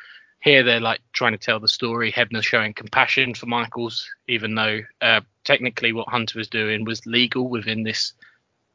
[0.40, 2.12] Here they're like trying to tell the story.
[2.12, 7.48] Hebner showing compassion for Michaels, even though uh, technically what Hunter was doing was legal
[7.48, 8.14] within this,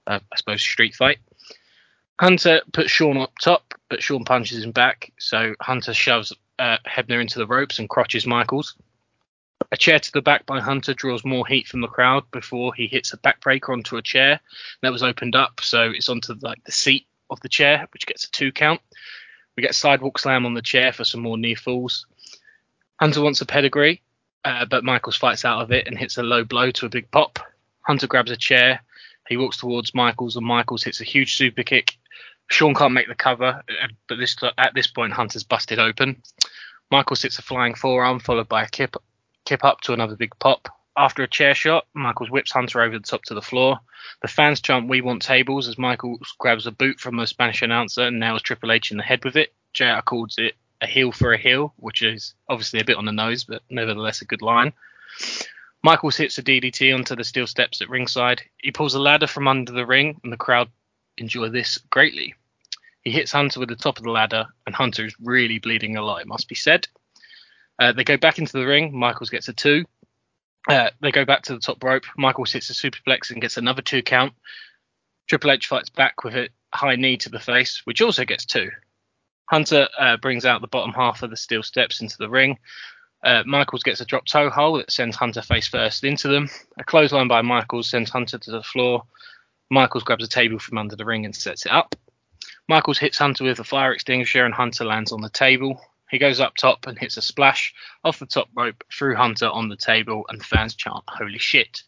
[0.06, 1.20] uh, I suppose, street fight.
[2.20, 5.12] Hunter puts Shawn up top, but Shawn punches him back.
[5.20, 8.76] So Hunter shoves uh, Hebner into the ropes and crotches Michaels.
[9.72, 12.88] A chair to the back by Hunter draws more heat from the crowd before he
[12.88, 14.40] hits a backbreaker onto a chair
[14.82, 18.26] that was opened up, so it's onto like the seat of the chair, which gets
[18.26, 18.82] a two count.
[19.56, 22.06] We get sidewalk slam on the chair for some more near falls.
[23.00, 24.02] Hunter wants a pedigree,
[24.46, 27.10] uh, but Michaels fights out of it and hits a low blow to a big
[27.10, 27.40] pop.
[27.82, 28.82] Hunter grabs a chair.
[29.28, 31.98] He walks towards Michaels, and Michaels hits a huge super kick.
[32.50, 36.22] Shawn can't make the cover, uh, but this at this point Hunter's busted open.
[36.92, 38.96] Michael sits a flying forearm followed by a kip
[39.46, 40.70] kip up to another big pop.
[40.96, 43.80] After a chair shot, Michaels whips Hunter over the top to the floor.
[44.22, 48.04] The fans chant "We want tables" as Michaels grabs a boot from a Spanish announcer
[48.04, 49.54] and nails Triple H in the head with it.
[49.74, 53.12] JR calls it a heel for a heel, which is obviously a bit on the
[53.12, 54.74] nose, but nevertheless a good line.
[55.82, 58.44] Michaels hits a DDT onto the steel steps at ringside.
[58.58, 60.70] He pulls a ladder from under the ring, and the crowd
[61.18, 62.36] enjoy this greatly.
[63.04, 66.02] He hits Hunter with the top of the ladder, and Hunter is really bleeding a
[66.02, 66.88] lot, it must be said.
[67.80, 68.98] Uh, they go back into the ring.
[68.98, 69.86] Michaels gets a two.
[70.70, 72.06] Uh, they go back to the top rope.
[72.18, 74.34] Michaels hits a superplex and gets another two count.
[75.28, 78.70] Triple H fights back with a high knee to the face, which also gets two.
[79.50, 82.58] Hunter uh, brings out the bottom half of the steel steps into the ring.
[83.24, 86.50] Uh, Michaels gets a drop toe hold that sends Hunter face first into them.
[86.78, 89.04] A clothesline by Michaels sends Hunter to the floor.
[89.74, 91.96] Michaels grabs a table from under the ring and sets it up.
[92.70, 95.82] Michaels hits Hunter with a fire extinguisher and Hunter lands on the table.
[96.12, 97.74] He goes up top and hits a splash
[98.04, 101.82] off the top rope through Hunter on the table, and fans chant, Holy shit.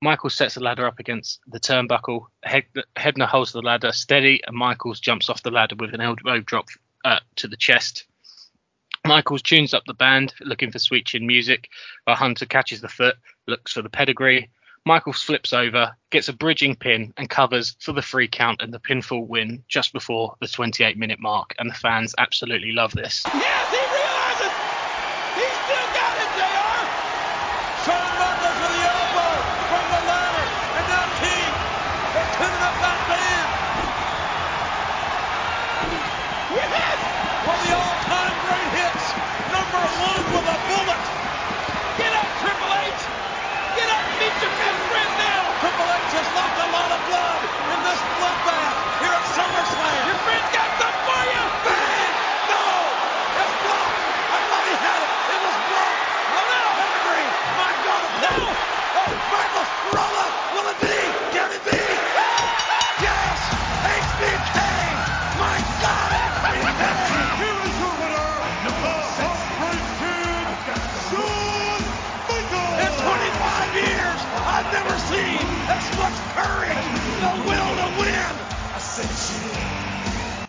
[0.00, 2.28] Michaels sets the ladder up against the turnbuckle.
[2.46, 6.68] Hebner holds the ladder steady, and Michaels jumps off the ladder with an elbow drop
[7.04, 8.06] uh, to the chest.
[9.04, 11.68] Michaels tunes up the band, looking for sweet chin music,
[12.04, 13.16] while Hunter catches the foot,
[13.46, 14.48] looks for the pedigree.
[14.86, 18.78] Michaels flips over, gets a bridging pin, and covers for the free count and the
[18.78, 21.56] pinfall win just before the 28 minute mark.
[21.58, 23.24] And the fans absolutely love this.
[23.34, 23.85] Yes,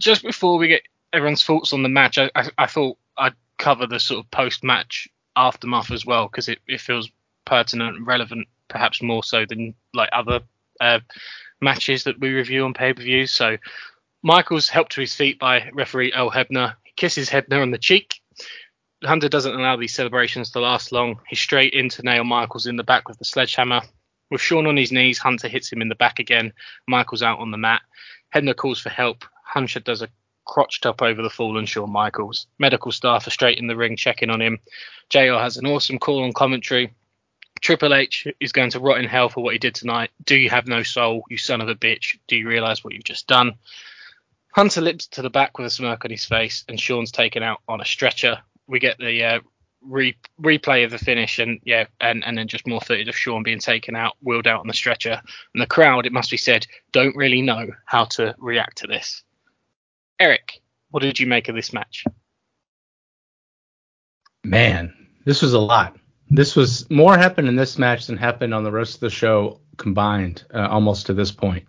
[0.08, 3.86] just before we get everyone's thoughts on the match, I, I, I thought I'd cover
[3.86, 7.10] the sort of post match aftermath as well because it, it feels
[7.46, 10.40] pertinent and relevant, perhaps more so than like other
[10.80, 11.00] uh,
[11.62, 13.32] matches that we review on pay per views.
[13.32, 13.58] So
[14.24, 16.76] Michaels helped to his feet by referee Earl Hebner.
[16.84, 18.22] He kisses Hebner on the cheek.
[19.04, 21.20] Hunter doesn't allow these celebrations to last long.
[21.28, 23.82] He's straight into nail Michaels in the back with the sledgehammer.
[24.32, 26.54] With Shawn on his knees, Hunter hits him in the back again.
[26.88, 27.82] Michaels out on the mat.
[28.34, 29.26] Hebner calls for help.
[29.44, 30.10] Hunter does a
[30.46, 32.48] crotch chop over the fallen Shawn Michaels.
[32.60, 34.60] Medical staff are straight in the ring checking on him.
[35.10, 36.94] JR has an awesome call on commentary.
[37.62, 40.12] Triple H is going to rot in hell for what he did tonight.
[40.24, 42.18] Do you have no soul, you son of a bitch?
[42.28, 43.56] Do you realize what you've just done?
[44.52, 47.62] Hunter lips to the back with a smirk on his face, and Shawn's taken out
[47.68, 48.40] on a stretcher.
[48.68, 49.40] We get the uh,
[49.88, 53.44] re- replay of the finish and yeah, and, and then just more footage of Shawn
[53.44, 55.22] being taken out, wheeled out on the stretcher,
[55.54, 59.24] and the crowd, it must be said, don't really know how to react to this.
[60.20, 60.62] Eric,
[60.92, 62.06] what did you make of this match?
[64.44, 64.94] Man,
[65.26, 65.98] this was a lot.
[66.30, 69.60] This was more happened in this match than happened on the rest of the show
[69.78, 71.66] combined, uh, almost to this point.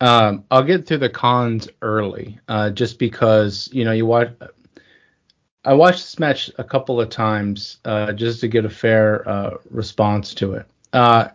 [0.00, 4.30] Um, I'll get through the cons early, uh, just because you know you watch.
[5.64, 9.56] I watched this match a couple of times uh, just to get a fair uh,
[9.70, 10.66] response to it.
[10.92, 11.28] Uh,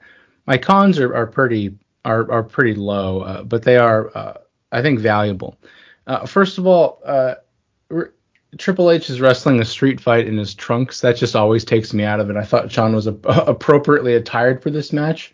[0.46, 1.76] my cons are, are pretty
[2.06, 4.38] are, are pretty low, uh, but they are uh,
[4.72, 5.58] I think valuable.
[6.08, 8.14] Uh, first of all, r-
[8.58, 11.02] Triple H is wrestling a street fight in his trunks.
[11.02, 12.36] That just always takes me out of it.
[12.36, 15.34] I thought Shawn was a- appropriately attired for this match.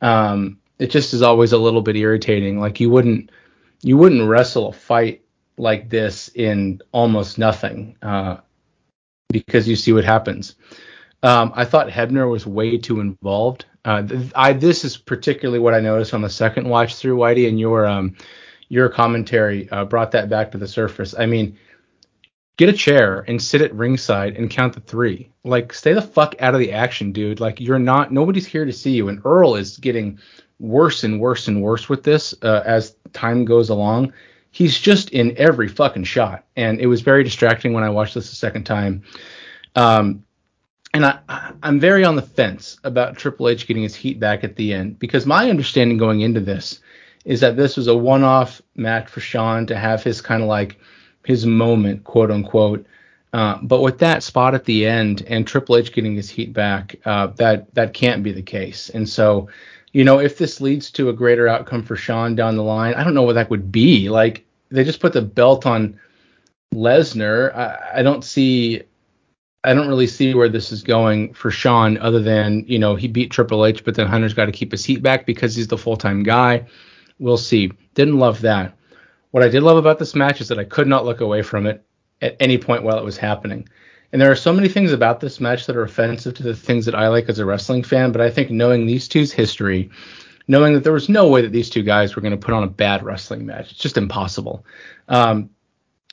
[0.00, 2.58] Um, it just is always a little bit irritating.
[2.58, 3.30] Like you wouldn't
[3.82, 5.22] you wouldn't wrestle a fight
[5.60, 8.38] like this in almost nothing uh,
[9.30, 10.56] because you see what happens.
[11.22, 13.66] Um, I thought Hebner was way too involved.
[13.84, 17.48] Uh, th- I this is particularly what I noticed on the second watch through, Whitey,
[17.48, 18.16] and your um,
[18.68, 21.14] your commentary uh, brought that back to the surface.
[21.18, 21.58] I mean,
[22.56, 25.30] get a chair and sit at ringside and count the three.
[25.44, 27.40] Like, stay the fuck out of the action, dude.
[27.40, 28.12] Like, you're not.
[28.12, 29.08] Nobody's here to see you.
[29.08, 30.18] And Earl is getting
[30.58, 34.12] worse and worse and worse with this uh, as time goes along.
[34.50, 38.30] He's just in every fucking shot, and it was very distracting when I watched this
[38.30, 39.02] the second time.
[39.76, 40.24] Um,
[40.92, 44.56] and I, I'm very on the fence about Triple H getting his heat back at
[44.56, 46.80] the end because my understanding going into this
[47.24, 50.78] is that this was a one-off match for Shawn to have his kind of like
[51.24, 52.86] his moment, quote unquote.
[53.32, 56.96] Uh, but with that spot at the end and Triple H getting his heat back,
[57.04, 58.88] uh, that that can't be the case.
[58.90, 59.48] And so,
[59.92, 63.04] you know, if this leads to a greater outcome for Shawn down the line, I
[63.04, 64.08] don't know what that would be.
[64.08, 65.98] Like they just put the belt on
[66.74, 67.54] Lesnar.
[67.54, 68.82] I, I don't see
[69.62, 73.08] I don't really see where this is going for Shawn, other than you know he
[73.08, 75.78] beat Triple H, but then Hunter's got to keep his heat back because he's the
[75.78, 76.66] full time guy.
[77.18, 77.72] We'll see.
[77.94, 78.76] Didn't love that.
[79.32, 81.66] What I did love about this match is that I could not look away from
[81.66, 81.84] it
[82.22, 83.68] at any point while it was happening.
[84.12, 86.84] And there are so many things about this match that are offensive to the things
[86.86, 89.90] that I like as a wrestling fan, but I think knowing these two's history,
[90.48, 92.64] knowing that there was no way that these two guys were going to put on
[92.64, 94.64] a bad wrestling match, it's just impossible.
[95.08, 95.50] Um,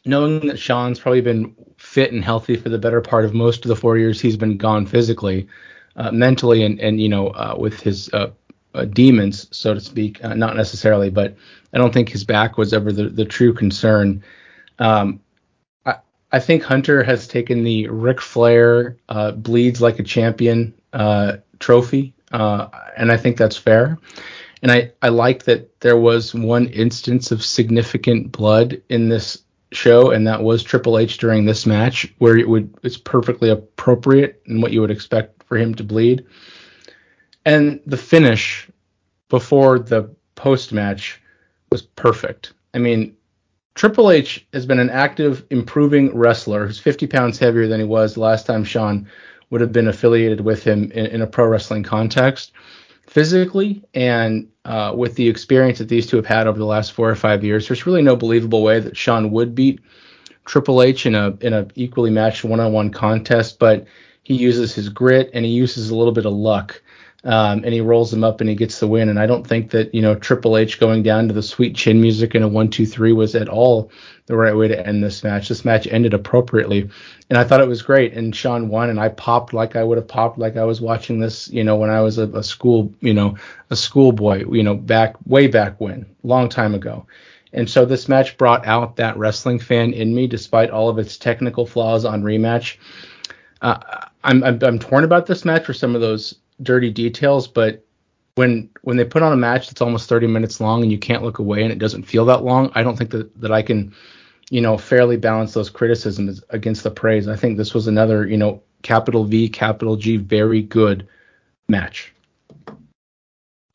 [0.05, 3.69] knowing that Shawn's probably been fit and healthy for the better part of most of
[3.69, 5.47] the four years he's been gone physically,
[5.95, 8.29] uh, mentally, and and you know uh, with his uh,
[8.75, 11.35] uh demons, so to speak, uh, not necessarily, but
[11.73, 14.23] I don't think his back was ever the, the true concern.
[14.79, 15.19] Um,
[16.31, 20.73] I think Hunter has taken the Ric Flair uh, bleeds like a champion
[21.59, 23.97] trophy, and I think that's fair.
[24.61, 30.11] And I, I like that there was one instance of significant blood in this show,
[30.11, 34.61] and that was Triple H during this match, where it would it's perfectly appropriate and
[34.61, 36.25] what you would expect for him to bleed.
[37.45, 38.69] And the finish
[39.29, 41.21] before the post match
[41.71, 42.53] was perfect.
[42.73, 43.16] I mean,
[43.77, 48.15] Triple H has been an active, improving wrestler who's 50 pounds heavier than he was
[48.15, 49.07] the last time Shawn
[49.51, 52.51] would have been affiliated with him in, in a pro wrestling context
[53.05, 57.07] physically and uh, with the experience that these two have had over the last four
[57.07, 59.79] or five years, there's really no believable way that Shawn would beat
[60.45, 63.59] Triple H in a in a equally matched one-on-one contest.
[63.59, 63.85] But
[64.23, 66.81] he uses his grit and he uses a little bit of luck,
[67.23, 69.09] um, and he rolls him up and he gets the win.
[69.09, 72.01] And I don't think that you know Triple H going down to the sweet chin
[72.01, 73.91] music in a one-two-three was at all
[74.27, 75.47] the right way to end this match.
[75.47, 76.89] This match ended appropriately,
[77.29, 78.13] and I thought it was great.
[78.13, 81.19] And Shawn won, and I popped like I would have popped like I was watching
[81.19, 83.37] this, you know, when I was a, a school, you know,
[83.69, 87.05] a schoolboy, you know, back way back when, long time ago.
[87.53, 91.17] And so this match brought out that wrestling fan in me, despite all of its
[91.17, 92.77] technical flaws on rematch.
[93.61, 93.79] Uh,
[94.23, 97.85] I'm, I'm I'm torn about this match for some of those dirty details, but
[98.35, 101.23] when when they put on a match that's almost 30 minutes long and you can't
[101.23, 103.93] look away and it doesn't feel that long, I don't think that that I can
[104.49, 107.27] you know, fairly balance those criticisms against the praise.
[107.27, 111.07] I think this was another, you know, capital V, capital G, very good
[111.67, 112.13] match.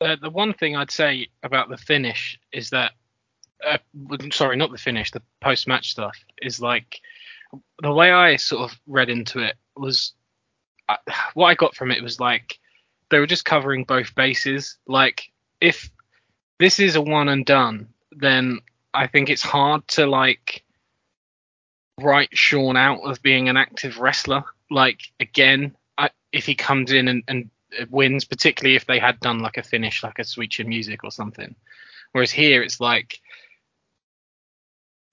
[0.01, 2.93] Uh, the one thing I'd say about the finish is that,
[3.65, 3.77] uh,
[4.31, 6.99] sorry, not the finish, the post match stuff is like
[7.81, 10.13] the way I sort of read into it was
[10.89, 10.97] uh,
[11.35, 12.59] what I got from it was like
[13.09, 14.77] they were just covering both bases.
[14.87, 15.31] Like
[15.61, 15.89] if
[16.59, 18.59] this is a one and done, then
[18.93, 20.63] I think it's hard to like
[21.99, 24.43] write Shawn out of being an active wrestler.
[24.69, 27.49] Like again, I, if he comes in and, and
[27.89, 31.11] wins, particularly if they had done like a finish, like a switch Chin Music or
[31.11, 31.55] something.
[32.11, 33.19] Whereas here, it's like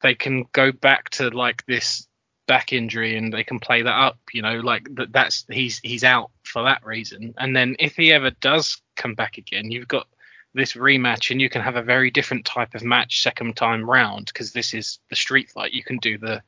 [0.03, 2.07] they can go back to like this
[2.47, 4.19] back injury and they can play that up.
[4.33, 5.13] You know, like that.
[5.13, 7.35] That's he's he's out for that reason.
[7.39, 10.07] And then if he ever does come back again, you've got
[10.55, 14.27] this rematch and you can have a very different type of match second time round
[14.27, 15.73] because this is the street fight.
[15.73, 16.43] You can do the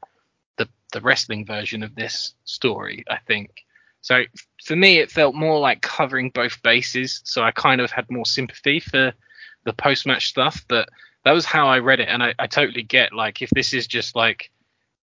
[0.56, 3.64] the the wrestling version of this story, I think.
[4.00, 4.24] So
[4.64, 7.20] for me, it felt more like covering both bases.
[7.24, 9.12] So I kind of had more sympathy for
[9.64, 10.88] the post match stuff, but
[11.24, 12.08] that was how I read it.
[12.08, 14.50] And I, I totally get like if this is just like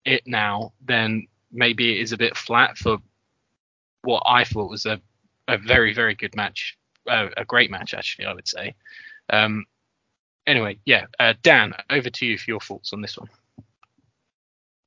[0.03, 2.97] it now, then maybe it is a bit flat for
[4.07, 5.01] what I thought was a,
[5.49, 6.77] a very, very good match.
[7.05, 8.73] Uh, a great match, actually, I would say.
[9.29, 9.65] Um,
[10.45, 13.29] anyway, yeah, uh, Dan, over to you for your thoughts on this one.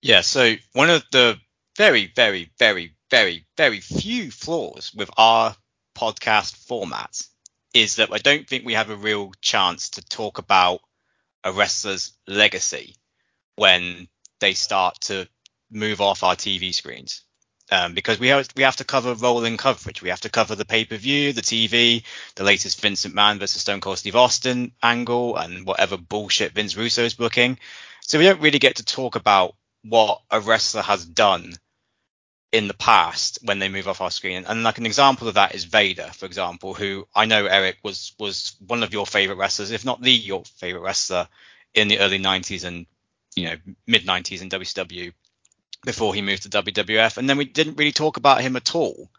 [0.00, 1.38] Yeah, so one of the
[1.76, 5.54] very, very, very, very, very few flaws with our
[5.94, 7.20] podcast format
[7.74, 10.80] is that I don't think we have a real chance to talk about
[11.44, 12.96] a wrestler's legacy
[13.56, 14.08] when
[14.40, 15.28] they start to
[15.70, 17.22] move off our TV screens.
[17.72, 20.02] Um, because we have we have to cover rolling coverage.
[20.02, 22.02] We have to cover the pay per view, the TV,
[22.34, 27.04] the latest Vincent McMahon versus Stone Cold Steve Austin angle, and whatever bullshit Vince Russo
[27.04, 27.58] is booking.
[28.00, 31.54] So we don't really get to talk about what a wrestler has done
[32.52, 34.44] in the past when they move off our screen.
[34.46, 38.14] And like an example of that is Vader, for example, who I know Eric was
[38.18, 41.28] was one of your favorite wrestlers, if not the your favorite wrestler
[41.74, 42.86] in the early 90s and
[43.36, 43.56] you know
[43.86, 45.12] mid 90s in WCW
[45.84, 47.16] before he moved to WWF.
[47.16, 49.10] And then we didn't really talk about him at all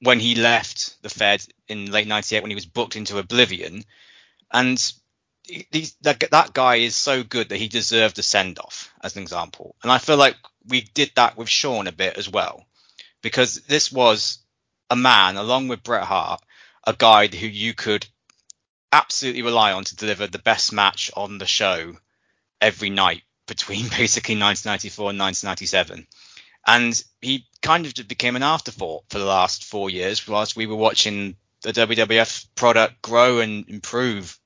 [0.00, 3.84] when he left the Fed in late 98 when he was booked into Oblivion.
[4.52, 4.92] And
[5.44, 9.22] he, that, that guy is so good that he deserved a send off, as an
[9.22, 9.74] example.
[9.82, 10.36] And I feel like
[10.66, 12.66] we did that with Shawn a bit as well,
[13.22, 14.38] because this was
[14.90, 16.42] a man, along with Bret Hart,
[16.84, 18.06] a guy who you could
[18.92, 21.96] absolutely rely on to deliver the best match on the show
[22.60, 26.06] every night between basically 1994 and 1997.
[26.66, 30.76] And he kind of became an afterthought for the last four years whilst we were
[30.76, 34.38] watching the WWF product grow and improve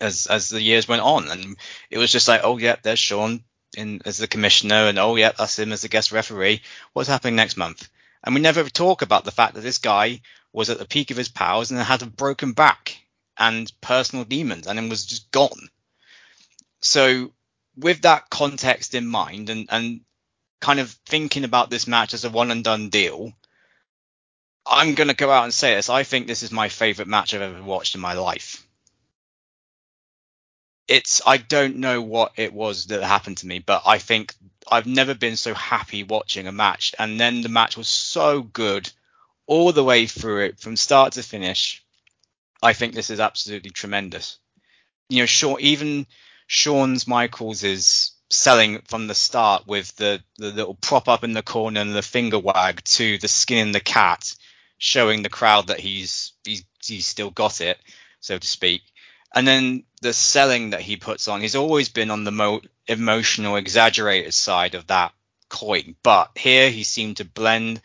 [0.00, 1.28] as as the years went on.
[1.30, 1.56] And
[1.90, 3.42] it was just like, oh yeah, there's Shawn
[3.76, 6.62] in as the commissioner, and oh yeah, that's him as the guest referee.
[6.92, 7.88] What's happening next month?
[8.22, 10.20] And we never talk about the fact that this guy
[10.52, 12.96] was at the peak of his powers and had a broken back
[13.36, 15.68] and personal demons, and was just gone.
[16.80, 17.32] So
[17.76, 20.00] with that context in mind, and and
[20.60, 23.32] kind of thinking about this match as a one and done deal.
[24.66, 25.90] I'm going to go out and say this.
[25.90, 28.66] I think this is my favorite match I've ever watched in my life
[30.88, 34.34] it's I don't know what it was that happened to me, but I think
[34.70, 36.94] I've never been so happy watching a match.
[36.98, 38.90] And then the match was so good
[39.46, 41.82] all the way through it from start to finish.
[42.62, 44.38] I think this is absolutely tremendous.
[45.08, 46.06] You know, sure, even
[46.46, 51.42] Shawn's Michaels is selling from the start with the, the little prop up in the
[51.42, 54.34] corner and the finger wag to the skin in the cat,
[54.78, 57.78] showing the crowd that he's he's he's still got it,
[58.20, 58.82] so to speak
[59.34, 63.56] and then the selling that he puts on, he's always been on the mo- emotional,
[63.56, 65.12] exaggerated side of that
[65.48, 65.96] coin.
[66.02, 67.80] But here he seemed to blend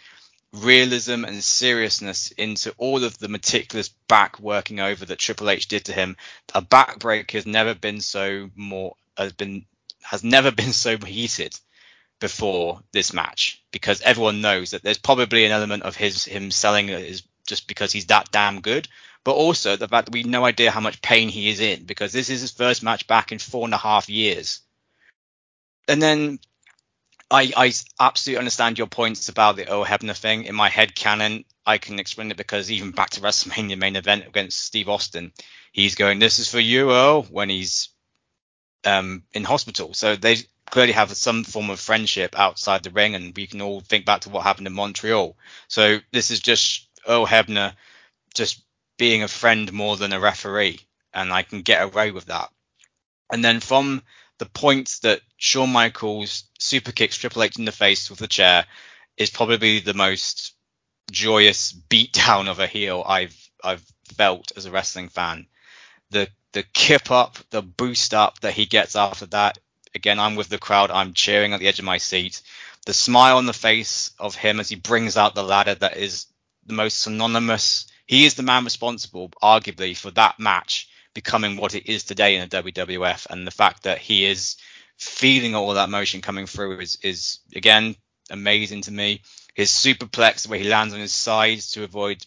[0.54, 5.86] realism and seriousness into all of the meticulous back working over that Triple H did
[5.86, 6.18] to him.
[6.56, 9.66] A backbreak has never been so more has been
[10.02, 11.54] has never been so heated
[12.20, 16.90] before this match because everyone knows that there's probably an element of his him selling
[16.90, 18.88] is just because he's that damn good
[19.24, 21.84] but also the fact that we have no idea how much pain he is in
[21.84, 24.62] because this is his first match back in four and a half years.
[25.88, 26.40] And then
[27.32, 30.46] I, I absolutely understand your points about the Earl Hebner thing.
[30.46, 34.26] In my head canon, I can explain it because even back to WrestleMania main event
[34.28, 35.32] against Steve Austin,
[35.72, 37.90] he's going, "This is for you, Earl," when he's
[38.84, 39.94] um, in hospital.
[39.94, 40.38] So they
[40.72, 44.22] clearly have some form of friendship outside the ring, and we can all think back
[44.22, 45.38] to what happened in Montreal.
[45.68, 47.74] So this is just Earl Hebner
[48.34, 48.64] just
[48.98, 50.80] being a friend more than a referee,
[51.14, 52.50] and I can get away with that.
[53.32, 54.02] And then from
[54.40, 58.66] the point that Shawn Michaels super kicks Triple H in the face with the chair
[59.18, 60.54] is probably the most
[61.12, 63.86] joyous beatdown of a heel I've I've
[64.16, 65.48] felt as a wrestling fan.
[66.10, 69.60] The the kip up, the boost up that he gets after that.
[69.94, 70.90] Again, I'm with the crowd.
[70.90, 72.42] I'm cheering at the edge of my seat.
[72.86, 76.26] The smile on the face of him as he brings out the ladder that is
[76.66, 81.90] the most synonymous he is the man responsible, arguably, for that match becoming what it
[81.90, 83.28] is today in the WWF.
[83.30, 84.58] And the fact that he is
[84.98, 87.96] feeling all that motion coming through is, is again
[88.30, 89.22] amazing to me.
[89.54, 92.26] His superplex, where he lands on his sides to avoid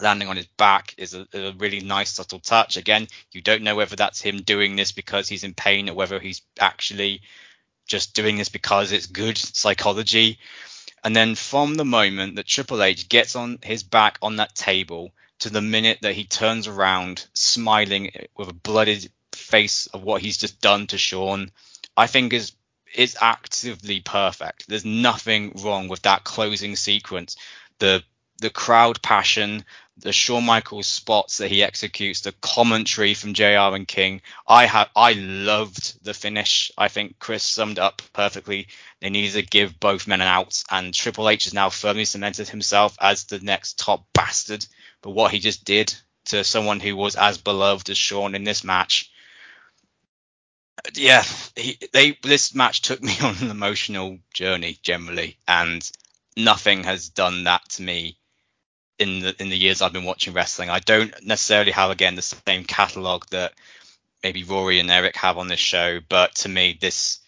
[0.00, 2.76] landing on his back, is a, a, really nice subtle touch.
[2.76, 6.20] Again, you don't know whether that's him doing this because he's in pain or whether
[6.20, 7.22] he's actually
[7.86, 10.38] just doing this because it's good psychology.
[11.04, 15.12] And then from the moment that Triple H gets on his back on that table
[15.40, 20.38] to the minute that he turns around smiling with a blooded face of what he's
[20.38, 21.50] just done to Shawn,
[21.96, 22.52] I think is
[22.94, 24.68] is actively perfect.
[24.68, 27.36] There's nothing wrong with that closing sequence.
[27.78, 28.02] The
[28.38, 29.64] the crowd passion,
[29.96, 34.20] the Shawn Michaels spots that he executes, the commentary from JR and King.
[34.46, 36.70] I have I loved the finish.
[36.76, 38.68] I think Chris summed up perfectly.
[39.00, 42.48] They needed to give both men an out, and Triple H has now firmly cemented
[42.48, 44.66] himself as the next top bastard.
[45.06, 48.64] But what he just did to someone who was as beloved as Shawn in this
[48.64, 49.08] match,
[50.94, 51.22] yeah,
[51.54, 55.88] he, they this match took me on an emotional journey generally, and
[56.36, 58.18] nothing has done that to me
[58.98, 60.70] in the in the years I've been watching wrestling.
[60.70, 63.52] I don't necessarily have again the same catalog that
[64.24, 67.20] maybe Rory and Eric have on this show, but to me this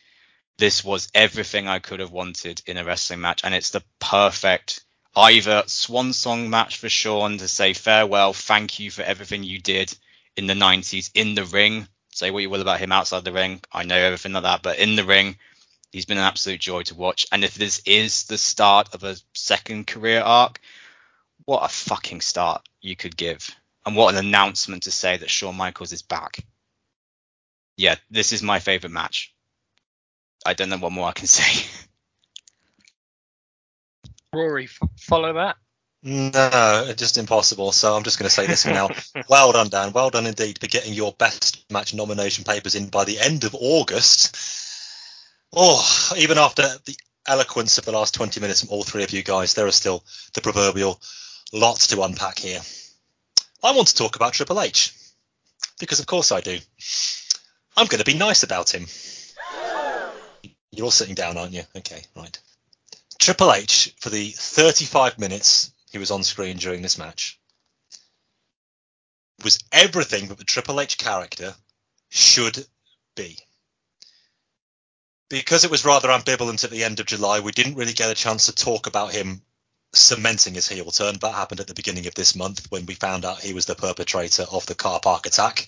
[0.58, 4.80] this was everything I could have wanted in a wrestling match, and it's the perfect
[5.18, 9.92] either swan song match for Shawn to say farewell, thank you for everything you did
[10.36, 11.88] in the 90s in the ring.
[12.12, 14.78] Say what you will about him outside the ring, I know everything like that, but
[14.78, 15.36] in the ring,
[15.92, 17.26] he's been an absolute joy to watch.
[17.32, 20.60] And if this is the start of a second career arc,
[21.44, 23.50] what a fucking start you could give.
[23.84, 26.44] And what an announcement to say that Shawn Michaels is back.
[27.76, 29.34] Yeah, this is my favorite match.
[30.44, 31.87] I don't know what more I can say.
[34.32, 35.56] Rory, f- follow that.
[36.02, 37.72] No, just impossible.
[37.72, 38.88] So I'm just going to say this for now.
[39.28, 39.92] well done, Dan.
[39.92, 43.54] Well done indeed for getting your best match nomination papers in by the end of
[43.58, 44.36] August.
[45.52, 46.96] Oh, even after the
[47.26, 50.04] eloquence of the last 20 minutes from all three of you guys, there are still
[50.34, 51.00] the proverbial
[51.52, 52.60] lots to unpack here.
[53.62, 54.94] I want to talk about Triple H
[55.80, 56.58] because, of course, I do.
[57.76, 58.86] I'm going to be nice about him.
[60.70, 61.62] You're all sitting down, aren't you?
[61.76, 62.38] Okay, right.
[63.28, 67.38] Triple H, for the 35 minutes he was on screen during this match,
[69.44, 71.54] was everything that the Triple H character
[72.08, 72.66] should
[73.16, 73.36] be.
[75.28, 78.14] Because it was rather ambivalent at the end of July, we didn't really get a
[78.14, 79.42] chance to talk about him
[79.92, 81.18] cementing his heel turn.
[81.18, 83.74] That happened at the beginning of this month when we found out he was the
[83.74, 85.66] perpetrator of the car park attack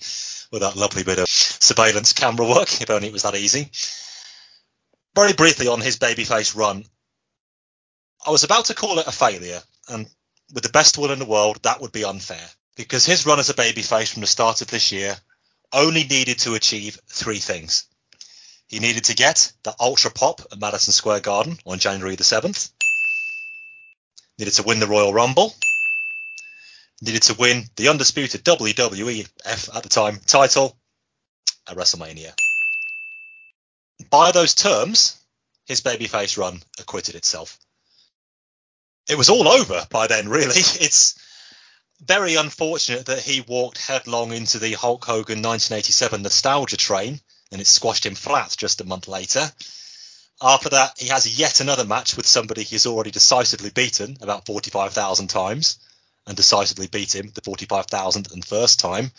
[0.50, 3.70] with that lovely bit of surveillance camera work, if only it was that easy.
[5.14, 6.86] Very briefly on his babyface run,
[8.26, 10.08] I was about to call it a failure, and
[10.52, 13.50] with the best will in the world, that would be unfair because his run as
[13.50, 15.18] a babyface from the start of this year
[15.72, 17.86] only needed to achieve three things.
[18.68, 22.70] He needed to get the Ultra Pop at Madison Square Garden on January the 7th
[24.40, 25.54] needed to win the Royal Rumble,
[27.02, 30.78] needed to win the undisputed WWF at the time title
[31.68, 32.32] at WrestleMania.
[34.08, 35.16] By those terms,
[35.66, 37.58] his babyface run acquitted itself.
[39.08, 40.60] It was all over by then, really.
[40.80, 41.14] It's
[42.00, 47.20] very unfortunate that he walked headlong into the Hulk Hogan 1987 nostalgia train
[47.52, 49.52] and it squashed him flat just a month later.
[50.40, 55.28] After that, he has yet another match with somebody he's already decisively beaten about 45,000
[55.28, 55.78] times
[56.26, 59.12] and decisively beat him the 45,000th and first time.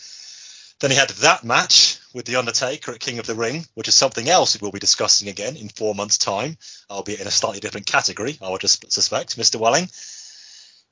[0.79, 3.95] Then he had that match with The Undertaker at King of the Ring, which is
[3.95, 6.57] something else we'll be discussing again in four months' time,
[6.89, 9.57] albeit in a slightly different category, I would just suspect, Mr.
[9.57, 9.89] Welling.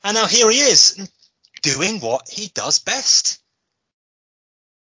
[0.04, 1.10] And now here he is,
[1.62, 3.40] doing what he does best.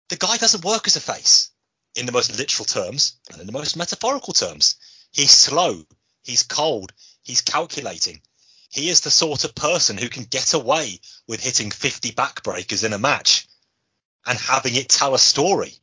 [0.08, 1.50] The guy doesn't work as a face,
[1.94, 4.76] in the most literal terms and in the most metaphorical terms.
[5.10, 5.84] He's slow.
[6.22, 6.92] He's cold.
[7.22, 8.20] He's calculating.
[8.70, 12.92] He is the sort of person who can get away with hitting 50 backbreakers in
[12.92, 13.48] a match
[14.26, 15.74] and having it tell a story.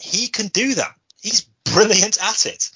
[0.00, 0.94] He can do that.
[1.20, 2.70] He's brilliant at it.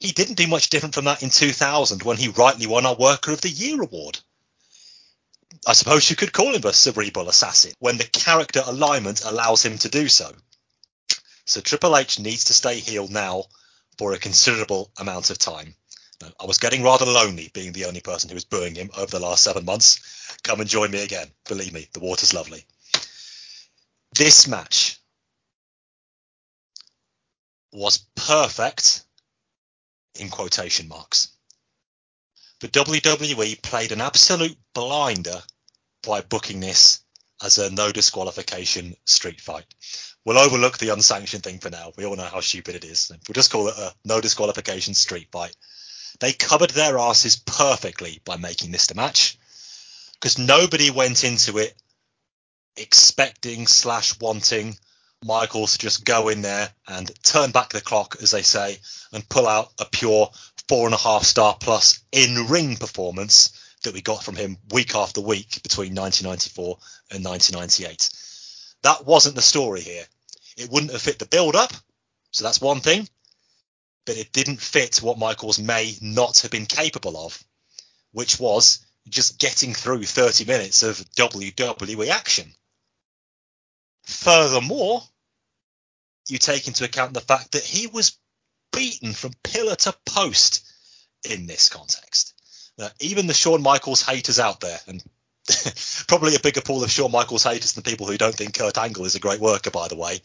[0.00, 3.32] He didn't do much different from that in 2000 when he rightly won our Worker
[3.32, 4.20] of the Year award.
[5.66, 9.78] I suppose you could call him a cerebral assassin when the character alignment allows him
[9.78, 10.32] to do so.
[11.46, 13.44] So Triple H needs to stay heel now
[13.96, 15.74] for a considerable amount of time.
[16.20, 19.10] Now, I was getting rather lonely being the only person who was booing him over
[19.10, 20.36] the last seven months.
[20.42, 21.28] Come and join me again.
[21.48, 22.64] Believe me, the water's lovely.
[24.14, 24.97] This match
[27.72, 29.02] was perfect
[30.18, 31.28] in quotation marks.
[32.60, 35.42] The WWE played an absolute blinder
[36.02, 37.00] by booking this
[37.42, 39.66] as a no disqualification street fight.
[40.24, 41.92] We'll overlook the unsanctioned thing for now.
[41.96, 43.10] We all know how stupid it is.
[43.10, 45.54] We'll just call it a no disqualification street fight.
[46.20, 49.38] They covered their asses perfectly by making this the match
[50.14, 51.74] because nobody went into it
[52.76, 54.76] expecting slash wanting
[55.24, 58.78] Michaels to just go in there and turn back the clock, as they say,
[59.12, 60.30] and pull out a pure
[60.68, 63.50] four and a half star plus in ring performance
[63.82, 66.78] that we got from him week after week between 1994
[67.10, 68.10] and 1998.
[68.82, 70.04] That wasn't the story here.
[70.56, 71.72] It wouldn't have fit the build up,
[72.30, 73.08] so that's one thing,
[74.04, 77.42] but it didn't fit what Michaels may not have been capable of,
[78.12, 82.54] which was just getting through 30 minutes of WWE action.
[84.08, 85.02] Furthermore,
[86.28, 88.16] you take into account the fact that he was
[88.72, 90.66] beaten from pillar to post
[91.24, 92.32] in this context.
[93.00, 95.04] Even the Shawn Michaels haters out there, and
[96.08, 99.04] probably a bigger pool of Shawn Michaels haters than people who don't think Kurt Angle
[99.04, 100.22] is a great worker, by the way.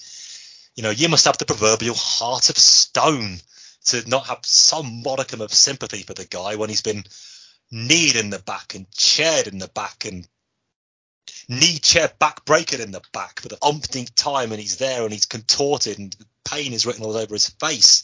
[0.76, 3.42] You know, you must have the proverbial heart of stone
[3.88, 7.04] to not have some modicum of sympathy for the guy when he's been
[7.70, 10.26] kneed in the back and chaired in the back and
[11.48, 15.12] knee chair back breaker in the back for the umpteenth time and he's there and
[15.12, 16.16] he's contorted and
[16.46, 18.02] pain is written all over his face.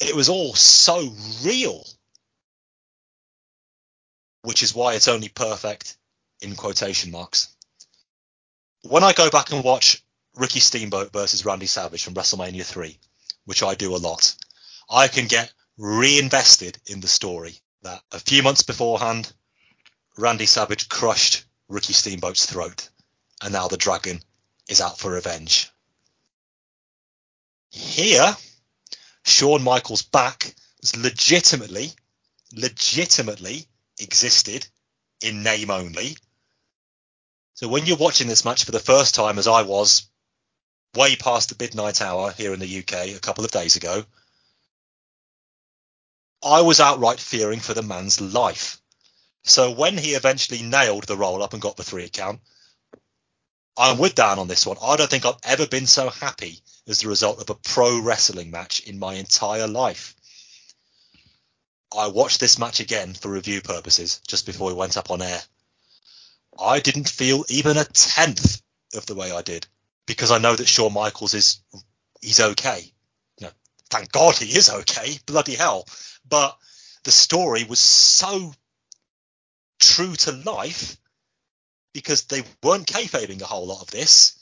[0.00, 1.12] It was all so
[1.42, 1.84] real
[4.42, 5.96] which is why it's only perfect
[6.40, 7.48] in quotation marks.
[8.82, 10.02] When I go back and watch
[10.36, 12.98] Ricky Steamboat versus Randy Savage from WrestleMania 3,
[13.44, 14.36] which I do a lot,
[14.88, 19.32] I can get reinvested in the story that a few months beforehand,
[20.16, 22.88] Randy Savage crushed Ricky Steamboat's throat,
[23.42, 24.22] and now the dragon
[24.68, 25.70] is out for revenge.
[27.70, 28.36] Here,
[29.24, 31.92] Shawn Michaels' back was legitimately,
[32.52, 33.66] legitimately
[33.98, 34.66] existed
[35.20, 36.16] in name only.
[37.54, 40.06] So when you're watching this match for the first time, as I was
[40.94, 44.04] way past the midnight hour here in the UK a couple of days ago,
[46.42, 48.80] I was outright fearing for the man's life.
[49.44, 52.40] So when he eventually nailed the roll up and got the three count,
[53.76, 54.76] I'm with Dan on this one.
[54.82, 58.50] I don't think I've ever been so happy as the result of a pro wrestling
[58.50, 60.16] match in my entire life.
[61.96, 65.40] I watched this match again for review purposes just before we went up on air.
[66.58, 68.60] I didn't feel even a tenth
[68.94, 69.66] of the way I did
[70.06, 71.60] because I know that Shawn Michaels is
[72.20, 72.92] he's okay.
[73.38, 73.52] You know,
[73.90, 75.18] thank God he is okay.
[75.26, 75.86] Bloody hell!
[76.28, 76.58] But
[77.04, 78.52] the story was so
[79.78, 80.96] true to life
[81.92, 84.34] because they weren't kayfabing a whole lot of this.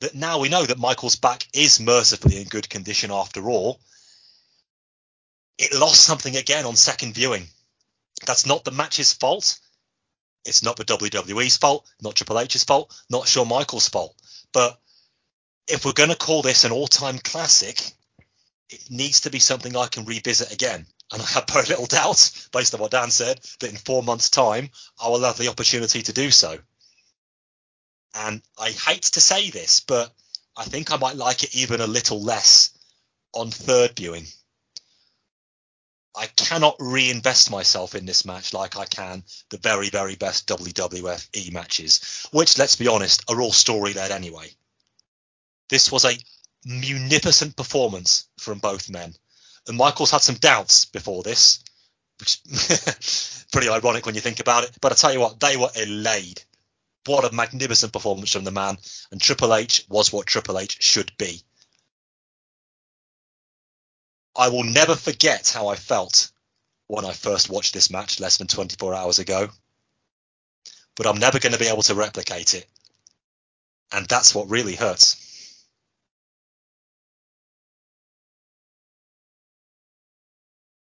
[0.00, 3.80] That now we know that Michael's back is mercifully in good condition after all,
[5.58, 7.46] it lost something again on second viewing.
[8.26, 9.58] That's not the match's fault.
[10.46, 14.14] It's not the WWE's fault, not Triple H's fault, not Shawn Michaels' fault.
[14.54, 14.80] But
[15.68, 17.78] if we're going to call this an all-time classic,
[18.70, 20.86] it needs to be something I can revisit again.
[21.12, 24.30] And I have very little doubt, based on what Dan said, that in four months'
[24.30, 24.70] time
[25.02, 26.58] I will have the opportunity to do so.
[28.14, 30.12] And I hate to say this, but
[30.56, 32.70] I think I might like it even a little less
[33.32, 34.26] on third viewing.
[36.14, 41.28] I cannot reinvest myself in this match like I can the very, very best WWF
[41.36, 44.50] E matches, which, let's be honest, are all story led anyway.
[45.68, 46.18] This was a
[46.64, 49.14] munificent performance from both men.
[49.70, 51.62] And Michaels had some doubts before this,
[52.18, 52.42] which
[53.52, 54.72] pretty ironic when you think about it.
[54.80, 56.44] But I tell you what, they were elate.
[57.06, 58.78] What a magnificent performance from the man.
[59.12, 61.44] And Triple H was what Triple H should be.
[64.34, 66.32] I will never forget how I felt
[66.88, 69.50] when I first watched this match less than 24 hours ago.
[70.96, 72.66] But I'm never going to be able to replicate it.
[73.92, 75.19] And that's what really hurts.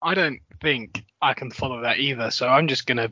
[0.01, 3.11] I don't think I can follow that either, so I'm just going to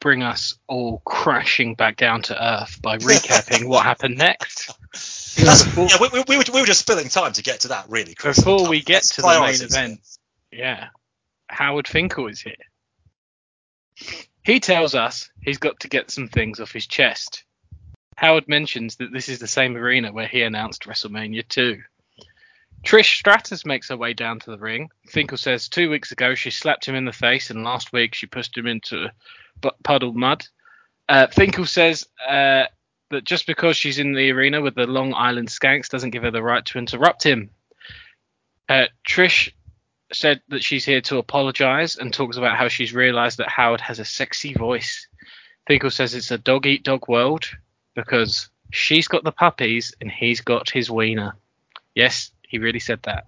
[0.00, 4.66] bring us all crashing back down to earth by recapping what happened next.
[4.92, 7.88] Before, yeah, we, we, we, were, we were just filling time to get to that,
[7.88, 8.14] really.
[8.14, 8.38] Chris.
[8.38, 10.00] Before we get to the main event,
[10.52, 10.88] yeah,
[11.48, 12.54] Howard Finkel is here.
[14.42, 17.44] He tells us he's got to get some things off his chest.
[18.16, 21.80] Howard mentions that this is the same arena where he announced WrestleMania 2.
[22.84, 24.90] Trish Stratus makes her way down to the ring.
[25.06, 28.26] Finkel says two weeks ago she slapped him in the face, and last week she
[28.26, 29.08] pushed him into
[29.84, 30.46] puddled mud.
[31.08, 32.64] Uh, Finkel says uh,
[33.10, 36.30] that just because she's in the arena with the Long Island Skanks doesn't give her
[36.30, 37.50] the right to interrupt him.
[38.68, 39.52] Uh, Trish
[40.12, 43.98] said that she's here to apologize and talks about how she's realized that Howard has
[43.98, 45.06] a sexy voice.
[45.66, 47.44] Finkel says it's a dog eat dog world
[47.94, 51.36] because she's got the puppies and he's got his wiener.
[51.94, 53.24] Yes, he really said that.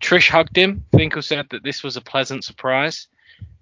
[0.00, 0.84] Trish hugged him.
[0.96, 3.08] Finkel said that this was a pleasant surprise.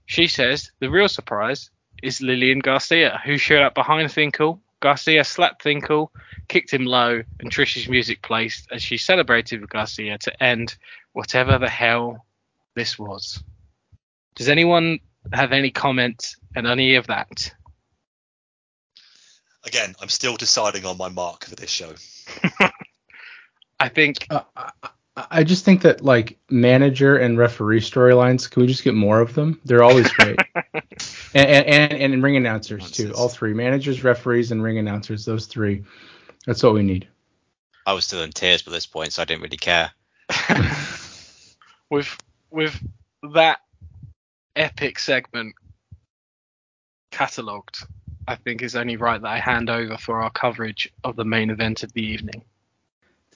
[0.06, 1.70] She says the real surprise
[2.02, 6.12] is Lillian Garcia, who showed up behind Finkel Garcia slapped Finkel,
[6.48, 10.76] kicked him low, and Trish's music placed as she celebrated with Garcia to end
[11.12, 12.26] whatever the hell
[12.74, 13.42] this was.
[14.34, 14.98] Does anyone
[15.32, 17.54] have any comments on any of that?
[19.64, 21.94] Again, I'm still deciding on my mark for this show.
[23.82, 24.70] I think Uh, I,
[25.16, 29.34] I just think that like manager and referee storylines, can we just get more of
[29.34, 29.60] them?
[29.64, 30.38] They're always great.
[30.54, 30.86] and,
[31.34, 33.12] and, and and ring announcers too.
[33.12, 35.24] All three managers, referees, and ring announcers.
[35.24, 35.82] Those three.
[36.46, 37.08] That's what we need.
[37.84, 39.90] I was still in tears by this point, so I didn't really care.
[41.90, 42.16] with
[42.52, 42.80] with
[43.34, 43.58] that
[44.54, 45.56] epic segment
[47.10, 47.84] catalogued,
[48.28, 51.50] I think it's only right that I hand over for our coverage of the main
[51.50, 52.44] event of the evening.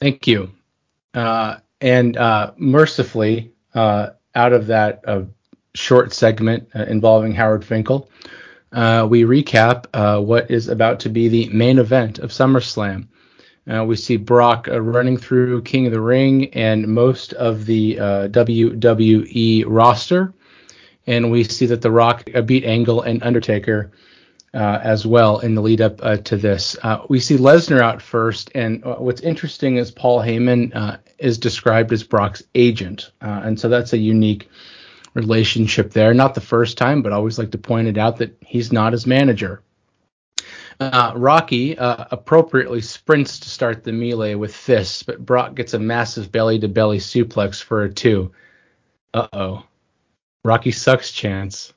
[0.01, 0.51] Thank you.
[1.14, 5.23] Uh, and uh, mercifully, uh, out of that uh,
[5.74, 8.10] short segment uh, involving Howard Finkel,
[8.73, 9.86] uh, we recap
[10.23, 13.09] what is about to be the main event of SummerSlam.
[13.66, 20.35] We see Brock running through King of the Ring and most of the WWE roster.
[21.06, 23.93] And we see that The Rock beat Angle and Undertaker
[24.55, 26.77] uh, as well in the lead up uh, to this.
[26.82, 31.39] Uh, we see Lesnar out first, and uh, what's interesting is Paul Heyman uh, is
[31.39, 34.48] described as Brock's agent, and so that's a unique
[35.14, 36.14] relationship there.
[36.14, 38.93] Not the first time, but I always like to point it out that he's not
[38.93, 39.62] his manager.
[40.78, 45.78] Uh, Rocky uh, appropriately sprints to start the melee with fists, but Brock gets a
[45.78, 48.32] massive belly to belly suplex for a two.
[49.14, 49.64] Uh oh.
[50.44, 51.73] Rocky sucks chance.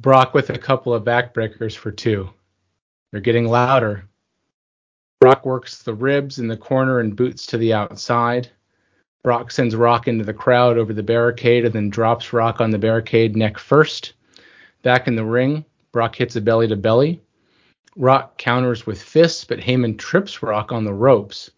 [0.00, 2.30] Brock with a couple of backbreakers for two.
[3.10, 4.04] They're getting louder.
[5.20, 8.48] Brock works the ribs in the corner and boots to the outside.
[9.24, 12.78] Brock sends Rock into the crowd over the barricade and then drops Rock on the
[12.78, 14.12] barricade neck first.
[14.84, 17.20] Back in the ring, Brock hits a belly to belly.
[17.96, 21.50] Rock counters with fists, but Heyman trips Rock on the ropes.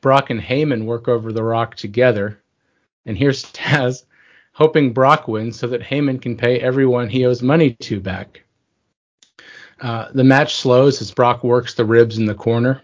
[0.00, 2.38] Brock and Heyman work over the Rock together.
[3.06, 4.04] And here's Taz
[4.52, 8.42] hoping Brock wins so that Heyman can pay everyone he owes money to back.
[9.80, 12.82] Uh, the match slows as Brock works the ribs in the corner.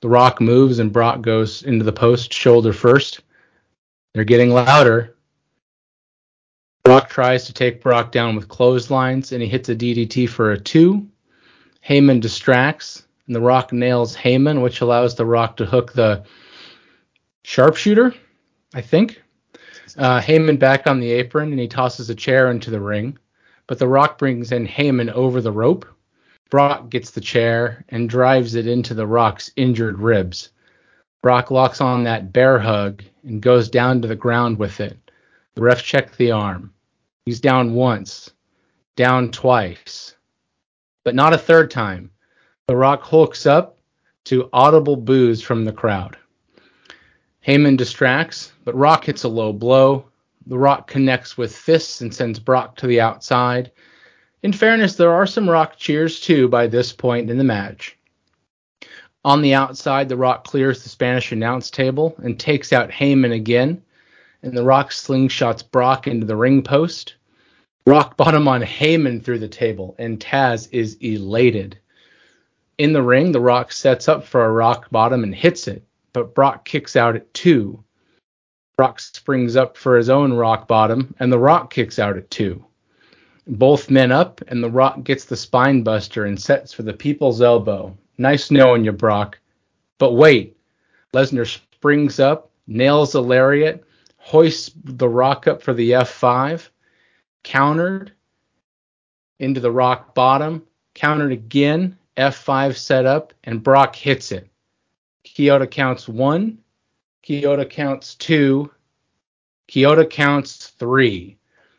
[0.00, 3.20] The Rock moves and Brock goes into the post shoulder first.
[4.14, 5.16] They're getting louder.
[6.84, 10.60] Brock tries to take Brock down with clotheslines and he hits a DDT for a
[10.60, 11.08] two.
[11.86, 16.24] Heyman distracts and the Rock nails Heyman, which allows the Rock to hook the
[17.44, 18.14] sharpshooter,
[18.74, 19.22] I think.
[19.96, 23.16] Uh, Heyman back on the apron and he tosses a chair into the ring,
[23.66, 25.86] but The Rock brings in Heyman over the rope.
[26.50, 30.50] Brock gets the chair and drives it into The Rock's injured ribs.
[31.22, 34.96] Brock locks on that bear hug and goes down to the ground with it.
[35.54, 36.72] The ref checked the arm.
[37.24, 38.30] He's down once,
[38.96, 40.14] down twice,
[41.04, 42.10] but not a third time.
[42.68, 43.78] The Rock hulks up
[44.24, 46.16] to audible boos from the crowd.
[47.46, 50.04] Heyman distracts, but Rock hits a low blow.
[50.44, 53.72] The Rock connects with fists and sends Brock to the outside.
[54.42, 57.96] In fairness, there are some Rock cheers too by this point in the match.
[59.24, 63.80] On the outside, The Rock clears the Spanish announce table and takes out Heyman again,
[64.42, 67.14] and The Rock slingshots Brock into the ring post.
[67.86, 71.78] Rock bottom on Heyman through the table, and Taz is elated.
[72.76, 76.34] In the ring, The Rock sets up for a rock bottom and hits it, but
[76.34, 77.82] Brock kicks out at two.
[78.78, 82.64] Brock springs up for his own rock bottom, and The Rock kicks out at two.
[83.48, 87.42] Both men up, and The Rock gets the spine buster and sets for the people's
[87.42, 87.98] elbow.
[88.18, 89.40] Nice knowing you, Brock.
[89.98, 90.56] But wait,
[91.12, 91.44] Lesnar
[91.74, 93.82] springs up, nails a lariat,
[94.16, 96.68] hoists The Rock up for the F5,
[97.42, 98.12] countered
[99.40, 100.62] into the Rock bottom,
[100.94, 104.48] countered again, F5 set up, and Brock hits it.
[105.24, 106.58] Chioda counts one,
[107.28, 108.70] Chioda counts two,
[109.68, 111.36] Chioda counts three.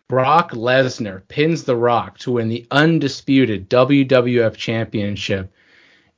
[0.08, 5.52] Brock Lesnar pins The Rock to win the undisputed WWF Championship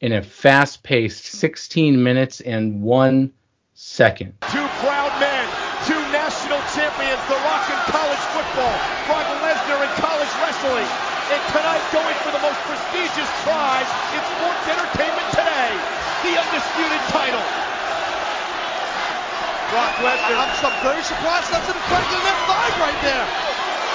[0.02, 3.32] in a fast paced 16 minutes and one
[3.74, 4.36] second.
[4.52, 5.48] Two proud men,
[5.88, 8.76] two national champions, The Rock in college football,
[9.08, 10.92] Brock Lesnar in college wrestling.
[11.32, 15.72] And tonight going for the most prestigious prize in sports entertainment today,
[16.20, 17.71] the undisputed title.
[19.72, 20.36] Brock Lesnar.
[20.36, 23.24] I'm, I'm very surprised that's in the question in five right there.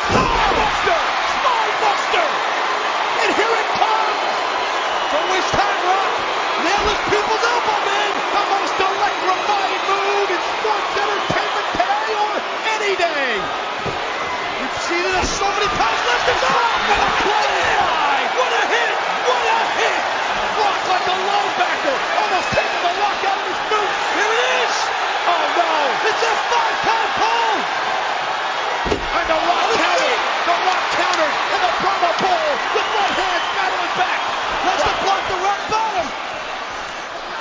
[0.08, 1.00] Buster!
[1.36, 2.28] Small Buster!
[3.20, 4.20] And here it comes!
[5.12, 6.12] Don't waste time, Rock!
[6.64, 8.08] Nail his People's Elbow, man!
[8.08, 12.32] The most electrifying move in sports entertainment today or
[12.80, 13.36] any day!
[13.36, 16.00] We've seen it so many times.
[16.08, 16.72] Lesnar's up!
[16.88, 18.16] What a play!
[18.32, 18.96] What a hit!
[19.28, 20.00] What a hit!
[20.56, 23.92] Rock like a linebacker, almost taking the lock out of his boot.
[24.16, 24.85] Here it is!
[25.26, 25.72] Oh no!
[26.06, 27.54] It's a five count pull!
[28.94, 30.20] And the Rock oh, countered!
[30.46, 31.34] The Rock countered!
[31.50, 32.46] And the promo pull
[32.78, 34.20] with one hand battling back!
[34.62, 36.06] Wants to block the rock bottom!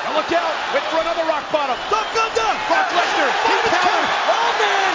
[0.01, 0.55] Now look out!
[0.73, 1.77] Wait for another rock bottom!
[1.93, 3.31] Look, look, Rock Brock Lesnar!
[3.45, 4.09] He countered!
[4.33, 4.93] Oh man!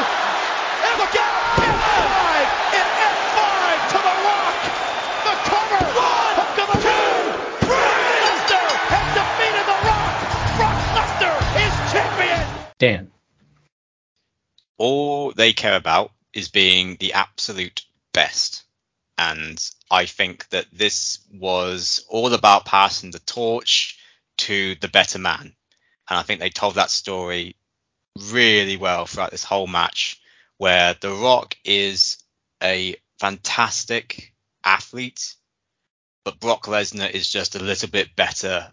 [0.91, 1.37] And look out!
[1.63, 2.51] F5!
[2.75, 3.43] and F5
[3.95, 4.57] to the Rock!
[5.23, 5.83] The cover!
[5.95, 6.40] One!
[12.81, 13.11] Dan.
[14.79, 17.83] all they care about is being the absolute
[18.15, 18.65] best.
[19.19, 23.99] And I think that this was all about passing the torch
[24.39, 25.55] to the better man.
[26.09, 27.55] And I think they told that story
[28.33, 30.19] really well throughout this whole match,
[30.57, 32.17] where The Rock is
[32.63, 34.33] a fantastic
[34.65, 35.35] athlete,
[36.25, 38.73] but Brock Lesnar is just a little bit better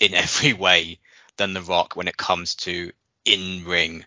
[0.00, 0.98] in every way
[1.36, 2.90] than The Rock when it comes to
[3.24, 4.04] in ring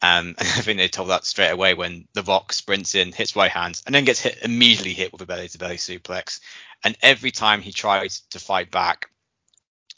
[0.00, 3.36] um, and I think they told that straight away when The Rock sprints in, hits
[3.36, 6.40] right hands, and then gets hit immediately hit with a belly to belly suplex.
[6.84, 9.10] And every time he tried to fight back,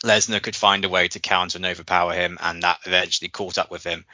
[0.02, 3.70] Lesnar could find a way to counter and overpower him, and that eventually caught up
[3.70, 4.06] with him.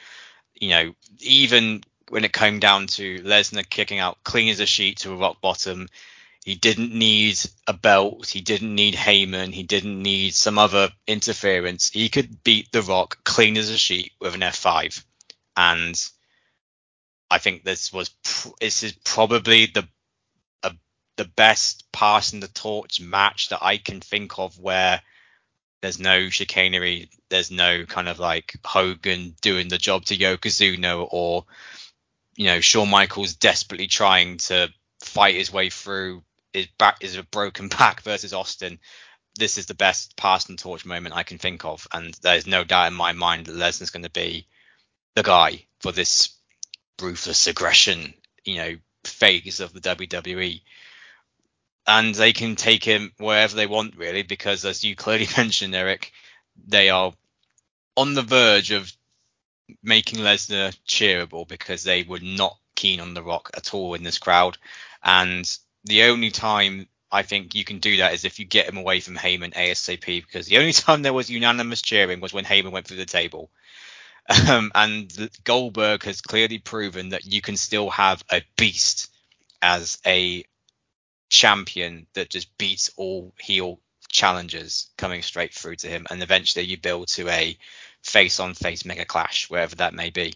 [0.55, 4.99] You know, even when it came down to Lesnar kicking out clean as a sheet
[4.99, 5.87] to a rock bottom,
[6.47, 7.37] he didn't need
[7.67, 11.89] a belt, he didn't need Heyman, he didn't need some other interference.
[11.89, 15.03] He could beat The Rock clean as a sheet with an F5
[15.57, 16.09] and
[17.29, 18.11] I think this was
[18.61, 19.89] this is probably the
[20.63, 20.73] a,
[21.17, 25.01] the best passing the torch match that I can think of where
[25.81, 31.43] there's no chicanery, there's no kind of like Hogan doing the job to Yokozuna or
[32.37, 34.69] you know Shawn Michaels desperately trying to
[35.01, 36.23] fight his way through
[36.57, 38.79] his back is a broken back versus Austin.
[39.35, 42.87] This is the best passing torch moment I can think of, and there's no doubt
[42.87, 44.47] in my mind that Lesnar's going to be
[45.15, 46.35] the guy for this
[46.99, 48.13] ruthless aggression,
[48.43, 50.61] you know, phase of the WWE.
[51.85, 56.11] And they can take him wherever they want, really, because as you clearly mentioned, Eric,
[56.67, 57.13] they are
[57.95, 58.91] on the verge of
[59.83, 64.19] making Lesnar cheerable because they were not keen on The Rock at all in this
[64.19, 64.57] crowd.
[65.03, 65.49] And
[65.87, 68.99] the only time I think you can do that is if you get him away
[68.99, 72.87] from Heyman ASAP, because the only time there was unanimous cheering was when Heyman went
[72.87, 73.49] through the table.
[74.49, 79.09] Um, and Goldberg has clearly proven that you can still have a beast
[79.61, 80.43] as a
[81.29, 86.07] champion that just beats all heel challengers coming straight through to him.
[86.09, 87.57] And eventually you build to a
[88.03, 90.33] face on face mega clash, wherever that may be.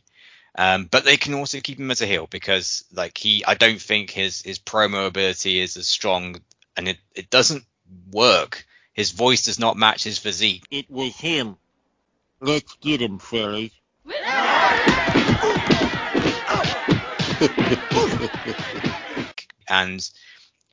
[0.55, 3.81] Um, but they can also keep him as a heel because like he, I don't
[3.81, 6.41] think his, his promo ability is as strong
[6.75, 7.63] and it, it doesn't
[8.11, 8.65] work.
[8.93, 10.65] His voice does not match his physique.
[10.69, 11.55] It was him.
[12.41, 13.71] Let's get him, fellas.
[19.69, 20.09] and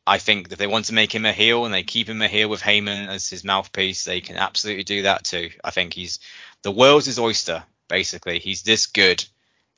[0.07, 2.29] I think that they want to make him a heel and they keep him a
[2.29, 5.51] heel with Heyman as his mouthpiece, they can absolutely do that too.
[5.63, 6.19] I think he's
[6.63, 8.39] the world's his oyster, basically.
[8.39, 9.25] He's this good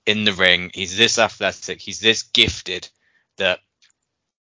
[0.07, 2.89] in the ring, he's this athletic, he's this gifted
[3.37, 3.61] that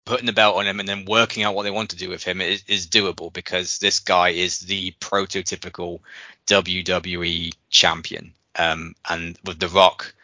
[0.04, 2.22] putting the belt on him and then working out what they want to do with
[2.22, 6.00] him is, is doable because this guy is the prototypical
[6.46, 8.34] WWE champion.
[8.56, 10.14] Um, and with The Rock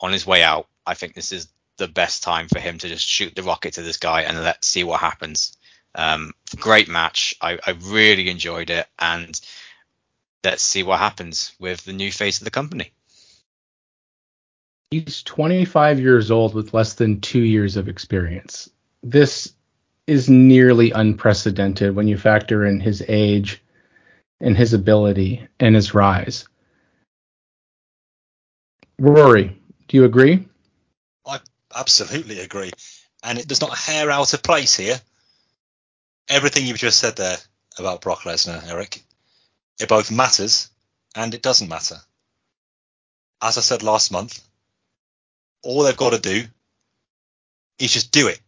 [0.00, 3.06] on his way out, I think this is the best time for him to just
[3.06, 5.56] shoot the rocket to this guy and let's see what happens.
[5.94, 7.36] Um, great match.
[7.40, 9.40] I, I really enjoyed it, and
[10.44, 12.92] let's see what happens with the new face of the company.
[14.90, 18.70] He's 25 years old with less than two years of experience.
[19.02, 19.52] This
[20.06, 23.62] is nearly unprecedented when you factor in his age
[24.40, 26.48] and his ability and his rise.
[28.98, 30.48] Rory, do you agree?
[31.26, 31.40] I
[31.74, 32.72] absolutely agree.
[33.22, 34.98] And it, there's not hair out of place here.
[36.30, 37.36] Everything you've just said there
[37.78, 39.02] about Brock Lesnar, Eric,
[39.78, 40.70] it both matters
[41.14, 41.96] and it doesn't matter.
[43.42, 44.47] As I said last month,
[45.62, 46.44] all they've got to do
[47.78, 48.40] is just do it.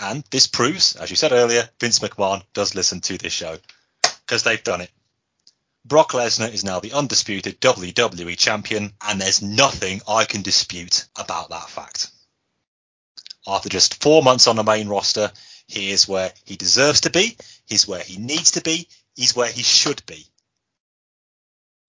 [0.00, 3.58] And this proves, as you said earlier, Vince McMahon does listen to this show
[4.02, 4.90] because they've done it.
[5.84, 11.50] Brock Lesnar is now the undisputed WWE champion, and there's nothing I can dispute about
[11.50, 12.10] that fact.
[13.46, 15.32] After just four months on the main roster,
[15.66, 17.36] he is where he deserves to be,
[17.66, 20.26] he's where he needs to be, he's where he should be.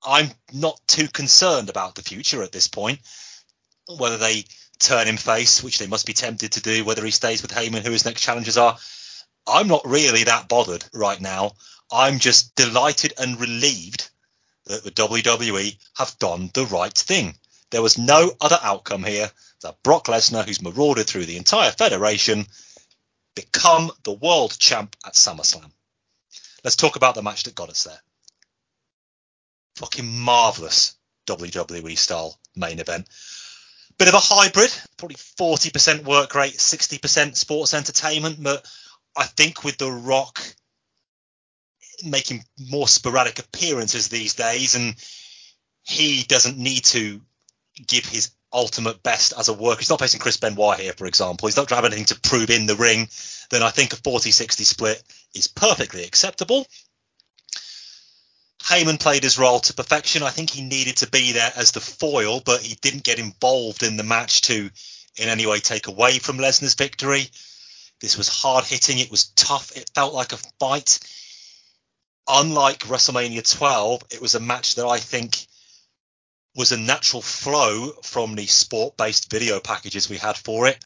[0.03, 2.99] I'm not too concerned about the future at this point,
[3.97, 4.45] whether they
[4.79, 7.83] turn him face, which they must be tempted to do, whether he stays with Heyman,
[7.83, 8.77] who his next challengers are.
[9.47, 11.53] I'm not really that bothered right now.
[11.91, 14.09] I'm just delighted and relieved
[14.65, 17.35] that the WWE have done the right thing.
[17.71, 19.31] There was no other outcome here
[19.61, 22.45] that Brock Lesnar, who's marauded through the entire federation,
[23.35, 25.71] become the world champ at SummerSlam.
[26.63, 28.01] Let's talk about the match that got us there.
[29.77, 30.95] Fucking marvelous
[31.27, 33.07] WWE style main event.
[34.01, 38.65] Bit of a hybrid, probably 40% work rate, 60% sports entertainment, but
[39.15, 40.41] I think with The Rock
[42.03, 44.95] making more sporadic appearances these days and
[45.83, 47.21] he doesn't need to
[47.85, 49.81] give his ultimate best as a worker.
[49.81, 51.47] He's not facing Chris Benoit here, for example.
[51.47, 53.07] He's not driving anything to prove in the ring.
[53.51, 55.03] Then I think a 40-60 split
[55.35, 56.65] is perfectly acceptable.
[58.63, 60.23] Heyman played his role to perfection.
[60.23, 63.83] I think he needed to be there as the foil, but he didn't get involved
[63.83, 64.69] in the match to
[65.17, 67.29] in any way take away from Lesnar's victory.
[67.99, 68.99] This was hard hitting.
[68.99, 69.75] It was tough.
[69.75, 70.99] It felt like a fight.
[72.27, 75.47] Unlike WrestleMania 12, it was a match that I think
[76.55, 80.83] was a natural flow from the sport based video packages we had for it.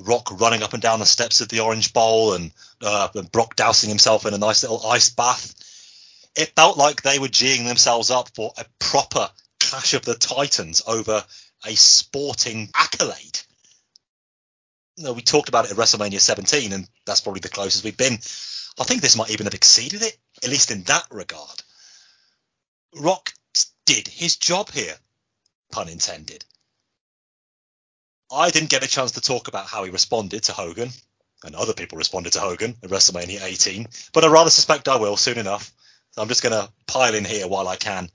[0.00, 3.56] Rock running up and down the steps of the Orange Bowl and, uh, and Brock
[3.56, 5.54] dousing himself in a nice little ice bath.
[6.36, 10.82] It felt like they were geeing themselves up for a proper clash of the titans
[10.86, 11.24] over
[11.66, 13.40] a sporting accolade.
[14.96, 18.14] You we talked about it at WrestleMania 17, and that's probably the closest we've been.
[18.78, 21.62] I think this might even have exceeded it, at least in that regard.
[22.94, 23.32] Rock
[23.86, 24.96] did his job here,
[25.72, 26.44] pun intended.
[28.32, 30.90] I didn't get a chance to talk about how he responded to Hogan,
[31.44, 35.16] and other people responded to Hogan at WrestleMania 18, but I rather suspect I will
[35.16, 35.72] soon enough.
[36.12, 38.10] So I'm just going to pile in here while I can.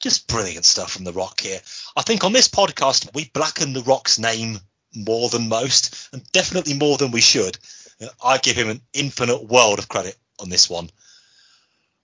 [0.00, 1.58] Just brilliant stuff from The Rock here.
[1.96, 4.58] I think on this podcast, we blacken The Rock's name
[4.94, 7.58] more than most, and definitely more than we should.
[8.22, 10.90] I give him an infinite world of credit on this one.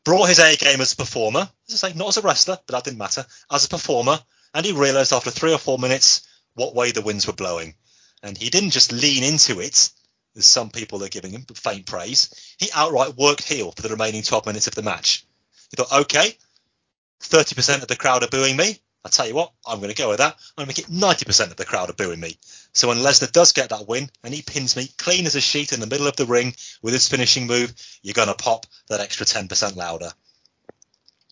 [0.04, 2.74] Brought his A game as a performer, as I say, not as a wrestler, but
[2.74, 4.18] that didn't matter, as a performer,
[4.52, 7.74] and he realised after three or four minutes what way the winds were blowing.
[8.22, 9.90] And he didn't just lean into it,
[10.36, 12.54] as some people that are giving him faint praise.
[12.58, 15.26] He outright worked heel for the remaining 12 minutes of the match.
[15.70, 16.36] He thought, okay,
[17.20, 18.78] 30% of the crowd are booing me.
[19.04, 20.36] I tell you what, I'm going to go with that.
[20.56, 22.38] I'm going to make it 90% of the crowd are booing me.
[22.72, 25.72] So when Lesnar does get that win and he pins me clean as a sheet
[25.72, 29.00] in the middle of the ring with his finishing move, you're going to pop that
[29.00, 30.10] extra 10% louder.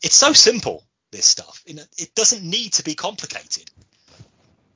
[0.03, 1.63] It's so simple, this stuff.
[1.67, 3.71] It doesn't need to be complicated.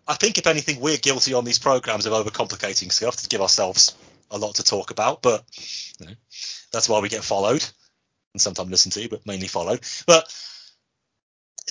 [0.07, 3.97] I think, if anything, we're guilty on these programs of overcomplicating stuff to give ourselves
[4.31, 5.45] a lot to talk about, but
[5.99, 6.13] you know,
[6.73, 7.65] that's why we get followed
[8.35, 9.81] and sometimes listened to, but mainly followed.
[10.07, 10.25] But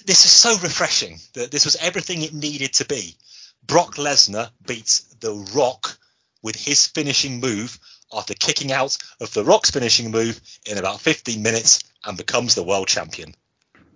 [0.05, 3.15] this is so refreshing that this was everything it needed to be.
[3.65, 5.97] Brock Lesnar beats The Rock
[6.41, 7.79] with his finishing move
[8.11, 12.63] after kicking out of The Rock's finishing move in about 15 minutes and becomes the
[12.63, 13.35] world champion.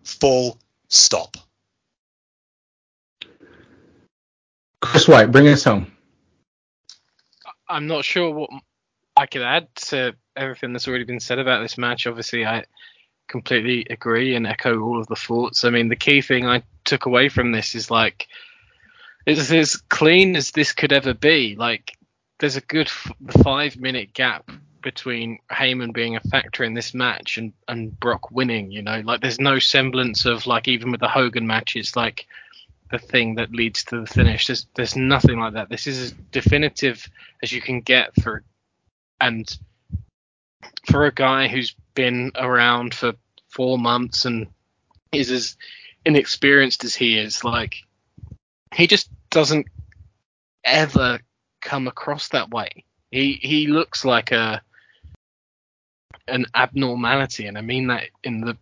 [0.04, 0.58] Full
[0.88, 1.38] stop.
[4.82, 5.92] Chris White, bring us home.
[7.70, 8.50] I'm not sure what
[9.16, 12.08] I could add to everything that's already been said about this match.
[12.08, 12.66] Obviously, I
[13.28, 15.64] completely agree and echo all of the thoughts.
[15.64, 18.28] I mean, the key thing I took away from this is like,
[19.26, 21.56] it's as clean as this could ever be.
[21.58, 21.98] Like,
[22.40, 23.12] there's a good f-
[23.44, 24.50] five minute gap
[24.82, 29.22] between Heyman being a factor in this match and, and Brock winning, you know, like
[29.22, 32.26] there's no semblance of like even with the Hogan match, it's like
[32.92, 34.48] the thing that leads to the finish.
[34.48, 35.70] There's there's nothing like that.
[35.70, 37.10] This is as definitive
[37.44, 38.44] as you can get for
[39.20, 39.58] and
[40.90, 43.14] for a guy who's been around for
[43.50, 44.48] four months and
[45.12, 45.58] is as
[46.06, 47.76] inexperienced as he is, like
[48.74, 49.68] he just doesn't
[50.64, 51.20] ever
[51.62, 52.86] come across that way.
[53.12, 54.62] He he looks like a
[56.28, 58.58] an abnormality, and I mean that in the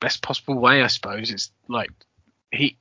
[0.00, 1.30] best possible way, I suppose.
[1.30, 1.90] It's like
[2.50, 2.76] he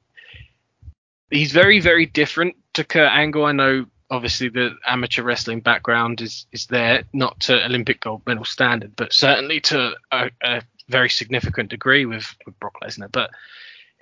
[1.29, 3.45] he's very very different to Kurt Angle.
[3.45, 8.45] I know obviously the amateur wrestling background is is there, not to Olympic gold medal
[8.45, 13.11] standard, but certainly to a, a very significant degree with, with Brock Lesnar.
[13.11, 13.31] But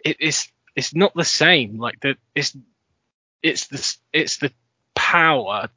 [0.03, 1.77] it, it's it's not the same.
[1.77, 2.55] Like the it's
[3.43, 4.51] it's the it's the
[4.95, 5.69] power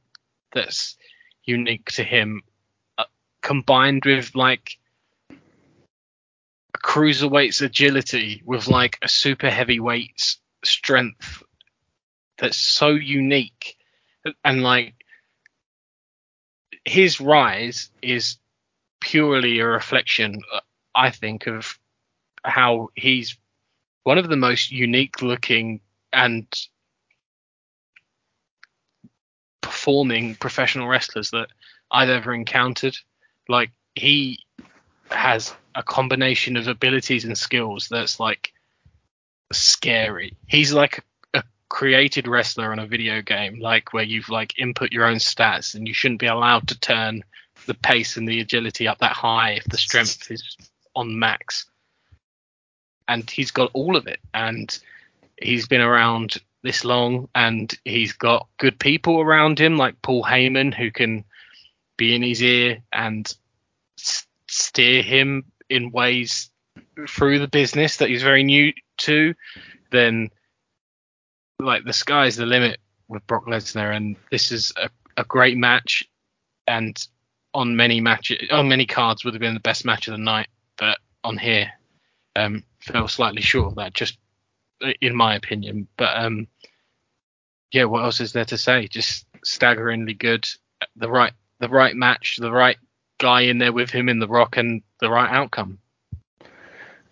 [0.52, 0.96] that's
[1.44, 2.42] unique to him,
[2.98, 3.04] uh,
[3.42, 4.78] combined with like
[6.76, 11.42] cruiserweight's agility with like a super heavyweight's strength
[12.38, 13.76] that's so unique
[14.44, 14.94] and like
[16.84, 18.38] his rise is
[19.00, 20.40] purely a reflection
[20.94, 21.78] i think of
[22.44, 23.36] how he's
[24.04, 25.80] one of the most unique looking
[26.12, 26.46] and
[29.60, 31.48] performing professional wrestlers that
[31.90, 32.96] I've ever encountered.
[33.48, 34.40] Like he
[35.10, 38.52] has a combination of abilities and skills that's like
[39.52, 40.36] scary.
[40.46, 41.04] He's like
[41.34, 45.74] a created wrestler on a video game, like where you've like input your own stats
[45.74, 47.22] and you shouldn't be allowed to turn
[47.66, 50.56] the pace and the agility up that high if the strength is
[50.94, 51.66] on max
[53.10, 54.78] and he's got all of it, and
[55.42, 60.72] he's been around this long, and he's got good people around him like Paul Heyman
[60.72, 61.24] who can
[61.96, 63.34] be in his ear and
[63.96, 66.50] steer him in ways
[67.08, 69.34] through the business that he's very new to.
[69.90, 70.30] Then,
[71.58, 72.78] like the sky's the limit
[73.08, 76.08] with Brock Lesnar, and this is a, a great match,
[76.66, 76.96] and
[77.52, 80.48] on many matches, on many cards would have been the best match of the night,
[80.78, 81.70] but on here,
[82.36, 84.18] um, fell slightly short of that, just
[85.00, 85.88] in my opinion.
[85.96, 86.46] But um,
[87.72, 88.88] yeah, what else is there to say?
[88.88, 90.46] Just staggeringly good,
[90.96, 92.76] the right, the right match, the right
[93.18, 95.78] guy in there with him in the Rock, and the right outcome.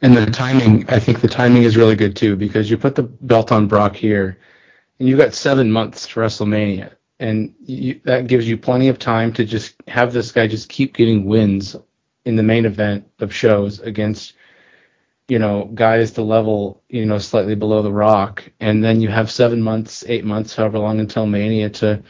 [0.01, 3.03] And the timing, I think the timing is really good too because you put the
[3.03, 4.39] belt on Brock here,
[4.99, 9.33] and you've got seven months to WrestleMania, and you, that gives you plenty of time
[9.35, 11.75] to just have this guy just keep getting wins
[12.25, 14.35] in the main event of shows against,
[15.27, 19.31] you know, guys the level, you know, slightly below the Rock, and then you have
[19.31, 22.01] seven months, eight months, however long until Mania to,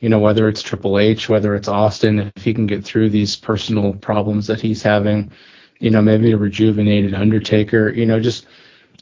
[0.00, 3.36] you know, whether it's Triple H, whether it's Austin, if he can get through these
[3.36, 5.30] personal problems that he's having
[5.78, 7.90] you know, maybe a rejuvenated Undertaker.
[7.90, 8.46] You know, just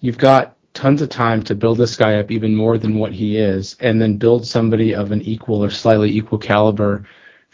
[0.00, 3.36] you've got tons of time to build this guy up even more than what he
[3.36, 7.04] is, and then build somebody of an equal or slightly equal caliber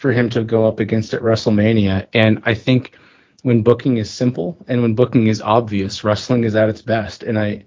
[0.01, 2.07] for him to go up against at WrestleMania.
[2.15, 2.97] And I think
[3.43, 7.23] when booking is simple and when booking is obvious, wrestling is at its best.
[7.23, 7.65] And I,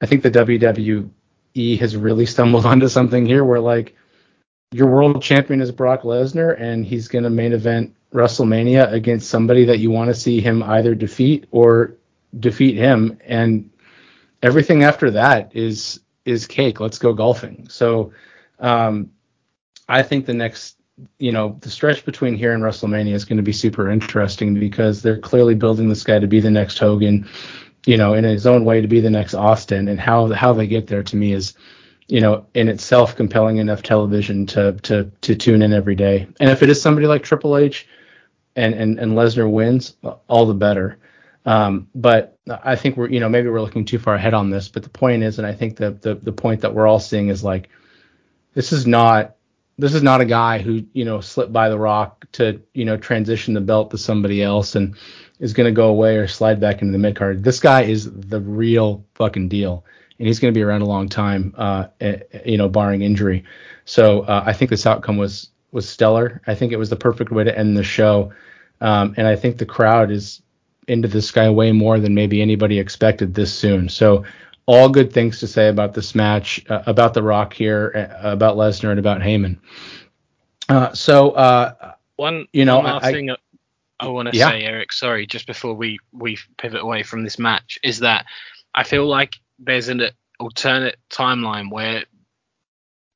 [0.00, 3.94] I think the WWE has really stumbled onto something here where like
[4.72, 9.64] your world champion is Brock Lesnar and he's going to main event WrestleMania against somebody
[9.64, 11.96] that you want to see him either defeat or
[12.38, 13.18] defeat him.
[13.26, 13.70] And
[14.42, 16.80] everything after that is is cake.
[16.80, 17.68] Let's go golfing.
[17.68, 18.12] So
[18.58, 19.10] um
[19.88, 20.76] i think the next
[21.18, 25.02] you know the stretch between here and WrestleMania is going to be super interesting because
[25.02, 27.28] they're clearly building this guy to be the next Hogan
[27.86, 29.88] you know in his own way to be the next Austin.
[29.88, 31.54] And how how they get there to me is
[32.08, 36.26] you know, in itself compelling enough television to to to tune in every day.
[36.40, 37.88] And if it is somebody like Triple H
[38.56, 39.96] and and, and Lesnar wins,
[40.28, 40.98] all the better.
[41.44, 44.68] Um, but I think we're you know maybe we're looking too far ahead on this.
[44.68, 47.28] But the point is, and I think the the the point that we're all seeing
[47.28, 47.68] is like
[48.54, 49.36] this is not
[49.78, 52.96] this is not a guy who you know slipped by the rock to you know
[52.96, 54.96] transition the belt to somebody else and
[55.40, 57.42] is going to go away or slide back into the mid card.
[57.42, 59.84] This guy is the real fucking deal
[60.22, 61.86] and he's going to be around a long time, uh,
[62.44, 63.42] you know, barring injury.
[63.86, 66.40] So uh, I think this outcome was was stellar.
[66.46, 68.32] I think it was the perfect way to end the show,
[68.80, 70.42] um, and I think the crowd is
[70.88, 73.88] into this guy way more than maybe anybody expected this soon.
[73.88, 74.24] So
[74.66, 78.56] all good things to say about this match, uh, about The Rock here, uh, about
[78.56, 79.58] Lesnar, and about Heyman.
[80.68, 83.36] Uh, so uh, one, you know, one last I, thing I,
[84.00, 84.50] I want to Yeah.
[84.50, 84.92] say, Eric.
[84.92, 88.26] Sorry, just before we we pivot away from this match, is that
[88.74, 90.02] I feel like there's an
[90.38, 92.04] alternate timeline where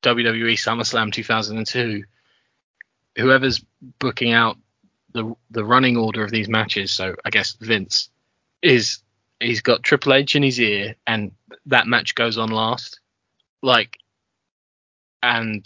[0.03, 2.03] WWE SummerSlam 2002,
[3.17, 3.63] whoever's
[3.99, 4.57] booking out
[5.13, 8.09] the the running order of these matches, so I guess Vince
[8.61, 8.99] is
[9.39, 11.31] he's got Triple H in his ear, and
[11.65, 12.99] that match goes on last.
[13.61, 13.97] Like,
[15.23, 15.65] and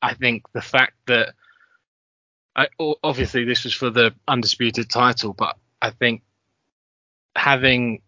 [0.00, 1.34] I think the fact that
[2.54, 2.68] I,
[3.02, 6.22] obviously this was for the undisputed title, but I think
[7.36, 8.02] having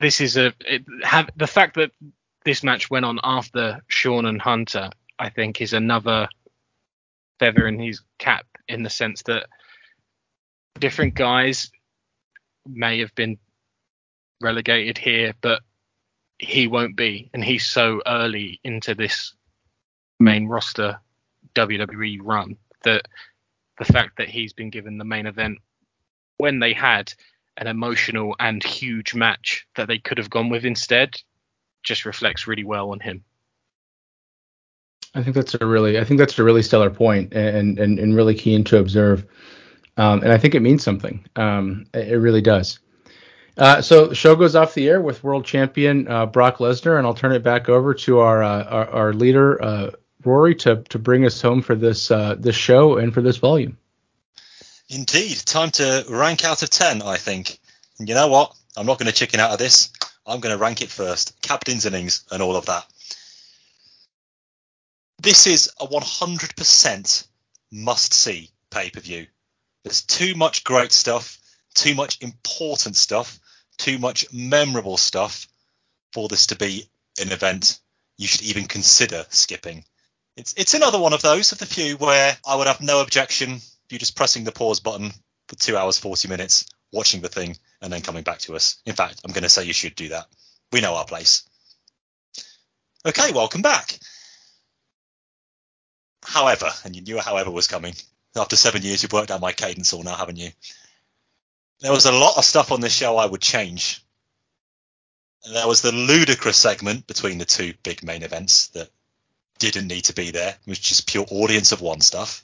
[0.00, 1.92] this is a it, have the fact that
[2.44, 6.28] this match went on after Shawn and Hunter, I think, is another
[7.42, 9.48] feather in his cap in the sense that
[10.78, 11.72] different guys
[12.64, 13.36] may have been
[14.40, 15.60] relegated here, but
[16.38, 19.34] he won't be, and he's so early into this
[20.20, 21.00] main roster
[21.56, 23.08] WWE run that
[23.76, 25.58] the fact that he's been given the main event
[26.36, 27.12] when they had
[27.56, 31.10] an emotional and huge match that they could have gone with instead
[31.82, 33.24] just reflects really well on him.
[35.14, 38.16] I think that's a really, I think that's a really stellar point and and, and
[38.16, 39.26] really keen to observe.
[39.96, 41.24] Um, and I think it means something.
[41.36, 42.78] Um, it, it really does.
[43.58, 47.14] Uh, so show goes off the air with world champion uh, Brock Lesnar, and I'll
[47.14, 49.90] turn it back over to our uh, our, our leader uh,
[50.24, 53.76] Rory to to bring us home for this uh, this show and for this volume.
[54.88, 57.58] Indeed, time to rank out of 10, I think.
[57.98, 58.54] And you know what?
[58.76, 59.90] I'm not going to chicken out of this.
[60.26, 61.40] I'm going to rank it first.
[61.40, 62.84] Captain's innings and all of that.
[65.22, 67.26] This is a 100%
[67.70, 69.28] must see pay per view.
[69.84, 71.38] There's too much great stuff,
[71.76, 73.38] too much important stuff,
[73.78, 75.46] too much memorable stuff
[76.12, 76.88] for this to be
[77.20, 77.78] an event
[78.18, 79.84] you should even consider skipping.
[80.36, 83.60] It's it's another one of those of the few where I would have no objection
[83.90, 85.12] you just pressing the pause button
[85.46, 88.82] for two hours forty minutes watching the thing, and then coming back to us.
[88.86, 90.26] In fact, I'm going to say you should do that.
[90.72, 91.44] We know our place.
[93.06, 94.00] Okay, welcome back.
[96.32, 97.94] However, and you knew however was coming.
[98.34, 100.48] After seven years, you've worked out my cadence all now, haven't you?
[101.80, 104.02] There was a lot of stuff on this show I would change.
[105.44, 108.88] And there was the ludicrous segment between the two big main events that
[109.58, 112.42] didn't need to be there, which is pure audience of one stuff.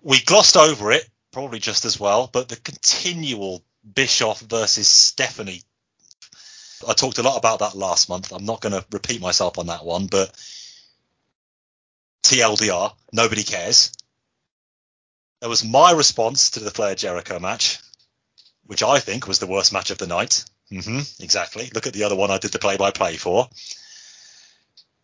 [0.00, 3.62] We glossed over it, probably just as well, but the continual
[3.94, 5.60] Bischoff versus Stephanie.
[6.88, 8.32] I talked a lot about that last month.
[8.32, 10.34] I'm not going to repeat myself on that one, but
[12.30, 13.90] TLDR, nobody cares.
[15.40, 17.80] There was my response to the Flair Jericho match,
[18.66, 20.44] which I think was the worst match of the night.
[20.68, 21.68] hmm exactly.
[21.74, 23.48] Look at the other one I did the play by play for.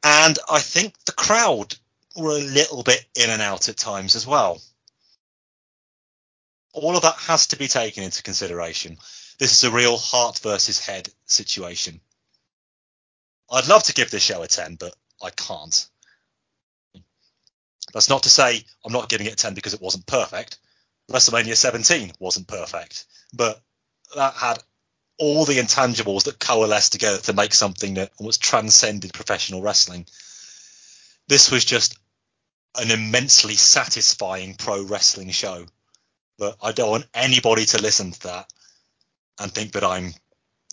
[0.04, 1.74] And I think the crowd
[2.14, 4.62] were a little bit in and out at times as well.
[6.74, 8.98] All of that has to be taken into consideration.
[9.38, 12.00] This is a real heart versus head situation.
[13.50, 15.88] I'd love to give this show a 10, but I can't.
[17.96, 20.58] That's not to say I'm not giving it a 10 because it wasn't perfect.
[21.10, 23.62] WrestleMania 17 wasn't perfect, but
[24.14, 24.58] that had
[25.16, 30.04] all the intangibles that coalesced together to make something that almost transcended professional wrestling.
[31.28, 31.96] This was just
[32.78, 35.64] an immensely satisfying pro wrestling show.
[36.36, 38.52] But I don't want anybody to listen to that
[39.40, 40.12] and think that I'm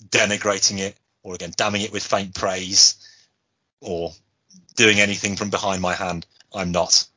[0.09, 2.97] denigrating it or again damning it with faint praise
[3.79, 4.11] or
[4.75, 6.25] doing anything from behind my hand.
[6.53, 7.07] I'm not.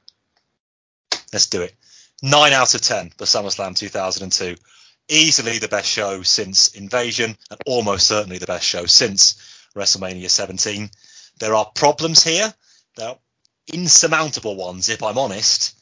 [1.32, 1.74] Let's do it.
[2.22, 4.56] Nine out of ten for SummerSlam 2002.
[5.08, 10.90] Easily the best show since Invasion, and almost certainly the best show since WrestleMania 17.
[11.38, 12.52] There are problems here.
[12.96, 13.18] There are
[13.72, 15.78] insurmountable ones, if I'm honest.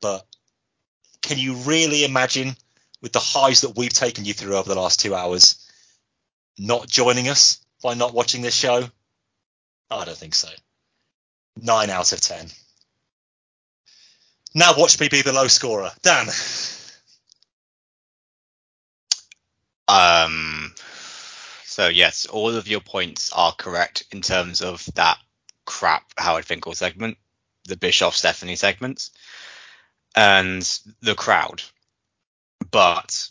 [0.00, 0.24] But
[1.20, 2.56] can you really imagine,
[3.02, 5.58] with the highs that we've taken you through over the last two hours,
[6.58, 8.88] not joining us by not watching this show?
[9.90, 10.48] I don't think so.
[11.60, 12.46] Nine out of ten.
[14.54, 15.90] Now watch me be the low scorer.
[16.02, 16.28] Dan.
[19.88, 20.74] Um.
[21.64, 25.18] So yes, all of your points are correct in terms of that
[25.64, 27.16] crap Howard Finkel segment,
[27.64, 29.10] the Bischoff Stephanie segments,
[30.14, 30.62] and
[31.00, 31.62] the crowd.
[32.70, 33.28] But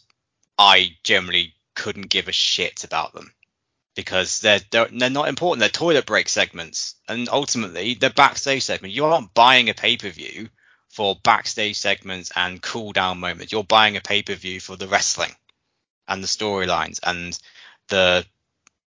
[0.57, 3.31] I generally couldn't give a shit about them
[3.95, 5.60] because they're they're, they're not important.
[5.60, 8.95] They're toilet break segments, and ultimately they're backstage segments.
[8.95, 10.49] You aren't buying a pay per view
[10.91, 13.51] for backstage segments and cool down moments.
[13.51, 15.34] You're buying a pay per view for the wrestling
[16.07, 17.38] and the storylines and
[17.88, 18.26] the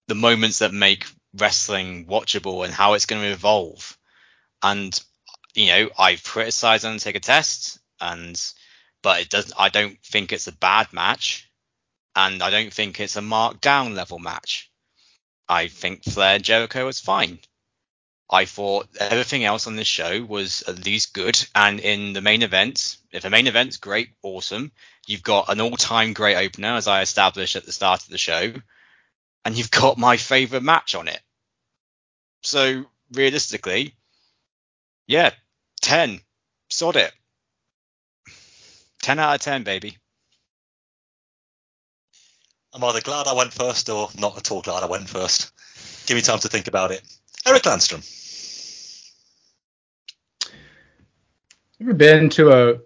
[0.08, 1.06] the moments that make
[1.38, 3.98] wrestling watchable and how it's going to evolve.
[4.62, 5.00] And
[5.54, 8.42] you know, I've criticized Undertaker Test, and
[9.02, 9.54] but it doesn't.
[9.58, 11.50] I don't think it's a bad match,
[12.16, 14.72] and I don't think it's a markdown level match.
[15.50, 17.40] I think Flair Jericho was fine.
[18.32, 21.38] I thought everything else on this show was at least good.
[21.54, 24.72] And in the main event, if the main event's great, awesome.
[25.06, 28.54] You've got an all-time great opener, as I established at the start of the show,
[29.44, 31.20] and you've got my favorite match on it.
[32.44, 33.96] So realistically,
[35.08, 35.32] yeah,
[35.82, 36.22] ten,
[36.70, 37.12] sod it,
[39.02, 39.98] ten out of ten, baby.
[42.74, 45.52] I'm either glad I went first or not at all glad I went first.
[46.06, 47.02] Give me time to think about it.
[47.46, 48.20] Eric Landstrom.
[51.82, 52.80] You ever been to a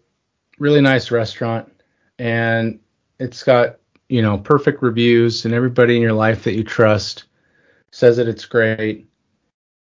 [0.57, 1.69] really nice restaurant
[2.17, 2.79] and
[3.19, 3.75] it's got,
[4.07, 7.25] you know, perfect reviews and everybody in your life that you trust
[7.91, 9.05] says that it's great.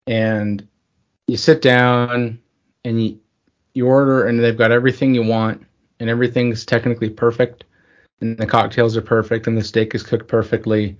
[0.07, 0.65] And
[1.27, 2.39] you sit down
[2.85, 3.19] and you
[3.73, 5.61] you order and they've got everything you want
[5.99, 7.65] and everything's technically perfect
[8.21, 10.97] and the cocktails are perfect and the steak is cooked perfectly.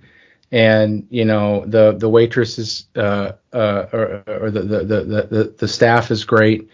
[0.50, 5.54] And you know the the waitress is uh, uh, or, or the, the, the the
[5.56, 6.68] the staff is great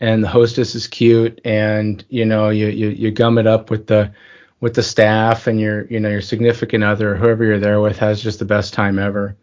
[0.00, 3.86] and the hostess is cute and you know you you, you gum it up with
[3.86, 4.12] the
[4.60, 8.22] with the staff and your you know your significant other whoever you're there with has
[8.22, 9.36] just the best time ever.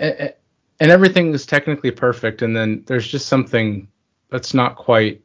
[0.00, 0.32] And,
[0.80, 3.88] everything is technically perfect and then there's just something
[4.28, 5.22] that's not quite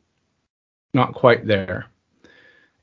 [0.93, 1.85] not quite there.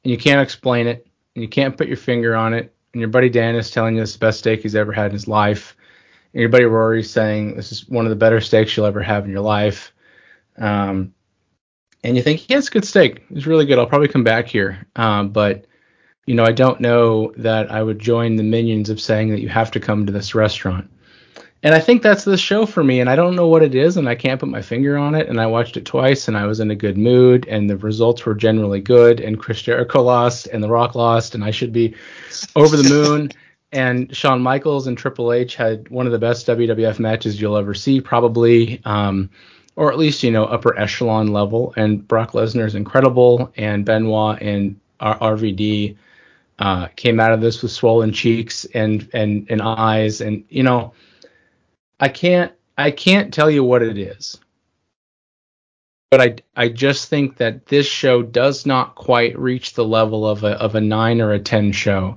[0.05, 3.09] And you can't explain it and you can't put your finger on it and your
[3.09, 5.77] buddy Dan is telling you it's the best steak he's ever had in his life
[6.32, 9.24] and your buddy Rory's saying this is one of the better steaks you'll ever have
[9.24, 9.93] in your life
[10.59, 11.15] um,
[12.05, 14.87] and you think yeah it's good steak it's really good I'll probably come back here
[14.97, 15.66] um, but
[16.27, 19.49] you know I don't know that I would join the minions of saying that you
[19.49, 20.91] have to come to this restaurant
[21.62, 23.01] and I think that's the show for me.
[23.01, 25.28] And I don't know what it is, and I can't put my finger on it.
[25.28, 28.24] And I watched it twice, and I was in a good mood, and the results
[28.24, 29.19] were generally good.
[29.20, 31.97] And Chris Jericho lost, and The Rock lost, and I should be
[32.55, 33.33] over the moon.
[33.73, 37.74] and Shawn Michaels and Triple H had one of the best WWF matches you'll ever
[37.74, 39.28] see, probably, um,
[39.77, 41.73] or at least you know upper echelon level.
[41.77, 45.97] And Brock Lesnar is incredible, and Benoit and R- RVD
[46.59, 50.93] uh, came out of this with swollen cheeks and and and eyes, and you know
[52.01, 54.39] I can't I can't tell you what it is.
[56.11, 60.44] But I I just think that this show does not quite reach the level of
[60.44, 62.16] a of a 9 or a 10 show.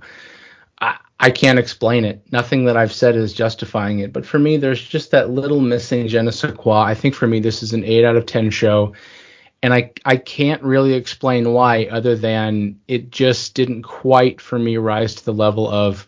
[1.19, 2.21] I can't explain it.
[2.31, 4.13] Nothing that I've said is justifying it.
[4.13, 6.81] But for me, there's just that little missing je ne sais quoi.
[6.81, 8.93] I think for me, this is an 8 out of 10 show.
[9.61, 14.77] And I, I can't really explain why, other than it just didn't quite, for me,
[14.77, 16.07] rise to the level of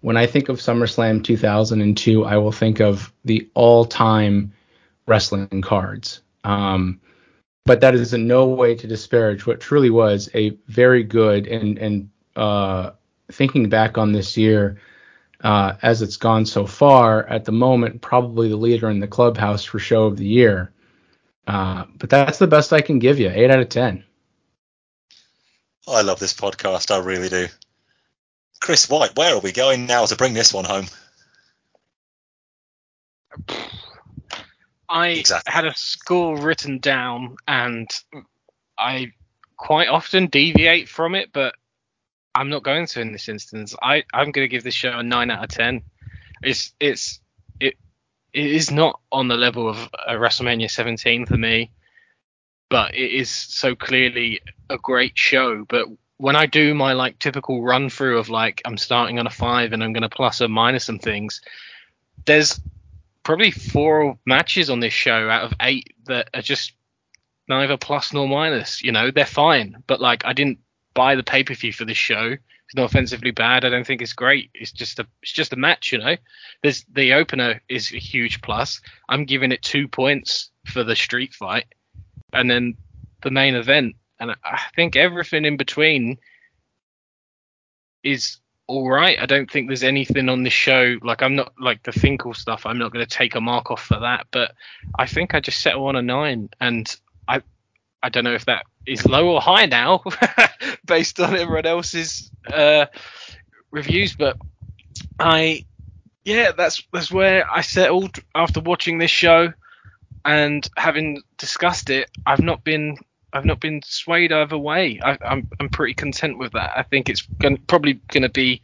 [0.00, 4.52] when I think of SummerSlam 2002, I will think of the all-time
[5.06, 6.22] wrestling cards.
[6.42, 7.00] Um,
[7.66, 11.78] but that is in no way to disparage what truly was a very good and
[11.78, 12.92] and uh,
[13.30, 14.80] thinking back on this year
[15.42, 19.64] uh, as it's gone so far at the moment probably the leader in the clubhouse
[19.64, 20.72] for show of the year
[21.46, 24.04] uh, but that's the best i can give you 8 out of 10
[25.88, 26.90] I love this podcast.
[26.92, 27.48] I really do.
[28.60, 30.86] Chris White, where are we going now to bring this one home?
[34.88, 35.52] I Exactly.
[35.52, 37.88] had a score written down, and
[38.78, 39.12] I
[39.56, 41.54] quite often deviate from it, but
[42.34, 43.74] I'm not going to in this instance.
[43.82, 45.82] I I'm going to give this show a nine out of ten.
[46.42, 47.20] It's it's
[47.58, 47.74] it
[48.32, 51.72] it is not on the level of a WrestleMania 17 for me,
[52.68, 55.64] but it is so clearly a great show.
[55.68, 55.86] But
[56.18, 59.72] when I do my like typical run through of like I'm starting on a five
[59.72, 61.40] and I'm going to plus or minus some things,
[62.26, 62.60] there's
[63.22, 66.72] probably four matches on this show out of eight that are just
[67.48, 68.82] neither plus nor minus.
[68.82, 70.60] You know, they're fine, but like I didn't
[70.94, 72.32] buy the pay per view for this show.
[72.32, 73.64] It's not offensively bad.
[73.64, 74.50] I don't think it's great.
[74.54, 75.92] It's just a it's just a match.
[75.92, 76.16] You know,
[76.62, 78.80] there's the opener is a huge plus.
[79.08, 81.66] I'm giving it two points for the street fight,
[82.32, 82.76] and then
[83.22, 86.18] the main event, and I think everything in between
[88.04, 88.38] is
[88.68, 89.18] all right.
[89.18, 92.66] I don't think there's anything on this show like I'm not like the Finkel stuff.
[92.66, 94.52] I'm not going to take a mark off for that, but
[94.96, 96.94] I think I just settle on a nine, and
[97.26, 97.42] I
[98.02, 100.02] I don't know if that is low or high now
[100.86, 102.86] based on everyone else's uh,
[103.70, 104.36] reviews, but
[105.18, 105.64] I
[106.24, 109.52] yeah that's that's where I settled after watching this show
[110.24, 112.10] and having discussed it.
[112.26, 112.96] I've not been
[113.32, 115.00] I've not been swayed either way.
[115.02, 116.72] I, I'm I'm pretty content with that.
[116.76, 118.62] I think it's gonna, probably going to be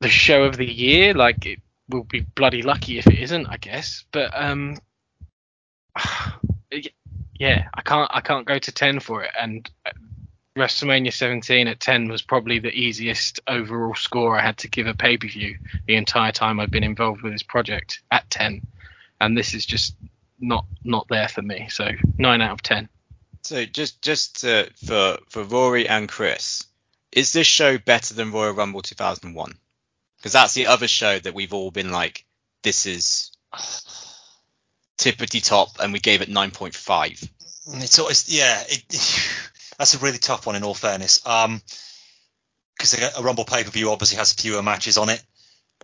[0.00, 1.14] the show of the year.
[1.14, 4.04] Like it will be bloody lucky if it isn't, I guess.
[4.12, 4.76] But um,
[7.42, 9.32] yeah, I can't I can't go to ten for it.
[9.36, 9.68] And
[10.56, 14.94] WrestleMania 17 at 10 was probably the easiest overall score I had to give a
[14.94, 15.58] pay per view
[15.88, 18.62] the entire time I've been involved with this project at 10.
[19.20, 19.96] And this is just
[20.38, 21.66] not not there for me.
[21.68, 22.88] So nine out of ten.
[23.42, 26.64] So just just uh, for for Rory and Chris,
[27.10, 29.58] is this show better than Royal Rumble 2001?
[30.16, 32.24] Because that's the other show that we've all been like,
[32.62, 33.32] this is
[34.98, 37.28] tippity top, and we gave it 9.5.
[37.82, 38.62] It's always yeah.
[38.66, 38.84] It,
[39.78, 41.26] that's a really tough one in all fairness.
[41.26, 41.62] Um,
[42.76, 45.22] because a Rumble pay per view obviously has fewer matches on it,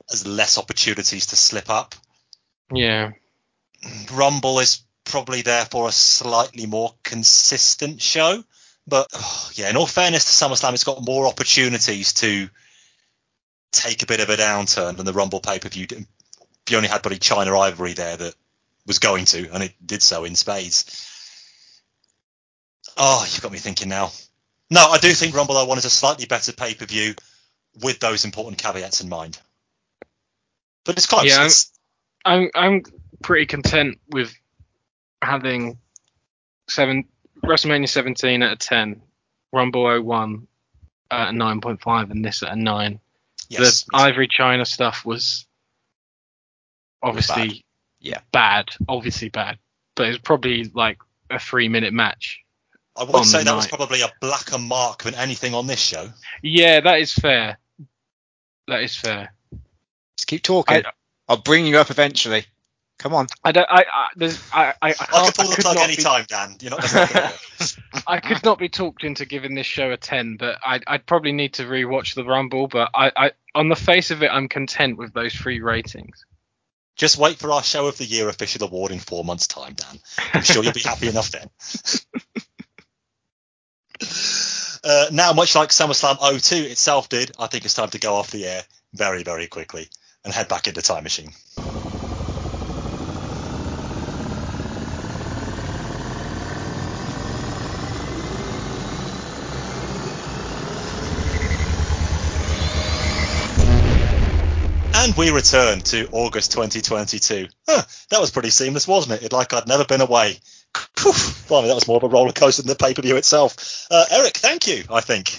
[0.08, 1.94] there's less opportunities to slip up.
[2.72, 3.12] Yeah.
[4.12, 8.42] Rumble is probably therefore a slightly more consistent show.
[8.86, 12.48] But oh, yeah, in all fairness to SummerSlam, it's got more opportunities to
[13.72, 15.86] take a bit of a downturn than the Rumble pay per view.
[15.90, 16.06] If
[16.70, 18.34] you only had bloody Chyna Ivory there that
[18.88, 20.84] was going to, and it did so in spades.
[22.96, 24.10] Oh, you've got me thinking now.
[24.70, 27.14] No, I do think Rumble 01 is a slightly better pay per view
[27.82, 29.38] with those important caveats in mind.
[30.84, 31.24] But it's close.
[31.26, 31.70] Yeah, It's-
[32.24, 32.82] I'm I'm
[33.22, 34.34] pretty content with
[35.22, 35.78] having
[36.68, 37.04] seven
[37.44, 39.00] WrestleMania 17 at a 10,
[39.52, 40.46] Rumble 01
[41.10, 43.00] at a 9.5, and this at a 9.
[43.48, 43.84] yes.
[43.84, 45.46] The Ivory Chyna stuff was
[47.02, 47.64] obviously
[48.00, 48.20] Yeah.
[48.32, 49.58] bad, obviously bad,
[49.94, 50.98] but it's probably like
[51.30, 52.40] a three minute match.
[52.96, 56.08] I would say the that was probably a blacker mark than anything on this show.
[56.42, 57.58] Yeah, that is fair.
[58.66, 59.32] That is fair.
[60.16, 60.78] Just keep talking.
[60.84, 60.92] I-
[61.28, 62.44] I'll bring you up eventually.
[62.98, 63.26] Come on.
[63.44, 63.66] I don't.
[63.70, 63.84] I.
[63.92, 64.42] I there's.
[64.52, 64.72] I.
[64.82, 65.08] I, I I can't.
[65.08, 66.56] can pull I the could plug not any be- time, Dan.
[66.60, 66.92] You're not.
[66.94, 67.38] Not.
[68.08, 71.30] I could not be talked into giving this show a 10, but I'd, I'd probably
[71.32, 72.66] need to rewatch the Rumble.
[72.66, 76.24] But I, I on the face of it, I'm content with those three ratings.
[76.98, 80.00] Just wait for our show of the year official award in four months' time, Dan.
[80.34, 81.48] I'm sure you'll be happy enough then.
[84.84, 88.32] uh, now, much like SummerSlam 02 itself did, I think it's time to go off
[88.32, 89.88] the air very, very quickly
[90.24, 91.30] and head back into Time Machine.
[105.18, 107.48] We return to August 2022.
[107.68, 109.26] Huh, that was pretty seamless, wasn't it?
[109.26, 110.38] It like I'd never been away.
[111.48, 113.86] Blimey, that was more of a roller coaster than the pay per view itself.
[113.90, 114.84] Uh, Eric, thank you.
[114.90, 115.38] I think.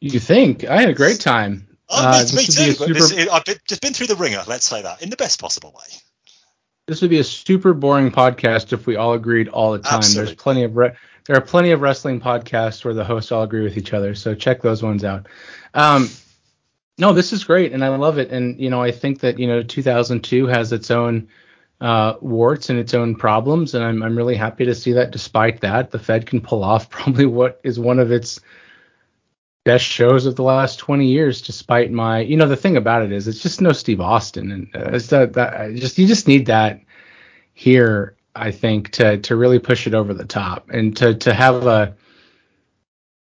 [0.00, 0.64] You think?
[0.64, 1.66] I had a great time.
[1.88, 2.72] Oh, Uh, me, this me would be a too.
[2.72, 4.42] Super- this, it, I've been, just been through the ringer.
[4.46, 5.96] Let's say that in the best possible way.
[6.86, 9.98] this would be a super boring podcast if we all agreed all the time.
[9.98, 10.26] Absolutely.
[10.26, 10.92] There's plenty of re-
[11.24, 14.14] there are plenty of wrestling podcasts where the hosts all agree with each other.
[14.14, 15.26] So check those ones out.
[15.74, 16.08] Um,
[16.98, 18.30] no, this is great, and I love it.
[18.30, 21.28] And you know, I think that you know, 2002 has its own
[21.80, 25.12] uh, warts and its own problems, and I'm I'm really happy to see that.
[25.12, 28.40] Despite that, the Fed can pull off probably what is one of its
[29.64, 31.42] best shows of the last 20 years.
[31.42, 34.68] Despite my, you know, the thing about it is, it's just no Steve Austin, and
[34.74, 36.80] uh, it's that, that just you just need that
[37.54, 38.16] here.
[38.34, 41.94] I think to to really push it over the top and to to have a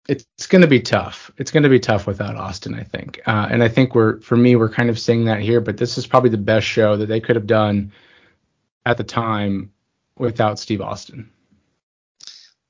[0.08, 1.32] it's going to be tough.
[1.38, 3.22] It's going to be tough without Austin, I think.
[3.26, 5.62] Uh, and I think we're, for me, we're kind of seeing that here.
[5.62, 7.92] But this is probably the best show that they could have done
[8.86, 9.72] at the time
[10.18, 11.32] without Steve Austin.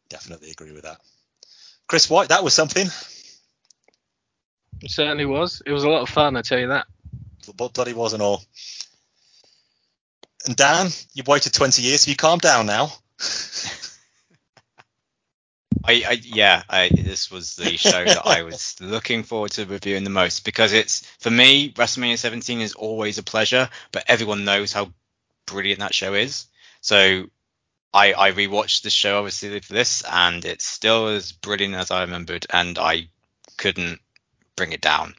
[0.10, 1.02] Definitely agree with that.
[1.88, 2.88] Chris White, that was something.
[4.82, 5.62] It certainly was.
[5.66, 6.88] It was a lot of fun, I tell you that.
[7.58, 8.44] But bloody wasn't all.
[10.46, 12.06] And Dan, you've waited 20 years.
[12.06, 12.92] Have you calm down now?
[15.84, 20.04] I, I yeah, I, this was the show that I was looking forward to reviewing
[20.04, 24.74] the most because it's for me WrestleMania 17 is always a pleasure, but everyone knows
[24.74, 24.92] how
[25.46, 26.48] brilliant that show is.
[26.82, 27.26] So
[27.94, 32.02] I I rewatched the show obviously for this, and it's still as brilliant as I
[32.02, 33.10] remembered, and I
[33.58, 34.00] couldn't
[34.56, 35.16] bring it down.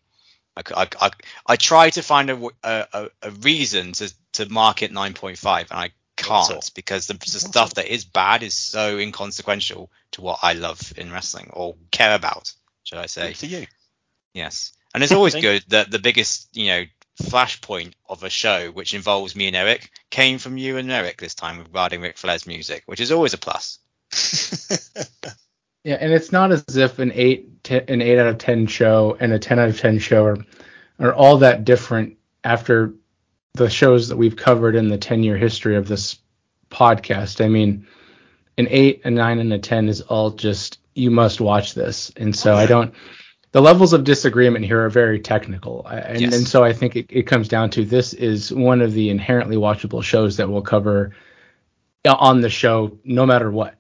[0.56, 1.10] I
[1.46, 5.90] I tried to find a a reason to, to mark it 9.5 and I
[6.28, 6.60] Not at all.
[6.60, 10.92] can't because the, the stuff that is bad is so inconsequential to what I love
[10.96, 12.52] in wrestling or care about,
[12.84, 13.28] should I say?
[13.28, 13.66] Good for you.
[14.34, 14.72] Yes.
[14.94, 16.84] And it's always good that the biggest, you know,
[17.22, 21.34] flashpoint of a show which involves me and Eric came from you and Eric this
[21.34, 23.78] time regarding Ric Flair's music, which is always a plus.
[25.86, 29.16] Yeah, and it's not as if an eight, te- an eight out of ten show
[29.20, 30.38] and a ten out of ten show are,
[30.98, 32.94] are all that different after
[33.56, 36.18] the shows that we've covered in the ten year history of this
[36.70, 37.44] podcast.
[37.44, 37.86] I mean,
[38.58, 42.34] an eight, a nine, and a ten is all just you must watch this, and
[42.34, 42.54] so.
[42.54, 42.94] I don't.
[43.52, 46.36] The levels of disagreement here are very technical, and, Yes.
[46.36, 49.56] and so I think it, it comes down to this is one of the inherently
[49.56, 51.12] watchable shows that we'll cover
[52.04, 53.76] uh, on the show, no matter what.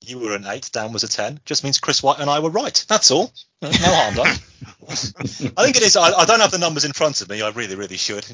[0.00, 1.40] You were an eight, Dan was a ten.
[1.44, 2.84] Just means Chris White and I were right.
[2.88, 3.32] That's all.
[3.60, 4.26] No harm done.
[4.88, 4.94] I
[5.64, 5.96] think it is.
[5.96, 7.42] I, I don't have the numbers in front of me.
[7.42, 8.24] I really, really should.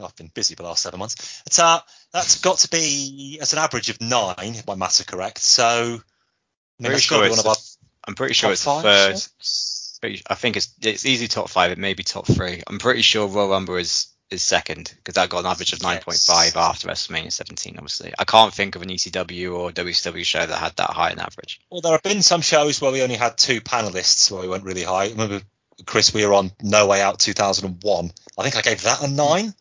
[0.00, 1.42] I've been busy the last seven months.
[1.46, 1.80] It's, uh,
[2.12, 5.38] that's got to be as an average of nine, if my maths are correct.
[5.38, 7.62] So, I mean, Pretty sure got to be it's one of our
[8.06, 10.00] I'm pretty sure top it's five third.
[10.00, 11.72] pretty- I think it's it's easy top five.
[11.72, 12.62] It may be top three.
[12.66, 16.04] I'm pretty sure Royal Rumble is is second because that got an average of Yes.
[16.04, 17.76] 9.5 after WrestleMania 17.
[17.76, 21.18] Obviously, I can't think of an ECW or WCW show that had that high an
[21.20, 21.60] average.
[21.70, 24.64] Well, there have been some shows where we only had two panelists where we went
[24.64, 25.08] really high.
[25.08, 25.40] Remember,
[25.86, 28.12] Chris, we were on No Way Out 2001.
[28.38, 29.54] I think I gave that a nine.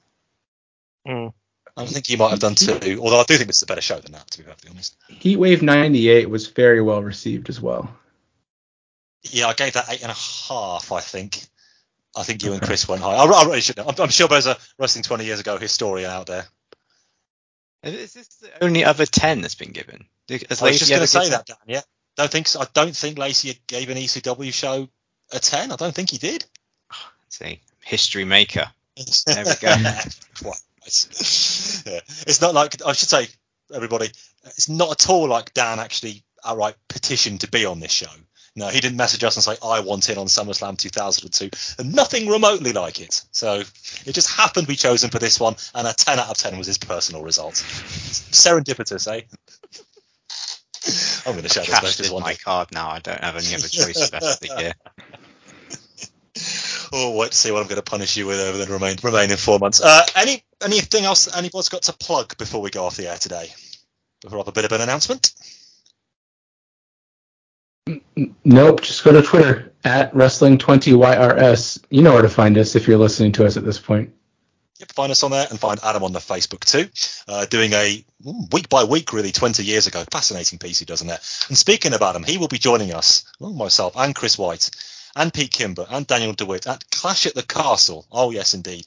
[1.08, 1.34] Mm.
[1.76, 3.82] I think you might have done two, although I do think this is a better
[3.82, 4.96] show than that, to be perfectly honest.
[5.10, 7.96] Heatwave 98 was very well received as well.
[9.24, 10.92] Yeah, I gave that eight and a half.
[10.92, 11.46] I think.
[12.16, 13.16] I think you and Chris went high.
[13.16, 13.86] I, I really should know.
[13.88, 16.46] I'm, I'm sure there's a wrestling 20 years ago historian out there.
[17.84, 20.06] Is this the only other 10 that's been given?
[20.30, 21.58] Has I was just going to say that, Dan.
[21.68, 21.82] Yeah,
[22.16, 22.62] don't think so.
[22.62, 24.88] I don't think Lacey gave an ECW show
[25.34, 25.72] a 10.
[25.72, 26.46] I don't think he did.
[27.30, 28.70] See, history maker.
[29.26, 29.76] There we go.
[30.86, 32.00] Yeah.
[32.28, 33.28] It's not like I should say,
[33.74, 34.12] everybody.
[34.44, 38.08] It's not at all like Dan actually outright petitioned to be on this show.
[38.56, 41.50] No, he didn't message us and say I want in on SummerSlam 2002,
[41.80, 43.24] and nothing remotely like it.
[43.32, 43.62] So
[44.06, 46.58] it just happened to be chosen for this one, and a 10 out of 10
[46.58, 47.56] was his personal result.
[47.56, 49.22] Serendipitous, eh?
[51.26, 52.22] I'm going to share this one.
[52.22, 52.90] my card now.
[52.90, 54.74] I don't have any other choice the rest of the year.
[56.96, 59.36] Oh, wait to see what I'm going to punish you with over the remain, remaining
[59.38, 59.82] four months.
[59.82, 63.52] Uh, any anything else anybody's got to plug before we go off the air today?
[64.22, 65.34] Before I have a bit of an announcement.
[68.46, 71.84] Nope, just go to Twitter at Wrestling20YRS.
[71.90, 74.14] You know where to find us if you're listening to us at this point.
[74.80, 76.90] Yep, find us on there and find Adam on the Facebook too.
[77.28, 78.06] Uh, doing a
[78.52, 80.04] week by week, really, 20 years ago.
[80.12, 81.20] Fascinating piece he does in there.
[81.50, 84.70] And speaking of Adam, he will be joining us, well, myself and Chris White
[85.16, 88.06] and Pete Kimber and Daniel DeWitt at Clash at the Castle.
[88.12, 88.86] Oh, yes, indeed.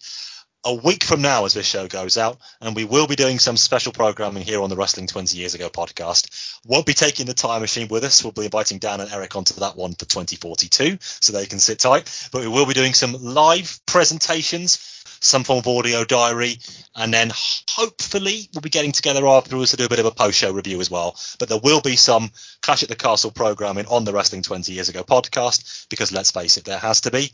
[0.66, 3.56] A week from now, as this show goes out, and we will be doing some
[3.56, 6.58] special programming here on the Wrestling 20 Years Ago podcast.
[6.66, 8.24] Won't be taking the time machine with us.
[8.24, 11.78] We'll be inviting Dan and Eric onto that one for 2042, so they can sit
[11.78, 12.28] tight.
[12.32, 16.58] But we will be doing some live presentations some form of audio diary,
[16.96, 17.30] and then
[17.70, 20.80] hopefully we'll be getting together afterwards to do a bit of a post show review
[20.80, 21.16] as well.
[21.38, 24.88] But there will be some Clash at the Castle programming on the Wrestling 20 Years
[24.88, 27.30] Ago podcast because let's face it, there has to be.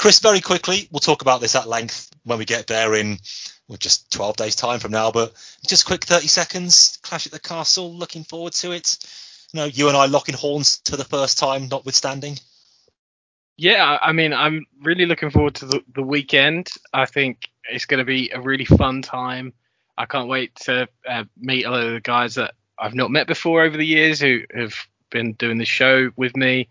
[0.00, 3.18] Chris, very quickly, we'll talk about this at length when we get there in
[3.68, 5.10] well, just 12 days' time from now.
[5.10, 5.34] But
[5.66, 8.96] just quick 30 seconds Clash at the Castle, looking forward to it.
[9.52, 12.38] You know, you and I locking horns for the first time, notwithstanding.
[13.58, 16.70] Yeah, I mean, I'm really looking forward to the, the weekend.
[16.94, 19.52] I think it's going to be a really fun time.
[19.98, 23.26] I can't wait to uh, meet a lot of the guys that I've not met
[23.26, 24.74] before over the years who have
[25.10, 26.70] been doing the show with me.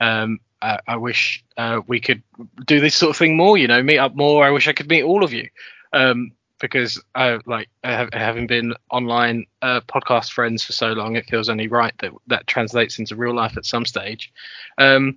[0.00, 2.22] Um, I, I, wish uh, we could
[2.64, 3.58] do this sort of thing more.
[3.58, 4.44] You know, meet up more.
[4.44, 5.48] I wish I could meet all of you
[5.92, 11.16] um, because I like having been online uh, podcast friends for so long.
[11.16, 14.32] It feels only right that that translates into real life at some stage.
[14.78, 15.16] Um,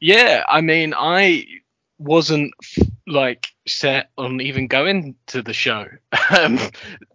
[0.00, 1.46] yeah, I mean, I
[1.98, 2.52] wasn't
[3.06, 5.86] like set on even going to the show.
[6.30, 6.58] Um,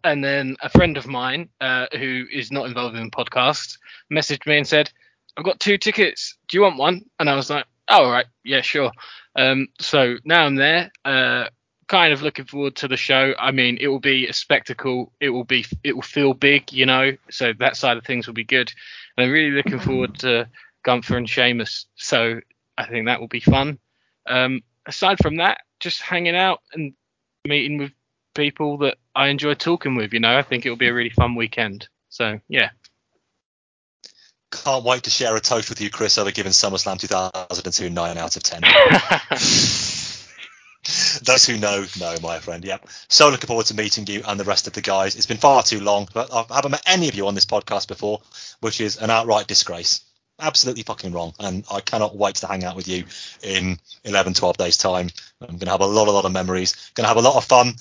[0.03, 3.77] and then a friend of mine uh, who is not involved in the podcast
[4.11, 4.89] messaged me and said,
[5.37, 6.35] I've got two tickets.
[6.47, 7.05] Do you want one?
[7.19, 8.25] And I was like, oh, all right.
[8.43, 8.91] Yeah, sure.
[9.35, 10.91] Um, so now I'm there.
[11.03, 11.45] Uh,
[11.87, 13.33] kind of looking forward to the show.
[13.37, 15.11] I mean, it will be a spectacle.
[15.19, 17.11] It will be, it will feel big, you know.
[17.29, 18.71] So that side of things will be good.
[19.17, 20.49] And I'm really looking forward to
[20.83, 21.85] Gunther and Sheamus.
[21.95, 22.39] So
[22.77, 23.79] I think that will be fun.
[24.27, 26.93] Um, aside from that, just hanging out and
[27.45, 27.91] meeting with
[28.33, 30.13] people that I enjoy talking with.
[30.13, 31.87] You know, I think it will be a really fun weekend.
[32.09, 32.69] So yeah.
[34.53, 38.35] Can't wait to share a toast with you, Chris, over giving SummerSlam 2002 nine out
[38.35, 38.61] of ten.
[41.23, 42.63] Those who know, know, my friend.
[42.63, 42.87] Yep.
[43.07, 45.15] So looking forward to meeting you and the rest of the guys.
[45.15, 47.87] It's been far too long, but I haven't met any of you on this podcast
[47.87, 48.21] before,
[48.59, 50.01] which is an outright disgrace
[50.39, 51.33] absolutely fucking wrong.
[51.39, 53.05] And I cannot wait to hang out with you
[53.41, 55.09] in 11, 12 days' time.
[55.41, 56.91] I'm going to have a lot, a lot of memories.
[56.95, 57.73] Going to have a lot of fun.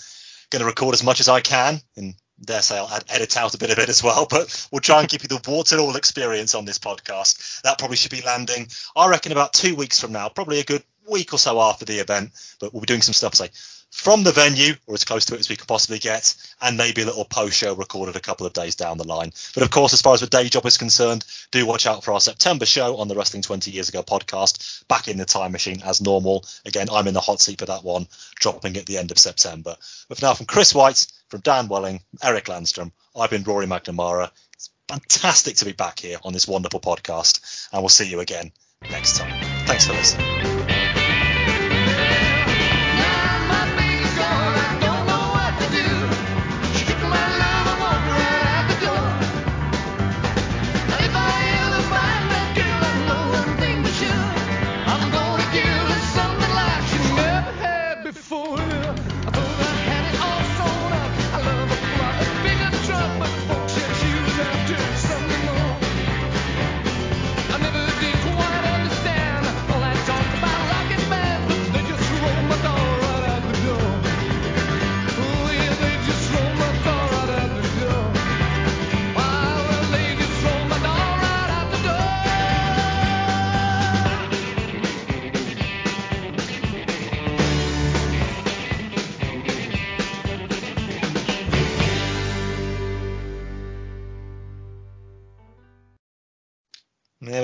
[0.50, 1.80] Going to record as much as I can.
[1.96, 4.26] And dare say I'll add, edit out a bit of it as well.
[4.30, 7.60] But we'll try and give you the water all experience on this podcast.
[7.62, 10.28] That probably should be landing, I reckon, about two weeks from now.
[10.28, 12.30] Probably a good week or so after the event.
[12.60, 13.50] But we'll be doing some stuff, say,
[13.92, 17.02] from the venue or as close to it as we can possibly get, and maybe
[17.02, 19.32] a little post show recorded a couple of days down the line.
[19.54, 22.14] But of course, as far as the day job is concerned, do watch out for
[22.14, 25.82] our September show on the Wrestling 20 Years Ago podcast, back in the time machine
[25.84, 26.44] as normal.
[26.64, 29.76] Again, I'm in the hot seat for that one, dropping at the end of September.
[30.08, 34.30] But for now, from Chris White, from Dan Welling, Eric Landstrom, I've been Rory McNamara.
[34.52, 38.52] It's fantastic to be back here on this wonderful podcast, and we'll see you again
[38.90, 39.42] next time.
[39.66, 40.91] Thanks for listening.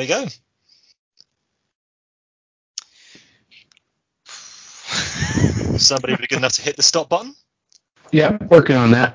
[0.09, 0.27] Go.
[5.79, 7.35] Somebody be good enough to hit the stop button?
[8.11, 9.07] Yeah, working on that.